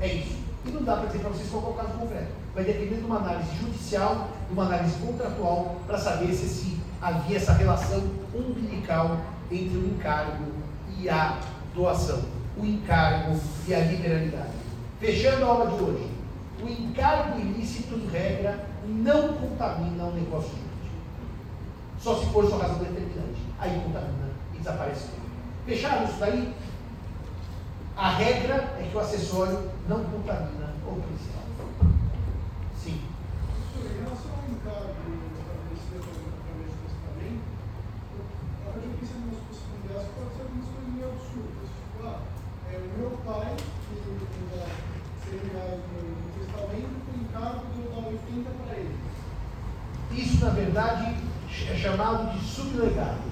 É 0.00 0.14
isso. 0.14 0.38
E 0.64 0.70
não 0.70 0.82
dá 0.82 0.96
para 0.96 1.06
dizer 1.06 1.18
para 1.18 1.30
vocês 1.30 1.48
qual 1.50 1.66
é 1.66 1.68
o 1.68 1.72
caso 1.74 1.98
concreto. 1.98 2.32
Vai 2.54 2.64
depender 2.64 2.96
de 2.96 3.04
uma 3.04 3.16
análise 3.16 3.50
judicial, 3.60 4.28
uma 4.52 4.64
análise 4.64 4.98
contratual, 4.98 5.80
para 5.86 5.98
saber 5.98 6.32
se, 6.32 6.48
se 6.48 6.80
havia 7.00 7.36
essa 7.36 7.52
relação 7.52 8.02
umbilical 8.34 9.18
entre 9.50 9.78
o 9.78 9.86
encargo 9.86 10.44
e 10.98 11.08
a 11.08 11.38
doação. 11.74 12.22
O 12.56 12.64
encargo 12.64 13.38
e 13.66 13.74
a 13.74 13.80
liberalidade. 13.80 14.52
Fechando 14.98 15.44
a 15.44 15.48
aula 15.48 15.70
de 15.70 15.82
hoje. 15.82 16.10
O 16.62 16.68
encargo 16.68 17.40
ilícito, 17.40 17.94
em 17.94 18.06
regra, 18.08 18.66
não 18.86 19.28
contamina 19.34 20.04
o 20.04 20.12
negócio 20.12 20.50
jurídico. 20.50 20.70
Só 21.98 22.18
se 22.18 22.26
for 22.26 22.46
sua 22.46 22.58
razão 22.58 22.78
determinante. 22.78 23.40
Aí 23.58 23.80
contamina 23.80 24.30
e 24.54 24.58
desaparece. 24.58 25.06
Fecharam 25.64 26.04
isso 26.04 26.18
daí? 26.18 26.54
A 27.96 28.10
regra 28.10 28.54
é 28.78 28.88
que 28.90 28.96
o 28.96 29.00
acessório 29.00 29.70
não 29.88 30.04
contamina 30.04 30.70
o 30.86 31.00
principal. 31.00 31.42
Sim. 32.76 33.00
Em 33.76 34.04
encargo 34.50 34.98
estabelecido 35.38 36.02
através 36.02 36.70
do 36.70 36.78
testamento, 36.82 37.46
em 38.70 39.00
possibilidades, 39.46 40.10
ser 40.34 40.42
algumas 40.42 40.66
coisas 40.66 40.90
meio 40.94 41.08
absurdas. 41.10 41.68
Tipo, 41.70 41.98
ah, 42.06 42.20
é 42.70 42.76
o 42.78 42.98
meu 42.98 43.10
pai, 43.24 43.56
que 43.56 43.94
100 45.30 45.52
reais 45.52 45.80
no 45.94 46.30
testamento, 46.34 46.94
com 47.06 47.12
encargo 47.22 47.66
de 47.74 47.80
eu 47.80 47.90
dar 47.90 48.08
80 48.08 48.50
para 48.50 48.76
ele. 48.76 48.96
Isso, 50.10 50.44
na 50.44 50.50
verdade, 50.50 51.16
é 51.70 51.76
chamado 51.76 52.32
de 52.32 52.44
sublegado. 52.44 53.30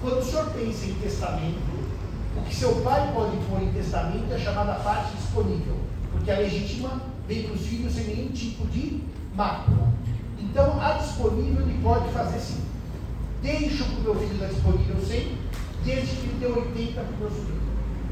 Quando 0.00 0.18
o 0.18 0.22
senhor 0.22 0.50
pensa 0.52 0.86
em 0.86 0.94
testamento, 0.94 1.96
o 2.36 2.42
que 2.42 2.54
seu 2.54 2.82
pai 2.82 3.10
pode 3.12 3.36
pôr 3.48 3.62
em 3.62 3.72
testamento 3.72 4.32
é 4.32 4.38
chamada 4.38 4.74
parte 4.74 5.16
disponível, 5.16 5.76
porque 6.12 6.30
a 6.30 6.38
legítima 6.38 7.00
vem 7.26 7.44
para 7.44 7.54
os 7.54 7.66
filhos 7.66 7.92
sem 7.92 8.04
nenhum 8.04 8.30
tipo 8.30 8.66
de 8.68 9.02
mácula. 9.34 9.92
Então, 10.56 10.80
a 10.80 10.92
disponível 10.94 11.66
ele 11.66 11.78
pode 11.82 12.08
fazer 12.14 12.40
sim. 12.40 12.62
Deixo 13.42 13.84
para 13.84 13.98
o 13.98 14.00
meu 14.00 14.14
filho 14.14 14.38
da 14.38 14.46
disponível 14.46 14.96
100, 14.98 15.38
desde 15.84 16.16
que 16.16 16.26
ele 16.28 16.38
dê 16.40 16.46
80 16.46 16.92
para 16.94 17.14
o 17.14 17.18
meu 17.18 17.28
sobrinho. 17.28 17.60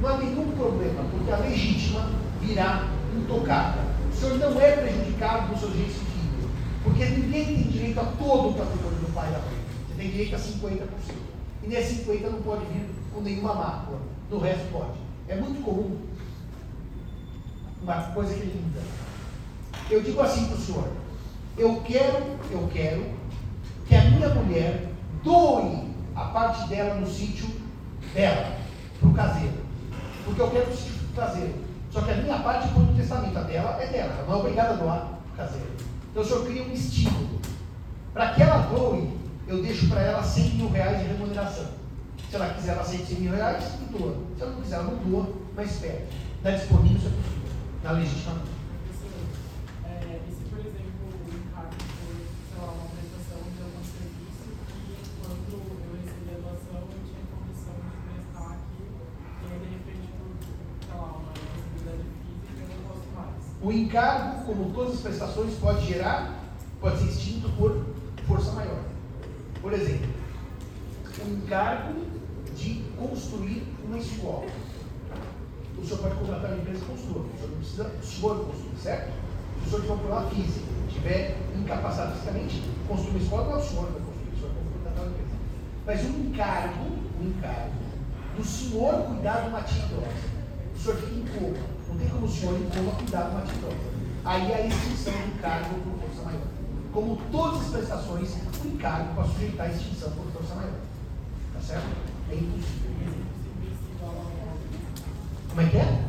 Não 0.02 0.08
há 0.10 0.18
nenhum 0.18 0.50
problema, 0.50 1.04
porque 1.10 1.30
a 1.32 1.38
legítima 1.38 2.10
virá 2.42 2.86
intocada. 3.16 3.80
O 4.12 4.14
senhor 4.14 4.38
não 4.38 4.60
é 4.60 4.72
prejudicado 4.72 5.48
por 5.48 5.58
seus 5.58 5.72
direitos 5.72 5.94
de 5.94 6.04
filho, 6.04 6.50
porque 6.82 7.06
ninguém 7.06 7.46
tem 7.46 7.62
direito 7.62 8.00
a 8.00 8.04
todo 8.04 8.50
o 8.50 8.52
patrimônio 8.52 8.98
do 8.98 9.14
pai 9.14 9.30
da 9.30 9.38
mãe. 9.38 9.58
Você 9.88 9.94
tem 9.96 10.10
direito 10.10 10.36
a 10.36 10.38
50%. 10.38 10.86
E 11.62 11.66
nesse 11.66 12.04
50% 12.04 12.30
não 12.30 12.42
pode 12.42 12.66
vir 12.66 12.86
com 13.14 13.22
nenhuma 13.22 13.54
mácula. 13.54 14.00
No 14.30 14.38
resto 14.38 14.70
pode. 14.70 14.98
É 15.28 15.36
muito 15.36 15.64
comum. 15.64 15.96
Uma 17.82 18.02
coisa 18.02 18.34
que 18.34 18.40
linda. 18.40 18.82
Eu 19.88 20.02
digo 20.02 20.20
assim 20.20 20.44
para 20.44 20.56
o 20.56 20.60
senhor, 20.60 21.03
eu 21.56 21.80
quero, 21.84 22.38
eu 22.50 22.68
quero 22.72 23.04
que 23.86 23.94
a 23.94 24.04
minha 24.04 24.28
mulher 24.30 24.88
doe 25.22 25.88
a 26.14 26.24
parte 26.26 26.68
dela 26.68 26.94
no 26.94 27.06
sítio 27.06 27.48
dela, 28.12 28.56
para 29.00 29.08
o 29.08 29.14
caseiro. 29.14 29.64
Porque 30.24 30.40
eu 30.40 30.50
quero 30.50 30.70
o 30.70 30.76
sítio 30.76 30.92
do 30.92 31.14
caseiro. 31.14 31.54
Só 31.90 32.00
que 32.00 32.10
a 32.10 32.16
minha 32.16 32.38
parte 32.38 32.68
no 32.78 32.94
testamento, 32.94 33.38
a 33.38 33.42
dela 33.42 33.80
é 33.80 33.86
dela, 33.86 34.12
ela 34.12 34.26
não 34.26 34.34
é 34.34 34.36
obrigada 34.38 34.74
a 34.74 34.76
doar 34.76 34.98
para 34.98 35.32
o 35.32 35.36
caseiro. 35.36 35.72
Então 36.10 36.22
o 36.22 36.26
senhor 36.26 36.44
cria 36.46 36.62
um 36.62 36.72
estímulo. 36.72 37.40
Para 38.12 38.34
que 38.34 38.42
ela 38.42 38.58
doe, 38.68 39.10
eu 39.46 39.62
deixo 39.62 39.88
para 39.88 40.00
ela 40.00 40.22
100 40.22 40.50
mil 40.50 40.70
reais 40.70 41.00
de 41.00 41.06
remuneração. 41.06 41.66
Se 42.30 42.36
ela 42.36 42.54
quiser, 42.54 42.72
ela 42.72 42.82
aceita 42.82 43.06
100 43.06 43.20
mil 43.20 43.32
reais 43.32 43.64
e 43.80 43.92
doa. 43.96 44.16
Se 44.36 44.42
ela 44.42 44.52
não 44.52 44.60
quiser, 44.62 44.74
ela 44.76 44.84
não 44.84 44.96
doa, 44.96 45.28
mas 45.54 45.70
espera. 45.70 46.06
Está 46.38 46.50
disponível, 46.50 46.96
isso 46.96 47.06
é 47.06 47.10
possível. 47.10 47.44
Na 47.82 47.90
legítima. 47.92 48.34
É, 49.84 50.20
e 50.26 50.30
se, 50.32 50.44
por 50.48 50.58
exemplo, 50.58 51.04
o 51.04 51.30
encargo 51.30 51.74
for, 51.74 52.16
sei 52.50 52.58
lá, 52.58 52.72
uma 52.72 52.88
prestação 52.90 53.38
de 53.54 53.60
algum 53.62 53.84
serviço 53.84 54.44
e 54.50 55.02
quando 55.20 55.50
eu 55.52 55.94
recebi 55.94 56.30
a 56.30 56.38
doação 56.42 56.80
eu 56.90 57.00
tinha 57.06 57.22
condição 57.28 57.76
de 57.80 57.96
prestar 58.02 58.50
aquilo 58.56 58.98
e 58.98 59.46
aí 59.52 59.58
de 59.60 59.68
repente 59.74 60.08
por, 60.18 60.30
sei 60.34 60.96
lá, 60.96 61.06
uma 61.18 61.32
possibilidade 61.34 62.06
física 62.18 62.60
eu 62.62 62.68
não 62.72 62.80
posso 62.88 63.08
mais. 63.14 63.42
O 63.62 63.70
encargo, 63.94 64.44
como 64.44 64.72
todas 64.72 64.94
as 64.94 65.00
prestações, 65.00 65.54
pode 65.54 65.86
gerar, 65.86 66.36
pode 66.80 66.98
ser 66.98 67.06
extinto 67.06 67.48
por 67.50 67.86
força 68.26 68.50
maior. 68.50 68.82
Por 69.62 69.72
exemplo, 69.72 70.08
o 71.24 71.30
encargo 71.30 72.00
de 72.56 72.82
construir 72.98 73.62
uma 73.84 73.96
escola. 73.96 74.46
O 75.78 75.84
senhor 75.84 76.00
pode 76.00 76.14
contratar 76.16 76.50
uma 76.50 76.60
empresa 76.60 76.84
construa, 76.84 77.20
o 77.20 77.36
senhor 77.36 77.50
não 77.50 77.58
precisa 77.58 77.84
o 77.84 78.04
senhor 78.04 78.46
construir, 78.46 78.76
certo? 78.82 79.12
Se 79.62 79.68
o 79.68 79.70
senhor 79.70 79.94
um 79.94 79.98
problema 79.98 80.30
físico, 80.30 80.66
estiver 80.88 81.36
incapacitado 81.54 82.12
fisicamente, 82.14 82.62
construir 82.88 83.10
uma 83.10 83.22
escola 83.22 83.44
não 83.44 83.52
é 83.52 83.56
o 83.56 83.62
senhor 83.62 83.84
vai 83.84 84.02
construir, 84.02 84.28
o 84.34 84.38
senhor 84.38 84.52
vai 84.54 84.72
contratar 84.72 85.04
uma 85.04 85.12
empresa. 85.12 85.34
Mas 85.86 86.04
um 86.04 86.20
encargo, 86.20 86.84
um 87.20 87.28
encargo, 87.28 87.74
do 88.36 88.44
senhor 88.44 89.04
cuidar 89.04 89.42
de 89.42 89.48
uma 89.50 89.62
tia 89.62 89.84
idosa. 89.84 90.34
O 90.74 90.78
senhor 90.78 90.96
fica 90.96 91.14
em 91.14 91.26
coma. 91.26 91.74
Não 91.94 92.00
tem 92.00 92.08
como 92.08 92.26
o 92.26 92.28
senhor 92.28 92.58
coma 92.74 92.92
cuidar 92.96 93.22
de 93.22 93.30
uma 93.30 93.42
tia 93.42 93.54
idosa. 93.54 93.76
Aí 94.24 94.52
a 94.52 94.66
extinção 94.66 95.12
do 95.12 95.28
encargo 95.28 95.74
por 95.76 96.00
força 96.00 96.22
maior. 96.24 96.42
Como 96.92 97.16
todas 97.30 97.60
as 97.60 97.68
prestações, 97.68 98.34
o 98.64 98.66
encargo 98.66 99.14
para 99.14 99.24
sujeitar 99.24 99.66
a 99.66 99.70
extinção 99.70 100.10
por 100.10 100.26
força 100.32 100.56
maior. 100.56 100.74
Tá 101.52 101.60
certo? 101.60 101.86
É 102.30 102.34
impossível. 102.34 103.14
Como 105.50 105.60
é 105.60 105.66
que 105.66 105.76
é? 105.76 106.04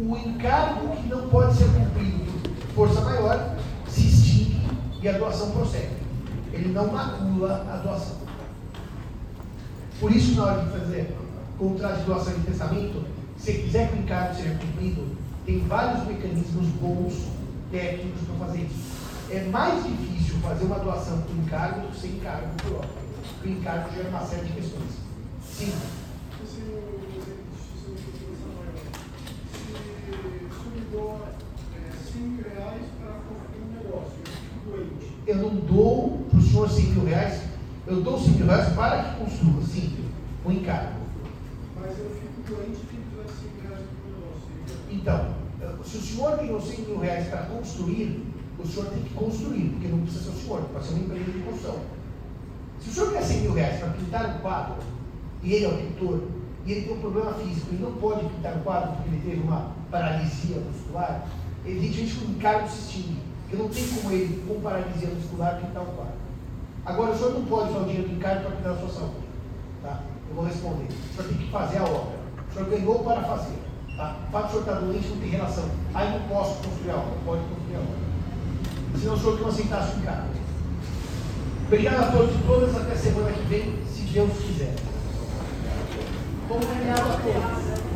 O 0.00 0.16
encargo 0.16 0.96
que 0.96 1.08
não 1.08 1.28
pode 1.28 1.56
ser 1.56 1.66
cumprido 1.66 2.50
por 2.74 2.88
força 2.88 3.00
maior 3.02 3.56
se 3.88 4.08
extingue 4.08 4.60
e 5.00 5.08
a 5.08 5.18
doação 5.18 5.52
prossegue. 5.52 5.94
Ele 6.52 6.72
não 6.72 6.90
macula 6.90 7.64
a 7.72 7.76
doação. 7.76 8.16
Por 10.00 10.10
isso, 10.10 10.34
na 10.34 10.44
hora 10.46 10.64
de 10.64 10.70
fazer 10.70 11.16
contrato 11.58 11.98
de 12.00 12.04
doação 12.04 12.34
de 12.34 12.40
testamento, 12.40 13.04
se 13.38 13.52
quiser 13.52 13.90
que 13.90 13.96
o 13.96 14.02
encargo 14.02 14.34
seja 14.34 14.54
cumprido, 14.54 15.16
tem 15.44 15.60
vários 15.60 16.06
mecanismos 16.06 16.66
bons 16.80 17.26
técnicos 17.70 18.22
para 18.26 18.46
fazer 18.46 18.62
isso. 18.62 18.96
É 19.30 19.44
mais 19.44 19.84
difícil 19.84 20.36
fazer 20.36 20.64
uma 20.64 20.78
doação 20.78 21.20
por 21.22 21.36
encargo 21.36 21.80
do 21.80 21.88
que 21.88 22.00
sem 22.00 22.12
encargo 22.12 22.48
por 22.62 22.76
obra. 22.76 22.88
Porque 23.34 23.48
o 23.48 23.52
encargo 23.52 23.94
gera 23.94 24.08
uma 24.08 24.24
série 24.24 24.46
de 24.46 24.52
questões. 24.52 24.92
Sim. 25.44 25.72
Esse 26.42 26.60
exemplo 26.60 27.00
de 27.00 27.14
justiça 27.14 27.90
de 28.02 28.08
força 28.24 28.46
maior. 28.54 28.76
Se 29.52 29.58
o 30.52 30.62
senhor 30.62 30.86
doa 30.92 31.34
100 32.12 32.22
mil 32.22 32.44
reais 32.44 32.82
para 33.00 33.12
construir 33.28 33.66
negócio, 33.82 34.18
eu 35.26 35.36
não 35.36 35.54
dou 35.56 36.26
para 36.30 36.38
o 36.38 36.42
senhor 36.42 36.68
100 36.68 36.84
mil 36.86 37.04
reais, 37.04 37.42
eu 37.86 38.02
dou 38.02 38.18
100 38.18 38.30
mil 38.32 38.46
reais 38.46 38.72
para 38.74 39.02
que 39.02 39.20
construa, 39.20 39.62
sim, 39.62 39.96
o 40.44 40.52
encargo. 40.52 41.05
Mas 41.86 41.98
eu 42.00 42.10
fico 42.10 42.42
doente 42.48 42.80
e 42.82 42.86
tenho 42.86 43.02
que 43.02 43.16
dar 43.16 43.28
100 43.28 43.50
mil 43.52 43.62
reais 43.62 43.86
para 43.86 44.10
o 44.10 44.14
negócio. 44.18 44.50
Então, 44.90 45.34
se 45.84 45.96
o 45.96 46.00
senhor 46.00 46.36
ganhou 46.36 46.60
100 46.60 46.80
mil 46.80 46.98
reais 46.98 47.28
para 47.28 47.42
construir, 47.42 48.26
o 48.58 48.66
senhor 48.66 48.86
tem 48.86 49.02
que 49.04 49.14
construir, 49.14 49.68
porque 49.68 49.88
não 49.88 50.00
precisa 50.00 50.24
ser 50.24 50.30
o 50.30 50.40
senhor, 50.40 50.60
pode 50.72 50.84
ser 50.84 50.94
uma 50.94 51.04
empresa 51.04 51.30
de 51.30 51.38
construção. 51.38 51.80
Se 52.80 52.90
o 52.90 52.92
senhor 52.92 53.12
quer 53.12 53.22
100 53.22 53.40
mil 53.42 53.52
reais 53.52 53.78
para 53.78 53.88
pintar 53.90 54.36
um 54.36 54.38
quadro, 54.40 54.76
e 55.44 55.52
ele 55.52 55.64
é 55.64 55.68
o 55.68 55.76
pintor, 55.76 56.22
e 56.64 56.72
ele 56.72 56.86
tem 56.86 56.96
um 56.96 57.00
problema 57.00 57.34
físico, 57.34 57.68
ele 57.72 57.82
não 57.82 57.92
pode 57.92 58.28
pintar 58.28 58.56
um 58.56 58.60
quadro 58.62 58.96
porque 58.96 59.08
ele 59.10 59.22
teve 59.22 59.42
uma 59.42 59.70
paralisia 59.88 60.56
muscular, 60.60 61.28
tem 61.62 61.92
gente 61.92 62.16
com 62.16 62.32
encargo 62.32 62.68
se 62.68 62.78
extingue, 62.78 63.18
porque 63.42 63.62
não 63.62 63.68
tem 63.68 63.86
como 63.86 64.10
ele, 64.12 64.44
com 64.48 64.60
paralisia 64.60 65.08
muscular, 65.08 65.60
pintar 65.60 65.82
um 65.84 65.94
quadro. 65.94 66.26
Agora, 66.84 67.12
o 67.12 67.16
senhor 67.16 67.34
não 67.34 67.44
pode 67.44 67.70
usar 67.70 67.78
o 67.80 67.84
dinheiro 67.84 68.08
do 68.08 68.14
encargo 68.16 68.42
para 68.42 68.52
cuidar 68.52 68.72
da 68.72 68.80
sua 68.80 68.88
saúde. 68.88 69.25
Tá? 70.26 70.30
Eu 70.30 70.34
vou 70.34 70.44
responder. 70.44 70.88
O 70.88 71.16
senhor 71.16 71.28
tem 71.28 71.38
que 71.38 71.50
fazer 71.50 71.78
a 71.78 71.84
obra. 71.84 72.18
O 72.50 72.54
senhor 72.54 72.70
ganhou 72.70 72.98
para 73.04 73.22
fazer. 73.22 73.58
Tá? 73.96 74.16
O 74.28 74.32
fato 74.32 74.42
de 74.42 74.48
o 74.48 74.50
senhor 74.50 74.60
estar 74.60 74.86
doente 74.86 75.08
não 75.08 75.16
tem 75.18 75.30
relação. 75.30 75.64
Eu 75.94 76.10
não 76.10 76.28
posso 76.28 76.62
construir 76.62 76.90
a 76.90 76.96
obra. 76.96 77.18
Pode 77.24 77.42
construir 77.42 77.76
a 77.76 77.78
obra. 77.78 78.98
Senão 78.98 79.14
o 79.14 79.18
senhor 79.18 79.40
não 79.40 79.48
aceitasse 79.48 79.96
o. 79.96 80.46
Obrigado 81.66 82.02
a 82.02 82.12
todos 82.12 82.34
e 82.34 82.42
todas. 82.46 82.76
Até 82.76 82.94
semana 82.94 83.32
que 83.32 83.42
vem, 83.42 83.86
se 83.86 84.02
Deus 84.02 84.32
quiser. 84.38 84.74
Obrigado 86.48 87.00
a 87.00 87.16
todos. 87.16 87.95